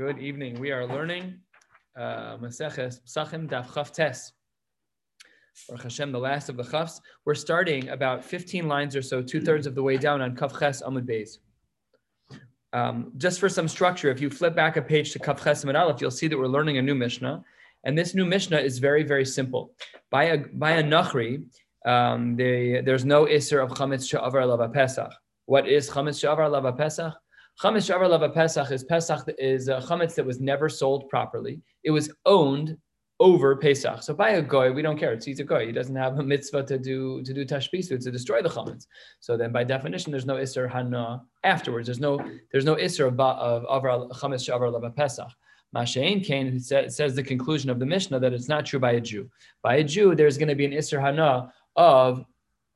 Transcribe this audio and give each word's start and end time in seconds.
Good 0.00 0.18
evening. 0.18 0.58
We 0.58 0.72
are 0.72 0.86
learning 0.86 1.40
uh, 1.94 2.38
Maseches 2.38 3.00
Psachim 3.06 3.46
Daf 3.46 3.74
Chaf 3.74 3.92
Tes. 3.92 4.32
Baruch 5.68 5.82
Hashem, 5.82 6.10
the 6.10 6.18
last 6.18 6.48
of 6.48 6.56
the 6.56 6.64
Chafs. 6.64 7.02
We're 7.26 7.34
starting 7.34 7.90
about 7.90 8.24
15 8.24 8.66
lines 8.66 8.96
or 8.96 9.02
so, 9.02 9.20
two 9.20 9.42
thirds 9.42 9.66
of 9.66 9.74
the 9.74 9.82
way 9.82 9.98
down 9.98 10.22
on 10.22 10.34
Kaf 10.34 10.58
Ches 10.58 10.80
Amud 10.80 11.06
Beis. 11.06 11.36
Um, 12.72 13.12
just 13.18 13.40
for 13.40 13.50
some 13.50 13.68
structure, 13.68 14.10
if 14.10 14.22
you 14.22 14.30
flip 14.30 14.56
back 14.56 14.78
a 14.78 14.80
page 14.80 15.12
to 15.12 15.18
Kaf 15.18 15.44
Ches 15.44 15.66
Amud 15.66 15.78
Aleph, 15.78 16.00
you'll 16.00 16.10
see 16.10 16.28
that 16.28 16.38
we're 16.38 16.46
learning 16.46 16.78
a 16.78 16.82
new 16.82 16.94
Mishnah. 16.94 17.44
And 17.84 17.98
this 17.98 18.14
new 18.14 18.24
Mishnah 18.24 18.56
is 18.56 18.78
very, 18.78 19.02
very 19.02 19.26
simple. 19.26 19.74
By 20.10 20.24
a, 20.24 20.38
by 20.38 20.78
a 20.78 20.82
Nachri, 20.82 21.44
um, 21.84 22.36
they, 22.36 22.80
there's 22.82 23.04
no 23.04 23.26
Isser 23.26 23.62
of 23.62 23.72
Chametz 23.72 24.08
Sha'avar 24.08 24.48
Lava 24.48 24.70
Pesach. 24.70 25.12
What 25.44 25.68
is 25.68 25.90
Chametz 25.90 26.24
Sha'avar 26.24 26.50
Lava 26.50 26.72
Pesach? 26.72 27.12
Chametz 27.62 27.90
Shavar 27.90 28.08
Lava 28.08 28.30
Pesach 28.30 28.70
is 28.70 28.84
Pesach 28.84 29.28
is 29.36 29.68
a 29.68 29.80
chametz 29.80 30.14
that 30.14 30.24
was 30.24 30.40
never 30.40 30.70
sold 30.70 31.10
properly. 31.10 31.60
It 31.84 31.90
was 31.90 32.10
owned 32.24 32.78
over 33.18 33.54
Pesach. 33.54 34.02
So 34.02 34.14
by 34.14 34.30
a 34.30 34.42
goy, 34.42 34.72
we 34.72 34.80
don't 34.80 34.98
care. 34.98 35.12
It's 35.12 35.26
he's 35.26 35.40
a 35.40 35.44
goy. 35.44 35.66
He 35.66 35.72
doesn't 35.72 35.94
have 35.94 36.18
a 36.18 36.22
mitzvah 36.22 36.62
to 36.62 36.78
do 36.78 37.22
to 37.22 37.34
do 37.34 37.44
tashbisu 37.44 38.02
to 38.02 38.10
destroy 38.10 38.40
the 38.40 38.48
chametz. 38.48 38.86
So 39.20 39.36
then, 39.36 39.52
by 39.52 39.64
definition, 39.64 40.10
there's 40.10 40.24
no 40.24 40.38
iser 40.38 40.66
hana 40.66 41.20
afterwards. 41.44 41.86
There's 41.86 42.00
no 42.00 42.18
there's 42.50 42.64
no 42.64 42.78
iser 42.78 43.04
of 43.06 43.20
of 43.20 43.64
chametz 43.64 44.48
shavar 44.48 44.72
lava 44.72 44.88
Pesach. 44.88 45.28
Mashain 45.76 46.24
Kane 46.24 46.58
says, 46.58 47.14
the 47.14 47.22
conclusion 47.22 47.68
of 47.68 47.78
the 47.78 47.86
Mishnah 47.86 48.18
that 48.20 48.32
it's 48.32 48.48
not 48.48 48.64
true 48.64 48.80
by 48.80 48.92
a 48.92 49.00
Jew. 49.00 49.30
By 49.62 49.76
a 49.76 49.84
Jew, 49.84 50.16
there's 50.16 50.36
going 50.36 50.48
to 50.48 50.56
be 50.56 50.64
an 50.64 50.72
iser 50.72 50.98
hana 50.98 51.52
of 51.76 52.24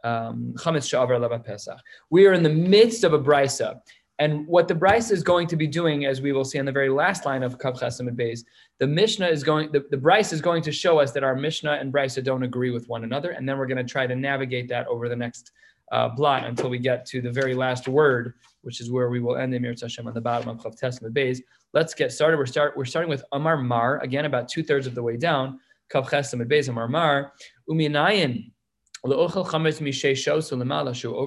um, 0.05 0.53
chametz 0.59 0.93
shavar 0.93 1.19
lava 1.19 1.39
Pesach. 1.39 1.79
We 2.11 2.27
are 2.27 2.35
in 2.35 2.43
the 2.43 2.51
midst 2.51 3.03
of 3.03 3.15
a 3.15 3.19
brisa. 3.19 3.81
And 4.21 4.47
what 4.47 4.69
the 4.69 4.75
Brisa 4.75 5.11
is 5.11 5.25
going 5.25 5.49
to 5.49 5.57
be 5.57 5.67
doing, 5.67 6.05
as 6.05 6.21
we 6.21 6.33
will 6.33 6.45
see 6.45 6.59
on 6.61 6.65
the 6.65 6.73
very 6.73 6.89
last 6.89 7.27
line 7.27 7.43
of 7.43 7.59
Kav 7.59 7.81
Ches 7.81 8.01
Amud 8.01 8.15
Beis, 8.15 8.45
the 8.79 8.87
Mishnah 8.87 9.27
is 9.27 9.43
going, 9.43 9.73
the, 9.73 9.85
the 9.91 9.97
Brisa 9.97 10.33
is 10.33 10.41
going 10.41 10.63
to 10.63 10.71
show 10.73 11.01
us 11.01 11.11
that 11.13 11.25
our 11.25 11.35
Mishnah 11.35 11.73
and 11.73 11.93
Brisa 11.93 12.23
don't 12.23 12.45
agree 12.45 12.71
with 12.71 12.89
one 12.89 13.03
another. 13.03 13.31
And 13.33 13.49
then 13.49 13.59
we're 13.59 13.67
going 13.67 13.85
to 13.85 13.93
try 13.93 14.07
to 14.07 14.15
navigate 14.15 14.69
that 14.69 14.87
over 14.87 15.09
the 15.09 15.17
next 15.17 15.51
uh, 15.91 16.09
blot 16.09 16.45
until 16.45 16.71
we 16.71 16.79
get 16.79 17.05
to 17.07 17.21
the 17.21 17.31
very 17.31 17.55
last 17.55 17.89
word, 17.89 18.35
which 18.63 18.81
is 18.81 18.89
where 18.91 19.11
we 19.11 19.19
will 19.19 19.37
end 19.37 19.53
the 19.53 19.59
Mir 19.59 19.75
Hashem 19.81 20.07
on 20.07 20.15
the 20.15 20.21
bottom 20.21 20.49
of 20.49 20.59
Kav 20.59 20.79
Ches 20.79 21.01
Amud 21.01 21.13
Beis. 21.13 21.41
Let's 21.73 21.93
get 21.93 22.13
started. 22.13 22.37
We're, 22.37 22.47
start, 22.47 22.77
we're 22.77 22.85
starting 22.85 23.11
with 23.11 23.25
Amar 23.33 23.57
Mar, 23.57 23.99
again, 23.99 24.27
about 24.27 24.49
two 24.49 24.63
thirds 24.63 24.87
of 24.87 24.95
the 24.95 25.03
way 25.03 25.17
down. 25.17 25.59
Kav 25.93 26.09
Ches 26.09 26.33
Amud 26.33 26.47
Beis, 26.49 26.69
Amar 26.69 26.87
Mar, 26.87 27.33
Uminayin. 27.69 28.53
Over 29.07 29.45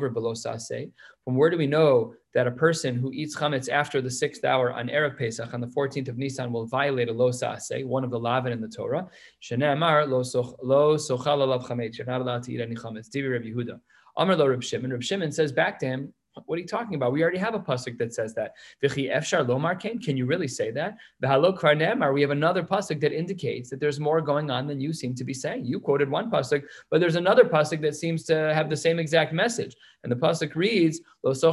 below 0.09 0.33
sase. 0.33 0.91
From 1.23 1.35
where 1.35 1.49
do 1.51 1.57
we 1.57 1.67
know 1.67 2.15
that 2.37 2.45
a 2.45 2.51
person 2.51 2.93
who 2.93 3.11
eats 3.13 3.35
chametz 3.35 3.67
after 3.67 3.99
the 3.99 4.11
sixth 4.11 4.45
hour 4.45 4.71
on 4.71 4.89
erev 4.89 5.17
Pesach 5.17 5.51
on 5.55 5.59
the 5.59 5.65
14th 5.65 6.07
of 6.07 6.19
Nisan 6.19 6.51
will 6.51 6.67
violate 6.67 7.09
a 7.09 7.11
lo 7.11 7.31
sase, 7.31 7.83
one 7.83 8.03
of 8.03 8.11
the 8.11 8.19
lavin 8.19 8.51
in 8.51 8.61
the 8.61 8.67
Torah? 8.67 9.07
Shene'amar 9.41 10.05
lo 10.05 10.21
sochal 10.21 11.39
alav 11.39 11.65
chametz. 11.65 11.97
You're 11.97 12.05
not 12.05 12.21
allowed 12.21 12.43
to 12.43 12.53
eat 12.53 12.61
any 12.61 12.75
chametz. 12.75 13.09
Divi 13.09 13.27
Reb 13.27 13.41
Yehuda. 13.41 13.79
Amar 14.17 14.35
lo 14.35 14.45
Reb 14.45 14.61
Shimon. 14.61 14.91
Reb 14.91 15.01
Shimon 15.01 15.31
says 15.31 15.51
back 15.51 15.79
to 15.79 15.87
him, 15.87 16.13
what 16.45 16.57
are 16.57 16.61
you 16.61 16.67
talking 16.67 16.95
about? 16.95 17.11
We 17.11 17.21
already 17.21 17.37
have 17.37 17.55
a 17.55 17.59
pasuk 17.59 17.97
that 17.97 18.13
says 18.13 18.33
that. 18.35 18.53
Can 18.81 20.17
you 20.17 20.25
really 20.25 20.47
say 20.47 20.71
that? 20.71 20.97
We 21.21 22.21
have 22.21 22.31
another 22.31 22.63
pasuk 22.63 22.99
that 23.01 23.11
indicates 23.11 23.69
that 23.69 23.79
there's 23.79 23.99
more 23.99 24.21
going 24.21 24.49
on 24.51 24.67
than 24.67 24.79
you 24.79 24.93
seem 24.93 25.15
to 25.15 25.23
be 25.23 25.33
saying. 25.33 25.65
You 25.65 25.79
quoted 25.79 26.09
one 26.09 26.29
pasuk, 26.29 26.63
but 26.89 26.99
there's 26.99 27.15
another 27.15 27.43
pasuk 27.43 27.81
that 27.81 27.95
seems 27.95 28.23
to 28.25 28.53
have 28.53 28.69
the 28.69 28.77
same 28.77 28.99
exact 28.99 29.33
message. 29.33 29.75
And 30.03 30.11
the 30.11 30.15
pasuk 30.15 30.55
reads, 30.55 31.01
Lo 31.23 31.33
so 31.33 31.51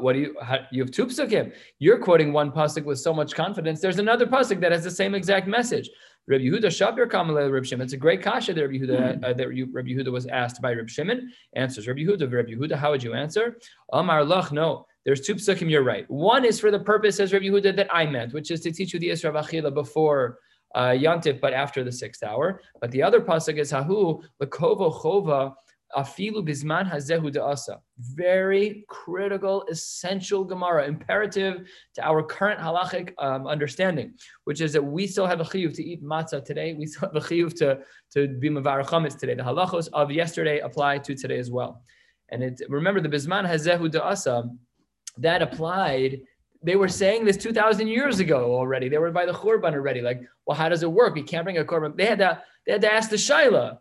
what 0.00 0.14
do 0.14 0.18
you 0.18 0.36
how, 0.42 0.58
you 0.72 0.82
have 0.82 0.90
two 0.90 1.06
psukim? 1.06 1.52
You're 1.78 1.98
quoting 1.98 2.32
one 2.32 2.50
pasuk 2.50 2.84
with 2.84 2.98
so 2.98 3.14
much 3.14 3.36
confidence. 3.36 3.80
There's 3.80 4.00
another 4.00 4.26
pasuk 4.26 4.60
that 4.62 4.72
has 4.72 4.82
the 4.82 4.90
same 4.90 5.14
exact 5.14 5.46
message. 5.46 5.88
Rabbi 6.30 6.44
Yehuda 6.44 6.66
Shabir 6.66 7.10
Kamalei 7.10 7.52
Rabbi 7.52 7.66
Shimon. 7.66 7.84
It's 7.84 7.92
a 7.92 7.96
great 7.96 8.22
kasha 8.22 8.54
that 8.54 8.60
Rabbi 8.62 8.74
Yehuda, 8.74 9.24
uh, 9.24 9.32
that 9.32 9.48
Rabbi 9.48 9.90
Yehuda 9.90 10.12
was 10.12 10.26
asked 10.26 10.62
by 10.62 10.72
Rabbi 10.72 10.88
Shimon. 10.88 11.32
Answers 11.54 11.88
Rabbi 11.88 12.02
Yehuda. 12.02 12.32
Rabbi 12.32 12.52
Yehuda, 12.52 12.76
how 12.76 12.92
would 12.92 13.02
you 13.02 13.14
answer? 13.14 13.58
Amar 13.92 14.22
Lach. 14.22 14.52
No, 14.52 14.86
there's 15.04 15.22
two 15.22 15.34
psukim. 15.34 15.68
You're 15.68 15.82
right. 15.82 16.08
One 16.08 16.44
is 16.44 16.60
for 16.60 16.70
the 16.70 16.78
purpose, 16.78 17.18
as 17.18 17.32
Rabbi 17.32 17.46
Yehuda, 17.46 17.74
that 17.74 17.88
I 17.92 18.06
meant, 18.06 18.32
which 18.32 18.52
is 18.52 18.60
to 18.60 18.70
teach 18.70 18.94
you 18.94 19.00
the 19.00 19.08
Isra 19.08 19.32
Achila 19.32 19.74
before 19.74 20.38
uh, 20.76 20.90
Yantif, 20.90 21.40
but 21.40 21.52
after 21.52 21.82
the 21.82 21.90
sixth 21.90 22.22
hour. 22.22 22.62
But 22.80 22.92
the 22.92 23.02
other 23.02 23.20
pasuk 23.20 23.58
is 23.58 23.72
Hahu 23.72 24.22
Lakovo 24.40 24.94
Chova 25.02 25.54
Afilu 25.96 26.46
bisman 26.46 26.90
hazehu 26.90 27.32
de'asa. 27.32 27.78
Very 27.98 28.84
critical, 28.88 29.64
essential 29.70 30.44
Gemara, 30.44 30.86
imperative 30.86 31.68
to 31.94 32.06
our 32.06 32.22
current 32.22 32.60
halachic 32.60 33.12
um, 33.18 33.46
understanding, 33.46 34.14
which 34.44 34.60
is 34.60 34.72
that 34.72 34.82
we 34.82 35.06
still 35.06 35.26
have 35.26 35.40
a 35.40 35.44
chiyuv 35.44 35.74
to 35.74 35.84
eat 35.84 36.02
matzah 36.02 36.44
today. 36.44 36.74
We 36.74 36.86
still 36.86 37.08
have 37.08 37.16
a 37.16 37.26
chiyuv 37.26 37.56
to, 37.58 37.80
to 38.12 38.28
be 38.28 38.50
chametz 38.50 39.18
today. 39.18 39.34
The 39.34 39.42
halachos 39.42 39.88
of 39.92 40.10
yesterday 40.10 40.60
apply 40.60 40.98
to 40.98 41.14
today 41.14 41.38
as 41.38 41.50
well. 41.50 41.82
And 42.30 42.42
it, 42.42 42.60
remember, 42.68 43.00
the 43.00 43.08
bisman 43.08 43.48
hazehu 43.48 43.90
de'asa, 43.90 44.48
that 45.18 45.42
applied 45.42 46.20
they 46.62 46.76
were 46.76 46.88
saying 46.88 47.24
this 47.24 47.36
2,000 47.36 47.88
years 47.88 48.20
ago 48.20 48.54
already. 48.54 48.88
They 48.88 48.98
were 48.98 49.10
by 49.10 49.24
the 49.24 49.32
Churban 49.32 49.72
already. 49.72 50.02
Like, 50.02 50.20
well, 50.46 50.56
how 50.56 50.68
does 50.68 50.82
it 50.82 50.92
work? 50.92 51.14
We 51.14 51.22
can't 51.22 51.44
bring 51.44 51.58
a 51.58 51.64
Korban. 51.64 51.96
They 51.96 52.04
had 52.04 52.18
to, 52.18 52.42
they 52.66 52.72
had 52.72 52.82
to 52.82 52.92
ask 52.92 53.08
the 53.08 53.16
Shaila 53.16 53.78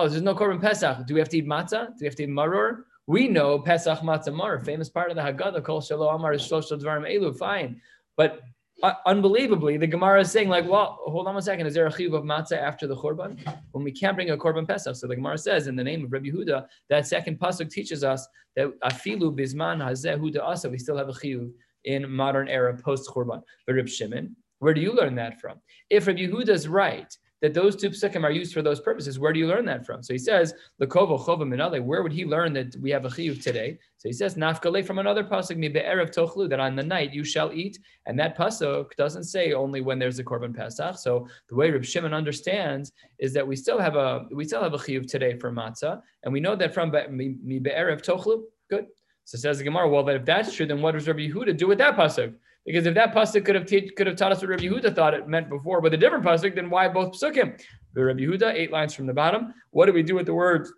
oh, 0.00 0.08
there's 0.08 0.22
no 0.22 0.34
korban 0.34 0.60
Pesach. 0.60 1.06
Do 1.06 1.14
we 1.14 1.20
have 1.20 1.28
to 1.28 1.38
eat 1.38 1.46
matzah? 1.46 1.88
Do 1.88 1.96
we 2.00 2.06
have 2.06 2.16
to 2.16 2.22
eat 2.22 2.30
maror? 2.30 2.84
We 3.06 3.28
know 3.28 3.58
Pesach 3.58 3.98
matzah 4.00 4.28
maror, 4.28 4.64
famous 4.64 4.88
part 4.88 5.10
of 5.10 5.16
the 5.16 5.22
Haggadah, 5.22 5.62
Kol 5.62 5.80
Shalom 5.80 6.14
Amar 6.14 6.34
Shlosh 6.34 6.70
Dvarim 6.72 7.06
Elu, 7.10 7.36
fine. 7.36 7.80
But 8.16 8.40
uh, 8.82 8.94
unbelievably, 9.06 9.76
the 9.76 9.86
Gemara 9.86 10.20
is 10.22 10.30
saying 10.30 10.48
like, 10.48 10.66
well, 10.66 10.98
hold 11.02 11.26
on 11.26 11.36
a 11.36 11.42
second, 11.42 11.66
is 11.66 11.74
there 11.74 11.86
a 11.86 11.92
chiyuv 11.92 12.16
of 12.16 12.24
matzah 12.24 12.56
after 12.56 12.86
the 12.86 12.96
korban? 12.96 13.38
When 13.72 13.84
we 13.84 13.92
can't 13.92 14.16
bring 14.16 14.30
a 14.30 14.36
korban 14.38 14.66
Pesach. 14.66 14.96
So 14.96 15.06
the 15.06 15.16
Gemara 15.16 15.36
says 15.36 15.66
in 15.66 15.76
the 15.76 15.84
name 15.84 16.04
of 16.04 16.12
Rabbi 16.12 16.28
Huda, 16.28 16.66
that 16.88 17.06
second 17.06 17.38
pasuk 17.38 17.70
teaches 17.70 18.02
us 18.02 18.26
that 18.56 18.68
afilu 18.80 19.36
bisman 19.38 19.84
hazeh 19.84 20.18
huda 20.18 20.42
asa, 20.42 20.70
we 20.70 20.78
still 20.78 20.96
have 20.96 21.08
a 21.08 21.12
chiyuv 21.12 21.52
in 21.84 22.10
modern 22.10 22.48
era 22.48 22.74
post 22.76 23.10
korban. 23.10 23.42
But 23.66 23.74
Rabbi 23.74 23.88
Shimon, 23.88 24.34
where 24.60 24.72
do 24.72 24.80
you 24.80 24.92
learn 24.92 25.14
that 25.16 25.40
from? 25.40 25.58
If 25.90 26.06
Rabbi 26.06 26.26
Huda 26.26 26.50
is 26.50 26.68
right, 26.68 27.14
that 27.42 27.54
those 27.54 27.76
two 27.76 27.90
psukim 27.90 28.22
are 28.22 28.30
used 28.30 28.52
for 28.52 28.62
those 28.62 28.80
purposes. 28.80 29.18
Where 29.18 29.32
do 29.32 29.38
you 29.38 29.46
learn 29.46 29.64
that 29.66 29.86
from? 29.86 30.02
So 30.02 30.12
he 30.12 30.18
says, 30.18 30.54
Lakovo 30.80 31.18
minale. 31.18 31.82
Where 31.82 32.02
would 32.02 32.12
he 32.12 32.24
learn 32.24 32.52
that 32.54 32.76
we 32.76 32.90
have 32.90 33.04
a 33.04 33.08
chiyuv 33.08 33.42
today? 33.42 33.78
So 33.96 34.08
he 34.08 34.12
says, 34.12 34.34
Nafkale 34.34 34.84
from 34.84 34.98
another 34.98 35.24
pasuk, 35.24 35.56
mi 35.56 35.68
be'erev 35.68 36.14
tochlu, 36.14 36.48
that 36.50 36.60
on 36.60 36.76
the 36.76 36.82
night 36.82 37.14
you 37.14 37.24
shall 37.24 37.52
eat. 37.52 37.78
And 38.06 38.18
that 38.18 38.36
pasuk 38.36 38.94
doesn't 38.96 39.24
say 39.24 39.52
only 39.52 39.80
when 39.80 39.98
there's 39.98 40.18
a 40.18 40.24
korban 40.24 40.54
pesach. 40.54 40.98
So 40.98 41.26
the 41.48 41.54
way 41.54 41.70
Reb 41.70 41.84
Shimon 41.84 42.14
understands 42.14 42.92
is 43.18 43.32
that 43.32 43.46
we 43.46 43.56
still 43.56 43.78
have 43.78 43.96
a 43.96 44.26
we 44.32 44.44
still 44.44 44.62
have 44.62 44.74
a 44.74 44.78
chiyuv 44.78 45.10
today 45.10 45.38
for 45.38 45.50
matzah, 45.50 46.02
and 46.22 46.32
we 46.32 46.40
know 46.40 46.56
that 46.56 46.74
from 46.74 46.90
mi 46.90 47.58
be'erev 47.58 48.02
tochlu. 48.02 48.42
Good. 48.68 48.86
So 49.24 49.38
says 49.38 49.58
the 49.58 49.64
Gemara. 49.64 49.88
Well, 49.88 50.08
if 50.08 50.24
that's 50.24 50.54
true, 50.54 50.66
then 50.66 50.82
what 50.82 50.92
does 50.92 51.06
Rabbi 51.06 51.28
Yehuda 51.28 51.56
do 51.56 51.68
with 51.68 51.78
that 51.78 51.96
pasuk? 51.96 52.34
Because 52.66 52.86
if 52.86 52.94
that 52.94 53.14
pasuk 53.14 53.44
could 53.44 53.54
have 53.54 53.66
te- 53.66 53.90
could 53.90 54.06
have 54.06 54.16
taught 54.16 54.32
us 54.32 54.40
what 54.40 54.50
Rabbi 54.50 54.64
Yehuda 54.64 54.94
thought 54.94 55.14
it 55.14 55.28
meant 55.28 55.48
before, 55.48 55.80
but 55.80 55.94
a 55.94 55.96
different 55.96 56.24
pasuk, 56.24 56.54
then 56.54 56.68
why 56.70 56.88
both 56.88 57.12
psukim? 57.12 57.60
The 57.94 58.04
Rabbi 58.04 58.20
Yehuda, 58.20 58.52
eight 58.54 58.70
lines 58.70 58.94
from 58.94 59.06
the 59.06 59.14
bottom. 59.14 59.54
What 59.70 59.86
do 59.86 59.92
we 59.92 60.02
do 60.02 60.14
with 60.14 60.26
the 60.26 60.34
words 60.34 60.72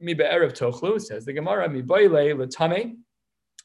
mi 0.00 0.14
be'erev 0.14 0.52
tochlu? 0.52 1.00
Says 1.00 1.24
the 1.24 1.32
Gemara, 1.32 1.68
mi 1.68 1.82
boile 1.82 2.34
letame. 2.36 2.96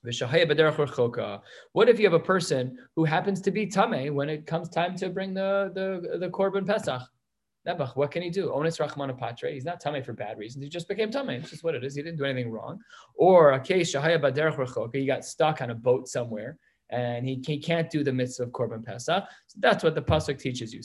What 0.02 1.90
if 1.90 2.00
you 2.00 2.06
have 2.06 2.14
a 2.14 2.20
person 2.20 2.78
who 2.96 3.04
happens 3.04 3.42
to 3.42 3.52
be 3.52 3.68
tame 3.68 4.16
when 4.16 4.30
it 4.30 4.48
comes 4.48 4.70
time 4.70 4.96
to 4.96 5.10
bring 5.10 5.34
the 5.34 5.72
the, 5.76 6.20
the 6.20 6.30
korban 6.30 6.66
pesach? 6.66 7.02
Nebuch, 7.68 7.98
What 7.98 8.10
can 8.10 8.22
he 8.22 8.30
do? 8.30 8.54
Onis 8.54 8.78
Rachmana 8.78 9.18
Patre. 9.18 9.50
He's 9.50 9.66
not 9.66 9.82
tame 9.82 10.02
for 10.02 10.14
bad 10.14 10.38
reasons. 10.38 10.64
He 10.64 10.70
just 10.70 10.88
became 10.88 11.12
tame. 11.12 11.30
It's 11.30 11.50
just 11.50 11.66
what 11.66 11.76
it 11.76 11.84
is. 11.84 11.96
He 11.96 12.02
didn't 12.02 12.18
do 12.18 12.24
anything 12.24 12.50
wrong. 12.50 12.80
Or 13.16 13.52
a 13.52 13.60
case 13.60 13.94
Shahaya 13.94 14.22
Baderech 14.22 14.96
He 14.96 15.06
got 15.06 15.26
stuck 15.26 15.62
on 15.62 15.70
a 15.70 15.76
boat 15.76 16.08
somewhere 16.08 16.58
and 16.90 17.28
he, 17.28 17.42
he 17.46 17.60
can't 17.60 17.90
do 17.90 18.04
the 18.04 18.12
mitzvah 18.12 18.44
of 18.44 18.50
Korban 18.50 18.84
Pesach. 18.84 19.24
So 19.48 19.58
that's 19.60 19.84
what 19.84 19.96
the 19.96 20.02
pasuk 20.02 20.40
teaches 20.40 20.74
you. 20.74 20.82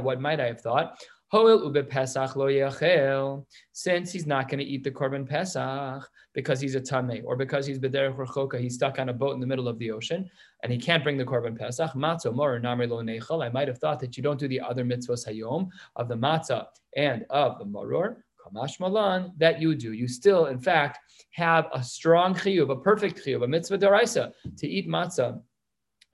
What 0.00 0.20
might 0.20 0.40
I 0.40 0.46
have 0.46 0.60
thought? 0.60 0.98
Pesach 1.32 2.36
lo 2.36 3.46
Since 3.72 4.12
he's 4.12 4.26
not 4.26 4.48
going 4.48 4.58
to 4.58 4.64
eat 4.64 4.84
the 4.84 4.90
Korban 4.90 5.28
Pesach 5.28 6.08
because 6.34 6.60
he's 6.60 6.76
a 6.76 6.80
Tameh 6.80 7.22
or 7.24 7.36
because 7.36 7.66
he's 7.66 7.78
Bederech 7.78 8.16
Rechoka, 8.16 8.60
he's 8.60 8.74
stuck 8.74 8.98
on 8.98 9.08
a 9.08 9.12
boat 9.12 9.34
in 9.34 9.40
the 9.40 9.46
middle 9.46 9.68
of 9.68 9.78
the 9.78 9.90
ocean 9.90 10.30
and 10.62 10.72
he 10.72 10.78
can't 10.78 11.02
bring 11.02 11.16
the 11.16 11.24
Korban 11.24 11.58
Pesach. 11.58 11.92
Matzah 11.92 12.34
mor 12.34 12.60
namri 12.60 12.88
lo 12.88 13.02
nechal. 13.02 13.44
I 13.44 13.48
might 13.48 13.68
have 13.68 13.78
thought 13.78 13.98
that 14.00 14.16
you 14.16 14.22
don't 14.22 14.38
do 14.38 14.48
the 14.48 14.60
other 14.60 14.84
mitzvahs 14.84 15.26
hayom 15.26 15.68
of 15.96 16.08
the 16.08 16.16
matzah 16.16 16.66
and 16.96 17.26
of 17.30 17.58
the 17.58 17.64
maror. 17.64 18.16
Kamash 18.46 18.80
malan 18.80 19.32
that 19.38 19.60
you 19.60 19.74
do. 19.74 19.92
You 19.92 20.08
still, 20.08 20.46
in 20.46 20.58
fact, 20.58 20.98
have 21.32 21.66
a 21.72 21.82
strong 21.82 22.34
chiyuv, 22.34 22.70
a 22.70 22.76
perfect 22.76 23.24
chiyuv, 23.24 23.44
a 23.44 23.48
mitzvah 23.48 23.78
daraisa 23.78 24.32
to 24.58 24.68
eat 24.68 24.88
matzah 24.88 25.40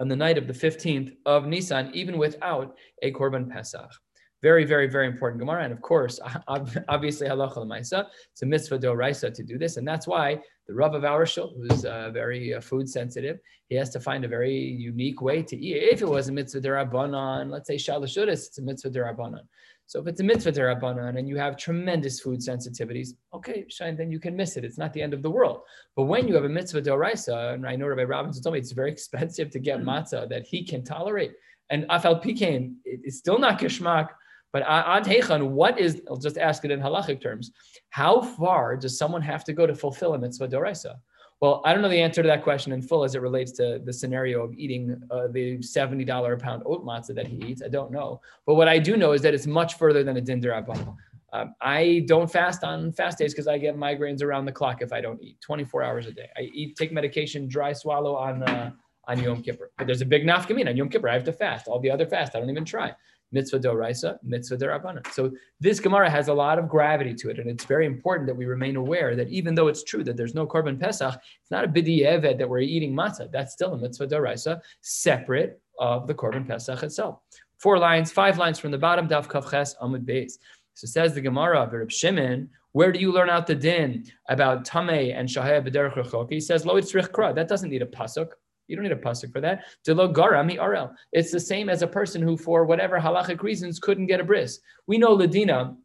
on 0.01 0.09
the 0.09 0.17
night 0.17 0.39
of 0.39 0.47
the 0.47 0.53
15th 0.53 1.15
of 1.27 1.47
Nisan, 1.47 1.91
even 1.95 2.19
without 2.19 2.77
a 3.03 3.13
korban 3.13 3.51
pesach. 3.51 3.91
Very, 4.43 4.65
very, 4.65 4.89
very 4.89 5.07
important 5.07 5.39
Gemara. 5.39 5.63
And 5.63 5.73
of 5.73 5.81
course, 5.81 6.19
obviously, 6.89 7.29
halacha 7.29 7.59
l'maisa, 7.59 8.07
it's 8.33 8.43
a 8.43 8.47
mitzvah 8.47 8.81
doraisa 8.81 9.33
to 9.33 9.43
do 9.45 9.57
this. 9.57 9.77
And 9.77 9.87
that's 9.87 10.09
why 10.09 10.41
the 10.67 10.75
Rav 10.75 10.95
of 10.95 11.05
our 11.05 11.25
who's 11.25 11.85
uh, 11.85 12.11
very 12.13 12.55
uh, 12.55 12.61
food 12.61 12.89
sensitive, 12.89 13.39
he 13.69 13.77
has 13.77 13.91
to 13.91 14.01
find 14.01 14.25
a 14.25 14.29
very 14.29 14.57
unique 14.57 15.23
way 15.23 15.43
to 15.43 15.57
eat. 15.57 15.77
If 15.93 16.03
it 16.03 16.09
was 16.09 16.29
a 16.29 16.33
mitzvah 16.33 16.61
derabanan, 16.61 17.51
let's 17.51 17.69
say 17.69 17.77
shalashudas, 17.77 18.47
it's 18.49 18.59
a 18.59 18.63
mitzvah 18.63 18.91
derabanan. 18.91 19.47
So 19.93 20.01
if 20.01 20.07
it's 20.07 20.21
a 20.21 20.25
mitzvah 20.25 20.53
derabanan 20.53 21.19
and 21.19 21.29
you 21.29 21.37
have 21.37 21.59
tremendous 21.59 22.19
food 22.19 22.41
sensitivities, 22.41 23.11
okay, 23.35 23.67
shine, 23.69 23.95
then 23.95 24.11
you 24.11 24.19
can 24.19 24.35
miss 24.35 24.57
it. 24.57 24.65
It's 24.65 24.79
not 24.79 24.95
the 24.95 25.03
end 25.03 25.13
of 25.13 25.21
the 25.21 25.31
world. 25.31 25.61
But 25.97 26.05
when 26.05 26.27
you 26.27 26.35
have 26.35 26.45
a 26.45 26.49
mitzvah 26.49 26.81
doraisa, 26.81 27.53
and 27.53 27.67
I 27.67 27.77
know 27.77 27.89
Rabbi 27.89 28.05
Robinson 28.05 28.43
told 28.43 28.55
me 28.55 28.59
it's 28.59 28.73
very 28.73 28.91
expensive 28.97 29.51
to 29.51 29.59
get 29.59 29.83
matzah 29.83 30.31
that 30.31 30.47
he 30.47 30.65
can 30.65 30.83
tolerate, 30.83 31.33
and 31.69 31.87
afal 31.91 32.25
pikain, 32.25 32.77
it's 32.87 33.19
still 33.19 33.39
not 33.39 33.61
kishmak. 33.61 34.09
But 34.51 34.63
ad 34.67 35.05
hechan, 35.05 35.51
what 35.51 35.79
is? 35.79 36.01
I'll 36.09 36.17
just 36.17 36.39
ask 36.39 36.65
it 36.65 36.71
in 36.71 36.81
halachic 36.81 37.21
terms. 37.21 37.51
How 37.91 38.23
far 38.23 38.79
does 38.79 38.97
someone 38.97 39.21
have 39.21 39.45
to 39.45 39.53
go 39.53 39.67
to 39.67 39.75
fulfill 39.75 40.15
a 40.15 40.19
mitzvah 40.19 40.49
doraisa? 40.49 40.95
Well, 41.43 41.61
I 41.65 41.73
don't 41.73 41.83
know 41.83 41.89
the 41.89 42.01
answer 42.01 42.23
to 42.23 42.29
that 42.29 42.45
question 42.45 42.71
in 42.71 42.81
full 42.81 43.03
as 43.03 43.17
it 43.17 43.21
relates 43.21 43.51
to 43.53 43.81
the 43.85 43.93
scenario 43.93 44.45
of 44.45 44.55
eating 44.55 45.03
uh, 45.11 45.27
the 45.27 45.59
$70 45.59 46.33
a 46.33 46.37
pound 46.37 46.63
oat 46.65 46.87
matzah 46.87 47.17
that 47.17 47.27
he 47.27 47.37
eats. 47.45 47.63
I 47.65 47.69
don't 47.69 47.91
know. 47.91 48.21
But 48.47 48.55
what 48.55 48.69
I 48.69 48.79
do 48.79 48.97
know 48.97 49.11
is 49.11 49.23
that 49.23 49.35
it's 49.35 49.49
much 49.49 49.75
further 49.75 50.05
than 50.05 50.17
a 50.17 50.21
din 50.21 50.41
um, 51.35 51.55
I 51.61 52.05
don't 52.07 52.31
fast 52.31 52.63
on 52.63 52.93
fast 52.93 53.19
days 53.19 53.33
because 53.33 53.49
I 53.49 53.59
get 53.59 53.75
migraines 53.75 54.23
around 54.23 54.45
the 54.45 54.53
clock 54.53 54.83
if 54.83 54.93
I 54.93 55.01
don't 55.01 55.21
eat 55.21 55.41
24 55.41 55.83
hours 55.83 56.07
a 56.07 56.13
day. 56.13 56.29
I 56.37 56.43
eat, 56.43 56.77
take 56.77 56.93
medication, 56.93 57.49
dry 57.49 57.73
swallow 57.73 58.15
on 58.15 58.43
uh, 58.43 58.71
on 59.09 59.19
Yom 59.19 59.43
Kippur. 59.43 59.73
But 59.79 59.87
there's 59.87 60.03
a 60.03 60.07
big 60.07 60.25
nafkamina 60.25 60.69
on 60.69 60.77
Yom 60.77 60.91
Kippur. 60.91 61.09
I 61.09 61.15
have 61.15 61.25
to 61.25 61.33
fast. 61.33 61.67
All 61.67 61.81
the 61.81 61.91
other 61.91 62.07
fast, 62.07 62.37
I 62.37 62.39
don't 62.39 62.51
even 62.51 62.67
try 62.67 62.95
mitzvah 63.33 63.59
doraisa, 63.59 64.19
mitzvah 64.23 64.57
derabbanan. 64.57 65.13
So 65.13 65.33
this 65.61 65.81
Gemara 65.81 66.09
has 66.09 66.29
a 66.29 66.35
lot 66.35 66.59
of 66.59 66.69
gravity 66.69 67.15
to 67.15 67.31
it, 67.31 67.39
and 67.39 67.51
it's 67.51 67.65
very 67.65 67.87
important 67.87 68.27
that 68.29 68.35
we 68.35 68.45
remain 68.45 68.77
aware 68.77 69.17
that 69.17 69.29
even 69.31 69.55
though 69.55 69.69
it's 69.69 69.83
true 69.83 70.05
that 70.05 70.17
there's 70.17 70.35
no 70.35 70.47
korban 70.47 70.79
pesach, 70.79 71.15
it's 71.41 71.51
not 71.51 71.65
a 71.65 71.69
b'di'eved 71.69 72.39
that 72.39 72.49
we're 72.49 72.61
eating 72.61 72.95
matzah. 72.95 73.31
That's 73.33 73.53
still 73.53 73.75
a 73.75 73.79
mitzvah 73.79 74.07
doraisa, 74.07 74.61
separate 74.81 75.61
of 75.79 76.07
the 76.07 76.15
korban 76.15 76.47
pesach 76.47 76.83
itself. 76.83 77.21
Four 77.59 77.79
lines, 77.79 78.13
five 78.13 78.39
lines 78.39 78.59
from 78.59 78.71
the 78.71 78.79
bottom, 78.79 79.09
daf 79.09 79.27
kavches 79.27 79.75
amud 79.81 80.05
beis. 80.05 80.35
So 80.75 80.87
says 80.87 81.15
the 81.15 81.21
Gemara 81.21 81.69
Reb 81.71 81.91
Shimon, 81.91 82.49
where 82.73 82.91
do 82.91 82.99
you 82.99 83.13
learn 83.13 83.29
out 83.29 83.47
the 83.47 83.55
din 83.55 84.05
about 84.29 84.67
tamei 84.67 85.15
and 85.15 85.29
shahaya 85.29 85.67
b'derech 85.67 86.31
He 86.31 86.41
says 86.41 86.65
lo 86.65 86.81
itzrich 86.81 87.11
kra. 87.11 87.35
That 87.35 87.49
doesn't 87.49 87.71
need 87.71 87.83
a 87.83 87.87
pasuk. 87.87 88.31
You 88.73 88.77
don't 88.77 88.85
need 88.85 88.93
a 88.93 88.97
pasuk 88.97 89.31
for 89.31 89.43
that. 89.43 89.65
It's 91.13 91.31
the 91.31 91.41
same 91.41 91.69
as 91.69 91.83
a 91.83 91.87
person 91.87 92.23
who, 92.23 92.39
for 92.39 92.65
whatever 92.65 92.99
halachic 92.99 93.43
reasons, 93.43 93.79
couldn't 93.79 94.07
get 94.07 94.19
a 94.19 94.25
bris. 94.25 94.61
We 94.87 94.97
know 94.97 95.15
Ladina 95.15 95.77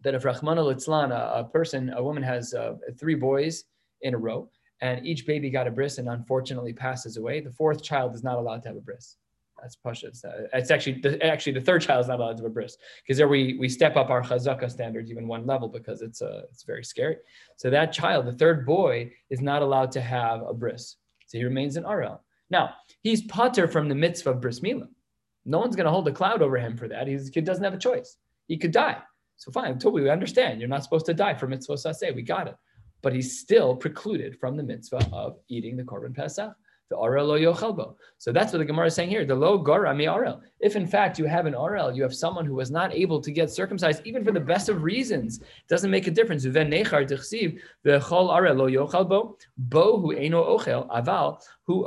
that 0.00 0.14
if 0.14 0.24
Rahman 0.24 0.56
al 0.56 0.70
a 0.70 1.44
person, 1.44 1.92
a 1.94 2.02
woman 2.02 2.22
has 2.22 2.54
uh, 2.54 2.76
three 2.98 3.16
boys 3.16 3.64
in 4.00 4.14
a 4.14 4.18
row, 4.18 4.48
and 4.80 5.06
each 5.06 5.26
baby 5.26 5.50
got 5.50 5.66
a 5.66 5.70
bris 5.70 5.98
and 5.98 6.08
unfortunately 6.08 6.72
passes 6.72 7.18
away, 7.18 7.40
the 7.40 7.52
fourth 7.52 7.82
child 7.82 8.14
is 8.14 8.24
not 8.24 8.38
allowed 8.38 8.62
to 8.62 8.68
have 8.70 8.78
a 8.78 8.80
bris. 8.80 9.18
That's 9.60 9.76
pasha. 9.76 10.06
It's, 10.06 10.24
uh, 10.24 10.48
it's 10.54 10.70
actually 10.70 11.02
the, 11.02 11.22
actually 11.22 11.52
the 11.52 11.60
third 11.60 11.82
child 11.82 12.00
is 12.00 12.08
not 12.08 12.18
allowed 12.18 12.38
to 12.38 12.42
have 12.44 12.50
a 12.50 12.54
bris 12.54 12.78
because 13.04 13.18
there 13.18 13.28
we 13.28 13.58
we 13.60 13.68
step 13.68 13.94
up 13.96 14.08
our 14.08 14.22
chazaka 14.22 14.70
standards 14.70 15.10
even 15.10 15.28
one 15.28 15.46
level 15.46 15.68
because 15.68 16.00
it's 16.00 16.22
uh, 16.22 16.44
it's 16.50 16.62
very 16.62 16.82
scary. 16.82 17.18
So 17.56 17.68
that 17.68 17.92
child, 17.92 18.26
the 18.26 18.32
third 18.32 18.64
boy, 18.64 19.12
is 19.28 19.42
not 19.42 19.60
allowed 19.60 19.92
to 19.92 20.00
have 20.00 20.40
a 20.42 20.54
bris. 20.54 20.96
So 21.32 21.38
he 21.38 21.44
remains 21.44 21.78
in 21.78 21.84
Arel. 21.84 22.18
Now, 22.50 22.74
he's 23.02 23.22
potter 23.22 23.66
from 23.66 23.88
the 23.88 23.94
mitzvah 23.94 24.32
of 24.32 24.42
bris 24.42 24.60
milah. 24.60 24.88
No 25.46 25.60
one's 25.60 25.74
going 25.74 25.86
to 25.86 25.90
hold 25.90 26.06
a 26.06 26.12
cloud 26.12 26.42
over 26.42 26.58
him 26.58 26.76
for 26.76 26.88
that. 26.88 27.08
His 27.08 27.30
kid 27.30 27.46
doesn't 27.46 27.64
have 27.64 27.72
a 27.72 27.78
choice. 27.78 28.18
He 28.48 28.58
could 28.58 28.70
die. 28.70 28.98
So 29.36 29.50
fine, 29.50 29.78
totally, 29.78 30.02
we 30.02 30.10
understand. 30.10 30.60
You're 30.60 30.68
not 30.68 30.84
supposed 30.84 31.06
to 31.06 31.14
die 31.14 31.32
for 31.32 31.46
mitzvah 31.46 31.72
saseh. 31.72 32.14
We 32.14 32.20
got 32.20 32.48
it. 32.48 32.54
But 33.00 33.14
he's 33.14 33.40
still 33.40 33.74
precluded 33.74 34.38
from 34.38 34.58
the 34.58 34.62
mitzvah 34.62 35.08
of 35.10 35.38
eating 35.48 35.74
the 35.74 35.84
korban 35.84 36.14
pesach. 36.14 36.54
The 36.92 37.22
lo. 37.22 37.96
So 38.18 38.32
that's 38.32 38.52
what 38.52 38.58
the 38.58 38.64
Gemara 38.64 38.86
is 38.86 38.94
saying 38.94 39.10
here. 39.10 39.24
The 39.24 39.34
lo 39.34 39.58
gora 39.58 39.94
mi 39.94 40.04
arel. 40.04 40.40
If 40.60 40.76
in 40.76 40.86
fact 40.86 41.18
you 41.18 41.24
have 41.24 41.46
an 41.46 41.54
arel, 41.54 41.94
you 41.94 42.02
have 42.02 42.14
someone 42.14 42.44
who 42.44 42.54
was 42.54 42.70
not 42.70 42.94
able 42.94 43.20
to 43.20 43.30
get 43.30 43.50
circumcised, 43.50 44.02
even 44.04 44.24
for 44.24 44.32
the 44.32 44.40
best 44.40 44.68
of 44.68 44.82
reasons, 44.82 45.40
it 45.40 45.68
doesn't 45.68 45.90
make 45.90 46.06
a 46.06 46.10
difference. 46.10 46.44
Bo 46.44 46.64
hu 50.00 50.12
eno 50.12 50.58
ochel 50.58 50.88
aval 50.88 51.42
We 51.68 51.80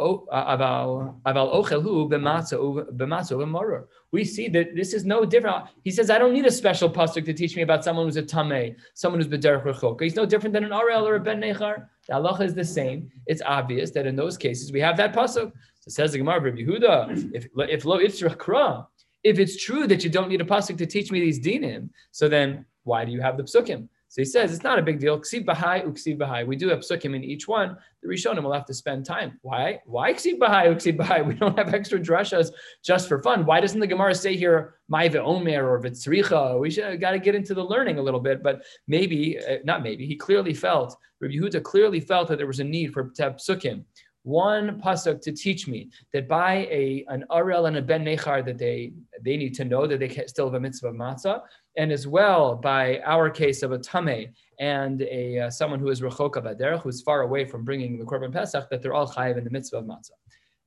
see 4.24 4.48
that 4.48 4.68
this 4.74 4.94
is 4.94 5.04
no 5.04 5.26
different. 5.26 5.66
He 5.84 5.92
says, 5.92 6.10
I 6.10 6.18
don't 6.18 6.32
need 6.32 6.46
a 6.46 6.52
special 6.52 6.90
pasuk 6.90 7.26
to 7.26 7.34
teach 7.34 7.58
me 7.58 7.62
about 7.62 7.84
someone 7.84 8.06
who's 8.06 8.16
a 8.16 8.24
tameh, 8.24 8.78
someone 8.94 9.20
who's 9.20 9.28
b'derech 9.28 9.66
rechok. 9.66 10.00
He's 10.02 10.16
no 10.16 10.26
different 10.26 10.54
than 10.54 10.64
an 10.64 10.72
arel 10.72 11.04
or 11.04 11.16
a 11.16 11.20
ben 11.20 11.42
nechar. 11.42 11.88
The 12.08 12.14
halacha 12.14 12.42
is 12.42 12.54
the 12.54 12.64
same. 12.64 13.12
It's 13.26 13.42
obvious 13.46 13.92
that 13.92 14.08
in 14.08 14.16
those 14.16 14.38
cases 14.38 14.72
we 14.72 14.80
have 14.80 14.96
that 14.96 15.14
pasuk. 15.14 15.52
So 15.82 15.90
says 15.90 16.14
the 16.14 16.20
Gemara, 16.20 16.40
Rabbi 16.40 16.60
Yehuda, 16.60 17.34
if 17.34 17.48
if 17.58 17.84
lo 17.84 17.98
if 17.98 19.40
it's 19.40 19.58
true 19.62 19.88
that 19.88 20.04
you 20.06 20.10
don't 20.10 20.30
need 20.30 20.40
a 20.40 20.46
pasuk 20.46 20.78
to 20.78 20.86
teach 20.86 21.12
me 21.12 21.20
these 21.20 21.40
dinim, 21.40 21.90
so 22.12 22.30
then 22.30 22.66
why 22.84 23.04
do 23.04 23.12
you 23.12 23.20
have 23.20 23.36
the 23.36 23.44
psukim? 23.44 23.90
So 24.16 24.22
he 24.22 24.26
says 24.26 24.54
it's 24.54 24.64
not 24.64 24.80
a 24.80 24.82
big 24.82 24.98
deal. 24.98 25.20
Ksiv 25.20 25.44
bahai, 25.44 25.86
uksiv 25.86 26.18
bahai. 26.18 26.48
We 26.48 26.56
do 26.56 26.70
have 26.70 26.80
psukim 26.80 27.18
in 27.18 27.22
each 27.22 27.50
one. 27.50 27.76
The 28.02 28.08
Rishonim 28.08 28.44
will 28.44 28.54
have 28.54 28.66
to 28.68 28.74
spend 28.74 29.06
time. 29.06 29.38
Why? 29.42 29.82
Why 29.86 30.14
ksiv 30.14 30.40
bahai, 30.40 30.74
uksiv 30.74 30.96
bahai? 30.96 31.26
We 31.28 31.34
don't 31.34 31.58
have 31.58 31.74
extra 31.74 32.00
drashas 32.00 32.52
just 32.82 33.10
for 33.10 33.22
fun. 33.22 33.46
Why 33.46 33.60
doesn't 33.60 33.82
the 33.82 33.88
Gemara 33.88 34.16
say 34.16 34.38
here 34.38 34.76
my 34.88 35.10
Omer 35.10 35.70
or 35.70 35.82
vitzricha? 35.82 36.58
We 36.62 36.72
should 36.72 37.02
got 37.02 37.12
to 37.12 37.20
get 37.20 37.36
into 37.36 37.54
the 37.54 37.66
learning 37.66 38.00
a 38.00 38.02
little 38.02 38.22
bit. 38.22 38.42
But 38.42 38.64
maybe, 38.88 39.38
uh, 39.38 39.58
not 39.66 39.84
maybe, 39.84 40.06
he 40.08 40.16
clearly 40.16 40.54
felt, 40.54 40.96
Rabbi 41.20 41.34
Yehuda 41.34 41.62
clearly 41.64 42.00
felt 42.00 42.30
that 42.30 42.38
there 42.38 42.48
was 42.48 42.62
a 42.62 42.64
need 42.64 42.94
for 42.94 43.10
to 43.16 43.22
have 43.22 43.34
psukim 43.34 43.84
one 44.26 44.82
pasuk 44.82 45.22
to 45.22 45.32
teach 45.32 45.68
me 45.68 45.88
that 46.12 46.28
by 46.28 46.68
a 46.72 47.06
an 47.10 47.24
arel 47.30 47.68
and 47.68 47.78
a 47.78 47.82
ben 47.82 48.04
nechar 48.04 48.44
that 48.44 48.58
they 48.58 48.92
they 49.24 49.38
need 49.38 49.54
to 49.54 49.64
know 49.64 49.86
that 49.86 50.00
they 50.00 50.08
can 50.08 50.28
still 50.28 50.48
have 50.48 50.56
a 50.56 50.60
mitzvah 50.60 50.88
of 50.88 50.96
matzah, 50.96 51.42
and 51.78 51.92
as 51.92 52.08
well 52.08 52.56
by 52.56 53.00
our 53.06 53.30
case 53.30 53.62
of 53.62 53.72
a 53.72 53.78
tame 53.78 54.34
and 54.60 55.04
a 55.04 55.42
uh, 55.42 55.50
someone 55.52 55.80
who 55.80 55.90
is 55.90 56.02
rechoka 56.02 56.42
baderech, 56.44 56.82
who 56.82 56.90
is 56.90 57.04
far 57.04 57.22
away 57.22 57.46
from 57.46 57.64
bringing 57.64 58.00
the 58.00 58.06
korban 58.06 58.34
pesach, 58.34 58.68
that 58.72 58.82
they're 58.82 58.96
all 58.96 59.08
chayiv 59.08 59.38
in 59.38 59.44
the 59.44 59.52
mitzvah 59.52 59.78
of 59.78 59.86
matzah. 59.86 60.18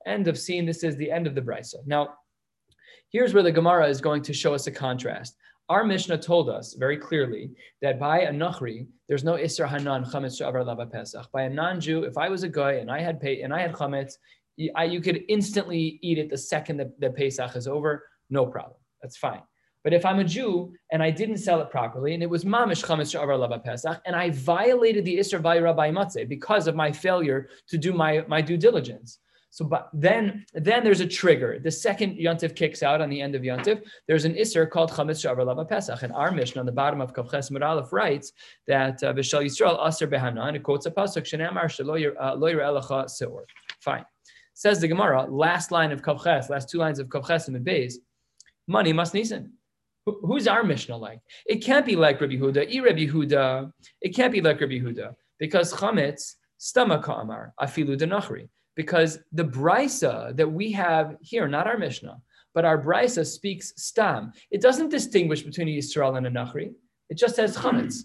End 0.07 0.29
of 0.29 0.39
scene. 0.39 0.65
This 0.65 0.85
is 0.85 0.97
the 0.97 1.11
end 1.11 1.27
of 1.27 1.35
the 1.35 1.43
brisa. 1.43 1.85
Now, 1.85 2.15
here's 3.11 3.35
where 3.35 3.43
the 3.43 3.51
Gemara 3.51 3.89
is 3.89 4.01
going 4.01 4.23
to 4.23 4.33
show 4.33 4.55
us 4.55 4.69
a 4.69 4.71
contrast. 4.71 5.37
Our 5.69 5.85
Mishnah 5.85 6.19
told 6.19 6.49
us 6.49 6.73
very 6.73 6.97
clearly 6.97 7.51
that 7.83 8.01
by 8.01 8.21
a 8.21 8.33
Nachri, 8.33 8.87
there's 9.07 9.23
no 9.23 9.35
Isra 9.35 9.69
Hanan 9.69 10.05
Chametz 10.05 10.41
Shavar 10.41 10.65
Lava 10.65 10.87
Pesach. 10.87 11.31
By 11.31 11.43
a 11.43 11.51
non-Jew, 11.51 12.05
if 12.05 12.17
I 12.17 12.31
was 12.31 12.43
a 12.43 12.49
guy 12.49 12.73
and 12.75 12.91
I 12.91 13.01
had 13.01 13.21
pay, 13.21 13.43
and 13.43 13.53
I 13.53 13.61
had 13.61 13.75
Chametz, 13.75 14.15
I, 14.75 14.85
you 14.85 15.03
could 15.03 15.25
instantly 15.29 15.99
eat 16.01 16.17
it 16.17 16.31
the 16.31 16.39
second 16.39 16.79
that 16.79 16.99
the 16.99 17.11
Pesach 17.11 17.55
is 17.55 17.69
over, 17.69 18.05
no 18.31 18.47
problem. 18.47 18.79
That's 19.03 19.19
fine. 19.19 19.43
But 19.85 19.93
if 19.93 20.07
I'm 20.07 20.21
a 20.21 20.25
Jew 20.25 20.73
and 20.91 21.03
I 21.03 21.11
didn't 21.11 21.37
sell 21.37 21.61
it 21.61 21.71
properly, 21.71 22.15
and 22.15 22.23
it 22.23 22.31
was 22.31 22.45
mamish 22.45 22.83
chametz 22.85 23.15
shavar 23.15 23.39
lava 23.39 23.59
pesach, 23.59 24.01
and 24.07 24.17
I 24.17 24.31
violated 24.31 25.05
the 25.05 25.19
isra 25.19 25.41
vayra 25.41 25.77
by 25.77 25.91
matzeh 25.91 26.27
because 26.29 26.67
of 26.67 26.75
my 26.75 26.91
failure 26.91 27.49
to 27.69 27.79
do 27.79 27.93
my, 27.93 28.25
my 28.27 28.41
due 28.41 28.57
diligence, 28.57 29.19
so 29.51 29.65
but 29.65 29.89
then 29.93 30.45
then 30.55 30.85
there's 30.85 31.01
a 31.01 31.07
trigger. 31.07 31.59
The 31.59 31.71
second 31.71 32.19
yontif 32.19 32.55
kicks 32.55 32.83
out 32.83 33.01
on 33.01 33.09
the 33.09 33.21
end 33.21 33.35
of 33.35 33.43
yontif. 33.43 33.83
There's 34.07 34.25
an 34.25 34.35
isser 34.35 34.69
called 34.69 34.91
chametz 34.91 35.25
shavar 35.25 35.45
lava 35.45 35.65
pesach. 35.65 36.03
And 36.03 36.13
our 36.13 36.31
mission 36.31 36.61
on 36.61 36.67
the 36.67 36.73
bottom 36.73 37.01
of 37.01 37.15
kavches 37.15 37.51
muralef 37.51 37.91
writes 37.91 38.33
that 38.67 39.03
uh, 39.03 39.13
v'shal 39.15 39.45
yisrael 39.45 39.87
aser 39.87 40.07
behana 40.07 40.47
and 40.49 40.57
it 40.57 40.63
quotes 40.63 40.87
a 40.87 40.91
pasuk 40.91 41.25
shenamar 41.25 41.65
shelo 41.65 42.15
uh, 42.21 42.37
elecha 42.37 43.07
seor. 43.07 43.45
Fine. 43.81 44.05
Says 44.55 44.81
the 44.81 44.89
Gemara, 44.89 45.27
last 45.31 45.71
line 45.71 45.93
of 45.93 46.03
kavches, 46.03 46.51
last 46.51 46.69
two 46.69 46.79
lines 46.79 46.99
of 46.99 47.09
kavches 47.09 47.49
and 47.49 47.65
beis, 47.65 47.95
money 48.67 48.93
must 48.93 49.15
nisan. 49.15 49.53
Who's 50.05 50.49
our 50.49 50.63
Mishnah 50.63 50.97
like? 50.97 51.21
It 51.47 51.57
can't 51.57 51.85
be 51.85 51.95
like 51.95 52.21
Rabbi 52.21 52.37
Huda. 52.37 52.75
I 52.75 52.81
Rabbi 52.81 53.07
Huda. 53.07 53.71
It 54.01 54.15
can't 54.15 54.33
be 54.33 54.41
like 54.41 54.59
Rabbi 54.59 54.79
Huda 54.79 55.15
because 55.39 55.73
chametz 55.73 56.35
stomach 56.59 57.07
amar 57.09 57.53
afilu 57.61 57.97
denachri 57.97 58.49
because 58.79 59.19
the 59.33 59.45
brisa 59.45 60.37
that 60.37 60.49
we 60.49 60.71
have 60.71 61.17
here, 61.21 61.49
not 61.49 61.67
our 61.67 61.77
Mishnah, 61.77 62.17
but 62.55 62.65
our 62.65 62.81
brisa 62.81 63.27
speaks 63.27 63.73
stam. 63.77 64.33
It 64.53 64.61
doesn't 64.61 64.91
distinguish 64.91 65.43
between 65.43 65.67
a 65.67 65.73
Yisrael 65.73 66.17
and 66.17 66.29
a 66.29 66.31
Nachri. 66.31 66.75
It 67.11 67.19
just 67.19 67.35
says 67.35 67.57
chametz. 67.57 68.05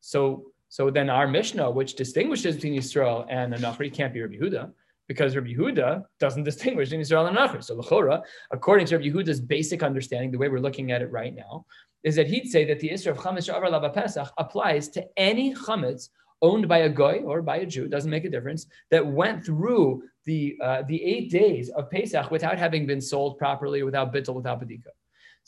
So, 0.00 0.46
so 0.70 0.90
then 0.90 1.10
our 1.10 1.28
Mishnah, 1.28 1.70
which 1.70 1.94
distinguishes 1.94 2.54
between 2.54 2.72
Yisrael 2.72 3.26
and 3.28 3.54
a 3.54 3.58
Nachri, 3.58 3.92
can't 3.92 4.14
be 4.14 4.22
Rabbi 4.22 4.36
Yehuda 4.36 4.72
because 5.08 5.36
Rabbi 5.36 5.52
Yehuda 5.52 6.02
doesn't 6.18 6.44
distinguish 6.44 6.88
between 6.88 7.04
Yisrael 7.04 7.28
and 7.28 7.36
Nachri. 7.36 7.62
So 7.62 7.76
Lechora, 7.76 8.22
according 8.50 8.86
to 8.86 8.96
Rabbi 8.96 9.10
Yehuda's 9.10 9.40
basic 9.40 9.82
understanding, 9.82 10.30
the 10.30 10.38
way 10.38 10.48
we're 10.48 10.58
looking 10.58 10.90
at 10.90 11.02
it 11.02 11.12
right 11.12 11.34
now, 11.34 11.66
is 12.02 12.16
that 12.16 12.28
he'd 12.28 12.50
say 12.50 12.64
that 12.64 12.80
the 12.80 12.88
Isra 12.88 13.08
of 13.08 13.18
Chametz 13.18 13.52
Shavar 13.52 13.70
Lava 13.70 13.90
Pesach 13.90 14.32
applies 14.38 14.88
to 14.88 15.04
any 15.18 15.54
Chametz 15.54 16.08
owned 16.48 16.66
by 16.74 16.80
a 16.88 16.88
goy 17.02 17.16
or 17.30 17.36
by 17.50 17.56
a 17.64 17.66
Jew, 17.66 17.84
doesn't 17.88 18.14
make 18.16 18.26
a 18.26 18.34
difference, 18.36 18.62
that 18.92 19.04
went 19.20 19.38
through 19.46 20.02
the 20.28 20.40
uh, 20.66 20.80
the 20.90 21.00
eight 21.12 21.26
days 21.30 21.66
of 21.76 21.90
Pesach 21.94 22.30
without 22.36 22.58
having 22.64 22.84
been 22.92 23.00
sold 23.12 23.32
properly, 23.44 23.80
without 23.88 24.12
bittul, 24.14 24.34
without 24.40 24.60
badika. 24.60 24.92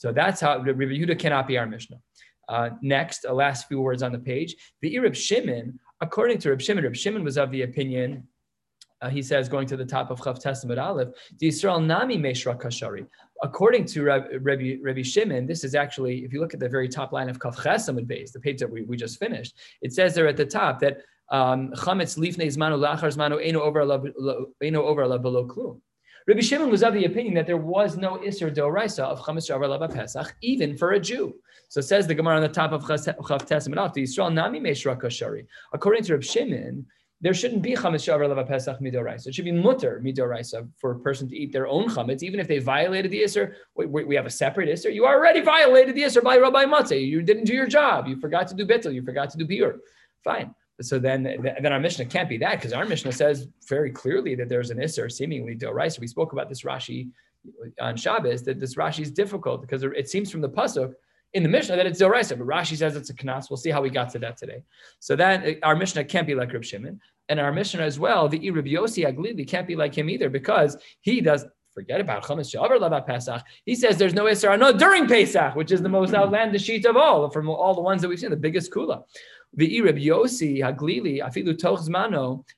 So 0.02 0.06
that's 0.20 0.40
how 0.44 0.52
Rabbi 0.58 0.84
Yehuda 0.98 1.18
cannot 1.18 1.46
be 1.50 1.56
our 1.58 1.68
Mishnah. 1.74 2.00
Uh, 2.48 2.70
next, 2.96 3.18
last 3.44 3.60
few 3.68 3.80
words 3.80 4.02
on 4.06 4.12
the 4.12 4.18
page. 4.32 4.50
The 4.82 4.98
Reb 4.98 5.16
Shimon, 5.16 5.66
according 6.00 6.38
to 6.40 6.50
Reb 6.50 6.60
Shimon, 6.60 6.84
Reb 6.84 6.96
Shimon 7.02 7.24
was 7.24 7.36
of 7.38 7.50
the 7.50 7.62
opinion 7.62 8.28
uh, 9.02 9.10
he 9.10 9.22
says, 9.22 9.48
going 9.48 9.66
to 9.66 9.76
the 9.76 9.84
top 9.84 10.10
of 10.10 10.20
Chav 10.20 10.38
Tes 10.40 10.64
Amud 10.64 10.82
Aleph, 10.82 11.08
the 11.38 11.48
Israel 11.48 11.80
Nami 11.80 12.16
Meshra 12.16 12.60
Kashari. 12.60 13.06
According 13.42 13.84
to 13.86 14.02
Rabbi, 14.04 15.02
Shimon, 15.02 15.46
this 15.46 15.62
is 15.62 15.74
actually, 15.74 16.24
if 16.24 16.32
you 16.32 16.40
look 16.40 16.54
at 16.54 16.60
the 16.60 16.68
very 16.68 16.88
top 16.88 17.12
line 17.12 17.28
of 17.28 17.38
Kav 17.38 17.62
Ches 17.62 17.88
Amud 17.88 18.06
base, 18.06 18.32
the 18.32 18.40
page 18.40 18.58
that 18.60 18.70
we, 18.70 18.82
we 18.82 18.96
just 18.96 19.18
finished, 19.18 19.56
it 19.82 19.92
says 19.92 20.14
there 20.14 20.26
at 20.26 20.36
the 20.36 20.46
top 20.46 20.80
that 20.80 21.02
um, 21.30 21.70
Chametz 21.72 22.16
lifnei 22.16 22.46
zmanu 22.46 22.78
lachar 22.78 23.12
zmanu 23.14 23.44
eno 23.44 23.60
over 23.62 25.02
ala 25.02 25.18
below 25.18 25.46
klum. 25.46 25.80
Rabbi 26.28 26.40
Shimon 26.40 26.70
was 26.70 26.82
of 26.82 26.92
the 26.92 27.04
opinion 27.04 27.34
that 27.34 27.46
there 27.46 27.56
was 27.56 27.96
no 27.96 28.16
Isser 28.16 28.52
Doraisa 28.52 29.04
of 29.04 29.20
Chametz 29.20 29.48
Shavar 29.48 29.68
Lava 29.68 29.86
Pesach, 29.86 30.34
even 30.42 30.76
for 30.76 30.92
a 30.92 31.00
Jew. 31.00 31.34
So 31.68 31.78
it 31.78 31.84
says 31.84 32.06
the 32.06 32.16
Gemara 32.16 32.36
on 32.36 32.42
the 32.42 32.48
top 32.48 32.72
of 32.72 32.82
Chav 32.82 33.46
Tes 33.46 33.68
Amud, 33.68 33.92
the 33.92 34.02
Israel 34.02 34.30
Nami 34.30 34.58
Meshra 34.58 35.00
Kashari. 35.00 35.46
According 35.72 36.02
to 36.04 36.14
Rabbi 36.14 36.24
Shimon, 36.24 36.86
there 37.20 37.32
shouldn't 37.32 37.62
be 37.62 37.74
chametz 37.74 38.04
shavar 38.04 38.28
lava 38.28 38.44
pesach 38.44 38.78
midoraisa. 38.80 39.28
It 39.28 39.34
should 39.34 39.46
be 39.46 39.52
mutter 39.52 40.02
midoraisa 40.04 40.68
for 40.76 40.92
a 40.92 40.98
person 40.98 41.28
to 41.28 41.36
eat 41.36 41.52
their 41.52 41.66
own 41.66 41.88
chametz, 41.88 42.22
even 42.22 42.40
if 42.40 42.46
they 42.46 42.58
violated 42.58 43.10
the 43.10 43.24
iser. 43.24 43.56
We, 43.74 43.86
we, 43.86 44.14
have 44.16 44.26
a 44.26 44.30
separate 44.30 44.68
iser. 44.68 44.90
You 44.90 45.06
already 45.06 45.40
violated 45.40 45.94
the 45.94 46.04
iser 46.04 46.20
by 46.20 46.36
Rabbi 46.36 46.64
Matzeh. 46.64 47.06
You 47.06 47.22
didn't 47.22 47.44
do 47.44 47.54
your 47.54 47.66
job. 47.66 48.06
You 48.06 48.16
forgot 48.16 48.48
to 48.48 48.54
do 48.54 48.66
betel. 48.66 48.92
You 48.92 49.02
forgot 49.02 49.30
to 49.30 49.38
do 49.38 49.46
pure. 49.46 49.76
Fine. 50.24 50.54
So 50.82 50.98
then, 50.98 51.22
then 51.22 51.72
our 51.72 51.80
Mishnah 51.80 52.04
can't 52.04 52.28
be 52.28 52.36
that 52.38 52.56
because 52.56 52.74
our 52.74 52.84
Mishnah 52.84 53.12
says 53.12 53.48
very 53.66 53.90
clearly 53.90 54.34
that 54.34 54.50
there's 54.50 54.70
an 54.70 54.82
iser 54.82 55.08
seemingly 55.08 55.56
doraisa. 55.56 56.00
We 56.00 56.06
spoke 56.06 56.34
about 56.34 56.50
this 56.50 56.62
Rashi 56.62 57.08
on 57.80 57.96
Shabbos 57.96 58.42
that 58.42 58.60
this 58.60 58.74
Rashi 58.74 59.00
is 59.00 59.10
difficult 59.10 59.62
because 59.62 59.82
it 59.82 60.10
seems 60.10 60.30
from 60.30 60.42
the 60.42 60.50
pasuk 60.50 60.92
in 61.34 61.42
the 61.42 61.48
Mishnah 61.48 61.76
that 61.76 61.86
it's 61.86 62.00
Doraisa, 62.00 62.38
but 62.38 62.46
Rashi 62.46 62.76
says 62.76 62.96
it's 62.96 63.10
a 63.10 63.14
Knas. 63.14 63.50
We'll 63.50 63.56
see 63.56 63.70
how 63.70 63.82
we 63.82 63.90
got 63.90 64.10
to 64.10 64.18
that 64.20 64.36
today. 64.36 64.62
So 65.00 65.16
that 65.16 65.46
uh, 65.46 65.52
our 65.62 65.76
Mishnah 65.76 66.04
can't 66.04 66.26
be 66.26 66.34
like 66.34 66.52
Reb 66.52 66.64
Shimon. 66.64 67.00
And 67.28 67.40
our 67.40 67.52
Mishnah 67.52 67.82
as 67.82 67.98
well, 67.98 68.28
the 68.28 68.38
Irib 68.38 68.70
Yossi 68.70 69.04
Aglili 69.04 69.46
can't 69.46 69.66
be 69.66 69.76
like 69.76 69.96
him 69.96 70.08
either 70.08 70.30
because 70.30 70.76
he 71.00 71.20
does 71.20 71.44
forget 71.74 72.00
about 72.00 72.22
Chametz 72.24 72.54
Shavar 72.54 72.80
Lava 72.80 73.02
Pesach. 73.02 73.42
He 73.64 73.74
says 73.74 73.98
there's 73.98 74.14
no 74.14 74.24
Isra 74.24 74.58
no 74.58 74.72
during 74.72 75.06
Pesach, 75.06 75.54
which 75.56 75.72
is 75.72 75.82
the 75.82 75.88
most 75.88 76.14
outlandish 76.14 76.62
sheet 76.62 76.86
of 76.86 76.96
all 76.96 77.28
from 77.28 77.50
all 77.50 77.74
the 77.74 77.82
ones 77.82 78.00
that 78.00 78.08
we've 78.08 78.18
seen, 78.18 78.30
the 78.30 78.36
biggest 78.36 78.72
kula. 78.72 79.02
The 79.54 79.78
Irib 79.78 80.02
Yossi 80.02 80.58
Haglili 80.60 81.20
Afilu 81.20 81.58
Toch 81.58 81.86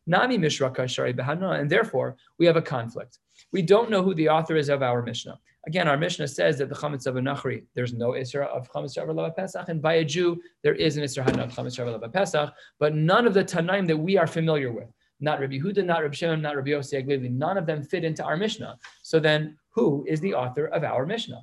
Nami 0.07 0.39
Mishra 0.39 0.71
Kashari 0.71 1.17
Behana, 1.17 1.59
and 1.59 1.69
therefore 1.69 2.17
we 2.39 2.47
have 2.47 2.57
a 2.57 2.63
conflict. 2.63 3.19
We 3.53 3.63
don't 3.63 3.91
know 3.91 4.03
who 4.03 4.15
the 4.15 4.29
author 4.29 4.57
is 4.57 4.69
of 4.69 4.83
our 4.83 5.03
Mishnah. 5.03 5.39
Again, 5.67 5.89
our 5.89 5.97
Mishnah 5.97 6.29
says 6.29 6.59
that 6.59 6.69
the 6.69 6.75
chametz 6.75 7.07
of 7.07 7.17
a 7.17 7.21
nachri, 7.21 7.65
there's 7.75 7.93
no 7.93 8.11
isra 8.11 8.47
of 8.47 8.71
chametz 8.71 8.97
shavar 8.97 9.35
pesach, 9.35 9.69
and 9.69 9.83
by 9.83 9.95
a 9.95 10.05
Jew 10.05 10.41
there 10.63 10.75
is 10.75 10.97
an 10.97 11.05
isra 11.05 11.27
of 11.27 11.53
chametz 11.53 11.77
shavar 11.79 12.13
pesach, 12.13 12.53
but 12.79 12.95
none 12.95 13.27
of 13.27 13.35
the 13.35 13.45
tanaim 13.45 13.87
that 13.87 13.97
we 13.97 14.17
are 14.17 14.27
familiar 14.27 14.73
with, 14.73 14.89
not 15.21 15.41
Rabbi 15.41 15.59
Huda, 15.59 15.85
not 15.85 16.03
Rabbi 16.03 16.15
Shimon, 16.15 16.41
not 16.41 16.57
Rabbi 16.57 16.71
Yossi 16.71 17.05
Aglili, 17.05 17.31
none 17.31 17.59
of 17.59 17.67
them 17.67 17.83
fit 17.83 18.05
into 18.05 18.25
our 18.25 18.37
Mishnah. 18.37 18.79
So 19.03 19.19
then, 19.19 19.59
who 19.71 20.05
is 20.09 20.21
the 20.21 20.35
author 20.35 20.67
of 20.67 20.85
our 20.85 21.05
Mishnah? 21.05 21.41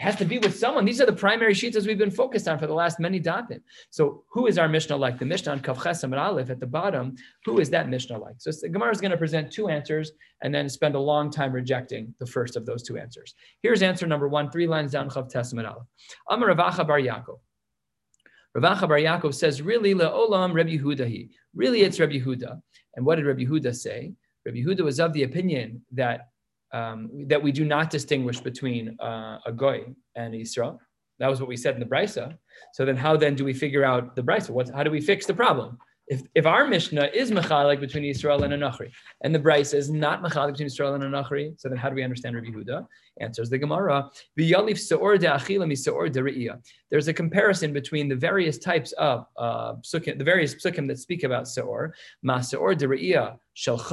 Has 0.00 0.16
to 0.16 0.24
be 0.24 0.38
with 0.38 0.58
someone. 0.58 0.86
These 0.86 1.02
are 1.02 1.06
the 1.06 1.12
primary 1.12 1.52
sheets 1.52 1.76
as 1.76 1.86
we've 1.86 1.98
been 1.98 2.10
focused 2.10 2.48
on 2.48 2.58
for 2.58 2.66
the 2.66 2.72
last 2.72 2.98
many 2.98 3.20
datim. 3.20 3.60
So 3.90 4.24
who 4.30 4.46
is 4.46 4.56
our 4.56 4.66
Mishnah 4.66 4.96
like? 4.96 5.18
The 5.18 5.26
Mishnah 5.26 5.52
on 5.52 5.60
Kavches 5.60 6.04
and 6.04 6.14
Aleph 6.14 6.48
at 6.48 6.58
the 6.58 6.66
bottom, 6.66 7.16
who 7.44 7.60
is 7.60 7.68
that 7.68 7.90
Mishnah 7.90 8.16
like? 8.16 8.36
So 8.38 8.50
the 8.50 8.70
Gemara 8.70 8.92
is 8.92 9.00
going 9.02 9.10
to 9.10 9.18
present 9.18 9.52
two 9.52 9.68
answers 9.68 10.12
and 10.42 10.54
then 10.54 10.70
spend 10.70 10.94
a 10.94 10.98
long 10.98 11.30
time 11.30 11.52
rejecting 11.52 12.14
the 12.18 12.24
first 12.24 12.56
of 12.56 12.64
those 12.64 12.82
two 12.82 12.96
answers. 12.96 13.34
Here's 13.62 13.82
answer 13.82 14.06
number 14.06 14.26
one, 14.26 14.50
three 14.50 14.66
lines 14.66 14.92
down 14.92 15.10
Chav 15.10 15.28
Tes 15.28 15.52
Amud 15.52 15.70
Aleph. 15.70 15.86
Amar 16.30 16.48
Rav 16.48 16.72
Acha 16.72 16.86
Bar 16.86 17.00
Yaakov. 17.00 17.38
Rav 18.54 18.78
Acha 18.78 18.88
Bar 18.88 18.96
Yaakov 19.00 19.34
says, 19.34 19.60
really, 19.60 19.94
le'olam 19.94 20.54
Rabbi 20.54 20.78
Yehuda 20.78 21.28
Really, 21.54 21.82
it's 21.82 22.00
Rabbi 22.00 22.14
Yehuda. 22.14 22.58
And 22.96 23.04
what 23.04 23.16
did 23.16 23.26
Rabbi 23.26 23.42
Yehuda 23.42 23.76
say? 23.76 24.14
Rabbi 24.46 24.60
Yehuda 24.60 24.80
was 24.80 24.98
of 24.98 25.12
the 25.12 25.24
opinion 25.24 25.82
that 25.92 26.29
um, 26.72 27.10
that 27.28 27.42
we 27.42 27.52
do 27.52 27.64
not 27.64 27.90
distinguish 27.90 28.40
between 28.40 28.96
uh, 29.00 29.38
a 29.46 29.52
goy 29.52 29.84
and 30.14 30.34
Israel. 30.34 30.80
That 31.18 31.28
was 31.28 31.40
what 31.40 31.48
we 31.48 31.56
said 31.56 31.74
in 31.74 31.80
the 31.80 31.86
brisa. 31.86 32.36
So 32.72 32.84
then, 32.84 32.96
how 32.96 33.16
then 33.16 33.34
do 33.34 33.44
we 33.44 33.52
figure 33.52 33.84
out 33.84 34.16
the 34.16 34.22
brisa? 34.22 34.50
What, 34.50 34.70
how 34.70 34.82
do 34.82 34.90
we 34.90 35.00
fix 35.00 35.26
the 35.26 35.34
problem? 35.34 35.78
If, 36.10 36.22
if 36.34 36.44
our 36.44 36.66
Mishnah 36.66 37.10
is 37.14 37.30
mechalik 37.30 37.78
between 37.78 38.04
Israel 38.04 38.42
and 38.42 38.52
a 38.52 38.58
Nachri, 38.58 38.90
and 39.22 39.32
the 39.32 39.38
Brisa 39.38 39.74
is 39.74 39.90
not 39.90 40.20
mechalik 40.24 40.50
between 40.54 40.66
Israel 40.66 40.94
and 40.94 41.04
a 41.04 41.06
Nachri, 41.08 41.54
so 41.56 41.68
then 41.68 41.78
how 41.78 41.88
do 41.88 41.94
we 41.94 42.02
understand 42.02 42.34
Rabbi 42.34 42.48
Huda? 42.48 42.84
Answers 43.20 43.48
the 43.48 43.58
Gemara. 43.58 44.10
There's 46.90 47.06
a 47.06 47.12
comparison 47.12 47.72
between 47.72 48.08
the 48.08 48.16
various 48.16 48.58
types 48.58 48.90
of 48.92 49.26
uh, 49.36 49.74
psukim, 49.74 50.18
the 50.18 50.24
various 50.24 50.56
psukim 50.56 50.88
that 50.88 50.98
speak 50.98 51.22
about 51.22 51.44
seor. 51.44 51.92
Ma 52.24 52.40
seor 52.40 52.76
de 52.76 52.88
just 53.54 53.90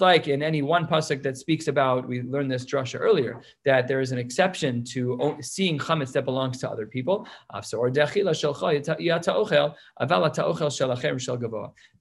like 0.00 0.28
in 0.28 0.42
any 0.42 0.62
one 0.62 0.86
pasuk 0.86 1.22
that 1.22 1.36
speaks 1.36 1.68
about, 1.68 2.08
we 2.08 2.22
learned 2.22 2.50
this 2.50 2.64
drasha 2.64 2.98
earlier, 2.98 3.42
that 3.64 3.86
there 3.86 4.00
is 4.00 4.12
an 4.12 4.18
exception 4.18 4.82
to 4.84 5.36
seeing 5.40 5.78
chametz 5.78 6.12
that 6.12 6.24
belongs 6.24 6.58
to 6.58 6.70
other 6.70 6.86
people. 6.86 7.26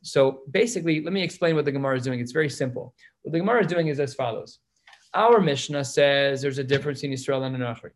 So 0.01 0.39
basically, 0.49 1.01
let 1.01 1.13
me 1.13 1.23
explain 1.23 1.55
what 1.55 1.65
the 1.65 1.71
Gemara 1.71 1.97
is 1.97 2.03
doing. 2.03 2.19
It's 2.19 2.31
very 2.31 2.49
simple. 2.49 2.93
What 3.23 3.33
the 3.33 3.39
Gemara 3.39 3.61
is 3.61 3.67
doing 3.67 3.87
is 3.87 3.99
as 3.99 4.13
follows. 4.13 4.59
Our 5.13 5.41
Mishnah 5.41 5.83
says 5.85 6.41
there's 6.41 6.59
a 6.59 6.63
difference 6.63 7.03
in 7.03 7.11
Israel 7.11 7.43
and 7.43 7.55
in 7.55 7.61
Anachri. 7.61 7.91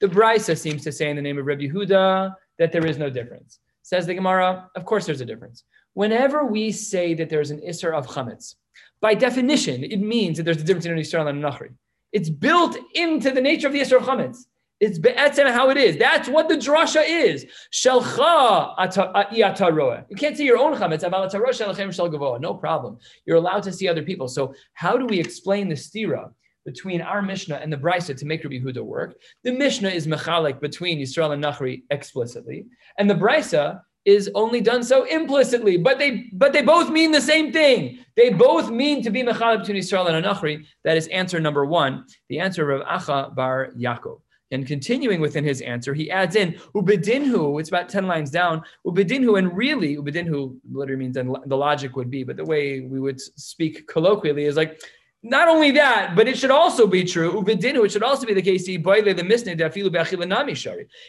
The 0.00 0.06
Brisa 0.06 0.56
seems 0.56 0.84
to 0.84 0.92
say 0.92 1.10
in 1.10 1.16
the 1.16 1.22
name 1.22 1.38
of 1.38 1.46
Rabbi 1.46 1.62
Yehuda 1.62 2.34
that 2.58 2.72
there 2.72 2.86
is 2.86 2.96
no 2.98 3.10
difference. 3.10 3.58
Says 3.82 4.06
the 4.06 4.14
Gemara, 4.14 4.70
of 4.76 4.84
course 4.84 5.06
there's 5.06 5.22
a 5.22 5.24
difference. 5.24 5.64
Whenever 5.98 6.44
we 6.44 6.70
say 6.70 7.12
that 7.12 7.28
there's 7.28 7.50
an 7.50 7.60
Isser 7.60 7.92
of 7.92 8.06
Chametz, 8.06 8.54
by 9.00 9.14
definition, 9.14 9.82
it 9.82 10.00
means 10.00 10.36
that 10.36 10.44
there's 10.44 10.62
a 10.62 10.62
difference 10.62 10.86
between 10.86 11.00
Israel 11.00 11.26
and 11.26 11.42
Nachri. 11.42 11.70
It's 12.12 12.30
built 12.30 12.76
into 12.94 13.32
the 13.32 13.40
nature 13.40 13.66
of 13.66 13.72
the 13.72 13.80
Isser 13.80 13.96
of 13.96 14.04
Chametz. 14.04 14.44
It's 14.78 14.96
be'etzem 14.96 15.50
how 15.50 15.70
it 15.70 15.76
is. 15.76 15.96
That's 15.96 16.28
what 16.28 16.48
the 16.48 16.54
drasha 16.54 17.02
is. 17.04 17.46
Shelcha 17.72 18.74
uh, 18.78 20.04
You 20.08 20.16
can't 20.16 20.36
see 20.36 20.44
your 20.44 20.58
own 20.58 20.76
chametz. 20.76 22.40
No 22.40 22.54
problem. 22.54 22.98
You're 23.26 23.36
allowed 23.38 23.64
to 23.64 23.72
see 23.72 23.88
other 23.88 24.02
people. 24.02 24.28
So 24.28 24.54
how 24.74 24.96
do 24.96 25.04
we 25.04 25.18
explain 25.18 25.68
the 25.68 25.74
stira 25.74 26.30
between 26.64 27.00
our 27.02 27.22
Mishnah 27.22 27.56
and 27.56 27.72
the 27.72 27.76
Brisa 27.76 28.16
to 28.16 28.24
make 28.24 28.44
Rabbi 28.44 28.60
Huda 28.60 28.84
work? 28.84 29.16
The 29.42 29.50
Mishnah 29.50 29.88
is 29.88 30.06
mechalik 30.06 30.60
between 30.60 31.00
Yisrael 31.00 31.32
and 31.32 31.42
Nachri 31.42 31.82
explicitly, 31.90 32.66
and 32.98 33.10
the 33.10 33.16
Brisa 33.16 33.80
is 34.08 34.30
only 34.34 34.62
done 34.62 34.82
so 34.82 35.04
implicitly, 35.04 35.76
but 35.76 35.98
they 35.98 36.30
but 36.32 36.54
they 36.54 36.62
both 36.62 36.88
mean 36.88 37.10
the 37.12 37.20
same 37.20 37.52
thing. 37.52 37.98
They 38.16 38.30
both 38.30 38.70
mean 38.70 39.02
to 39.02 39.10
be 39.10 39.22
mechalik 39.22 39.60
between 39.60 39.76
Israel 39.76 40.06
and 40.06 40.24
Anachri. 40.24 40.64
That 40.84 40.96
is 40.96 41.06
answer 41.08 41.38
number 41.38 41.66
one, 41.66 42.06
the 42.30 42.40
answer 42.40 42.70
of 42.70 42.80
Acha 42.86 43.34
bar 43.34 43.72
Yaakov. 43.76 44.20
And 44.50 44.66
continuing 44.66 45.20
within 45.20 45.44
his 45.44 45.60
answer, 45.60 45.92
he 45.92 46.10
adds 46.10 46.34
in 46.34 46.54
ubedinhu. 46.74 47.60
It's 47.60 47.68
about 47.68 47.90
ten 47.90 48.06
lines 48.06 48.30
down. 48.30 48.62
Ubedinhu, 48.86 49.38
and 49.38 49.54
really 49.54 49.98
ubedinhu 49.98 50.56
literally 50.72 51.00
means 51.02 51.18
and 51.18 51.36
the 51.44 51.56
logic 51.68 51.94
would 51.94 52.10
be, 52.10 52.24
but 52.24 52.38
the 52.38 52.46
way 52.46 52.80
we 52.80 52.98
would 52.98 53.20
speak 53.20 53.86
colloquially 53.88 54.46
is 54.46 54.56
like 54.56 54.80
not 55.22 55.48
only 55.48 55.72
that, 55.72 56.14
but 56.14 56.28
it 56.28 56.38
should 56.38 56.50
also 56.50 56.86
be 56.86 57.04
true. 57.04 57.32
Ubedinu, 57.32 57.84
it 57.84 57.90
should 57.90 58.02
also 58.02 58.26
be 58.26 58.34
the 58.34 58.42
case. 58.42 58.64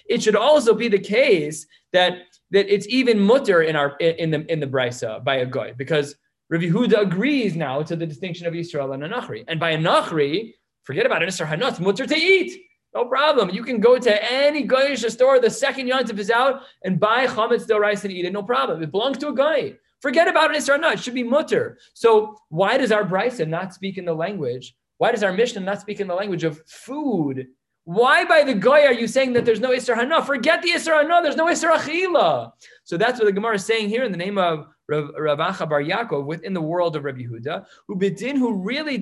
It 0.10 0.22
should 0.22 0.36
also 0.36 0.74
be 0.74 0.88
the 0.88 1.00
case 1.00 1.68
that 1.94 2.18
that 2.52 2.74
it's 2.74 2.88
even 2.88 3.20
mutter 3.20 3.62
in 3.62 3.76
our 3.76 3.96
in 3.98 4.32
the 4.32 4.52
in 4.52 4.60
the 4.60 4.68
brisa 4.68 5.24
by 5.24 5.36
a 5.36 5.46
guy 5.46 5.74
because 5.74 6.16
Rav 6.50 6.62
Yehuda 6.62 7.02
agrees 7.02 7.56
now 7.56 7.84
to 7.84 7.96
the 7.96 8.08
distinction 8.08 8.48
of 8.48 8.54
Yisrael 8.54 8.96
and 8.96 9.04
Anachri, 9.04 9.46
and 9.48 9.60
by 9.60 9.76
Anachri, 9.76 10.54
forget 10.82 11.06
about 11.06 11.22
it, 11.22 11.30
Isser 11.30 11.48
Hanat, 11.48 11.80
mutter 11.80 12.08
to 12.08 12.16
eat. 12.16 12.60
No 12.96 13.06
problem. 13.06 13.52
You 13.52 13.64
can 13.64 13.80
go 13.80 14.00
to 14.00 14.32
any 14.32 14.68
Goyish 14.68 15.08
store 15.12 15.40
the 15.40 15.52
second 15.52 15.88
Yontif 15.88 16.18
is 16.18 16.32
out 16.32 16.64
and 16.84 17.00
buy 17.00 17.28
chametz 17.28 17.68
del 17.68 17.80
rice 17.80 18.04
and 18.04 18.12
eat 18.12 18.26
it. 18.26 18.34
No 18.34 18.42
problem. 18.42 18.82
It 18.82 18.90
belongs 18.90 19.20
to 19.20 19.28
a 19.28 19.36
guy. 19.36 19.76
Forget 20.02 20.28
about 20.28 20.56
it, 20.56 20.58
Isra. 20.58 20.94
It 20.94 21.00
should 21.00 21.14
be 21.14 21.24
mutter. 21.24 21.78
So 21.94 22.38
why 22.50 22.78
does 22.78 22.92
our 22.92 23.04
Brisa 23.04 23.48
not 23.48 23.74
speak 23.74 23.98
in 23.98 24.06
the 24.06 24.14
language? 24.14 24.76
Why 24.98 25.12
does 25.12 25.24
our 25.24 25.34
Mishnah 25.34 25.62
not 25.62 25.82
speak 25.82 26.00
in 26.00 26.08
the 26.08 26.16
language 26.16 26.44
of 26.44 26.62
food? 26.68 27.48
Why 27.86 28.26
by 28.26 28.44
the 28.44 28.54
goy 28.54 28.82
are 28.84 28.94
you 28.94 29.08
saying 29.08 29.34
that 29.34 29.46
there's 29.46 29.60
no 29.60 29.72
Isra 29.72 29.96
Hana? 29.96 30.24
Forget 30.24 30.62
the 30.62 30.70
Isra 30.70 31.02
Hana. 31.02 31.22
There's 31.24 31.36
no 31.36 31.48
Isra 31.48 31.78
Achila. 31.78 32.52
So 32.84 32.98
that's 32.98 33.18
what 33.18 33.26
the 33.26 33.32
Gemara 33.32 33.56
is 33.56 33.66
saying 33.66 33.90
here 33.90 34.04
in 34.04 34.12
the 34.12 34.18
name 34.18 34.38
of 34.38 34.68
Rav, 34.90 35.12
Ravacha 35.20 35.70
Bar 35.70 35.82
Yaakov 35.82 36.26
within 36.26 36.54
the 36.54 36.62
world 36.62 36.96
of 36.96 37.04
Rabbi 37.04 37.22
Yehuda, 37.22 37.66
who 37.88 37.96
bedin 37.96 38.38
who 38.38 38.54
really 38.54 38.98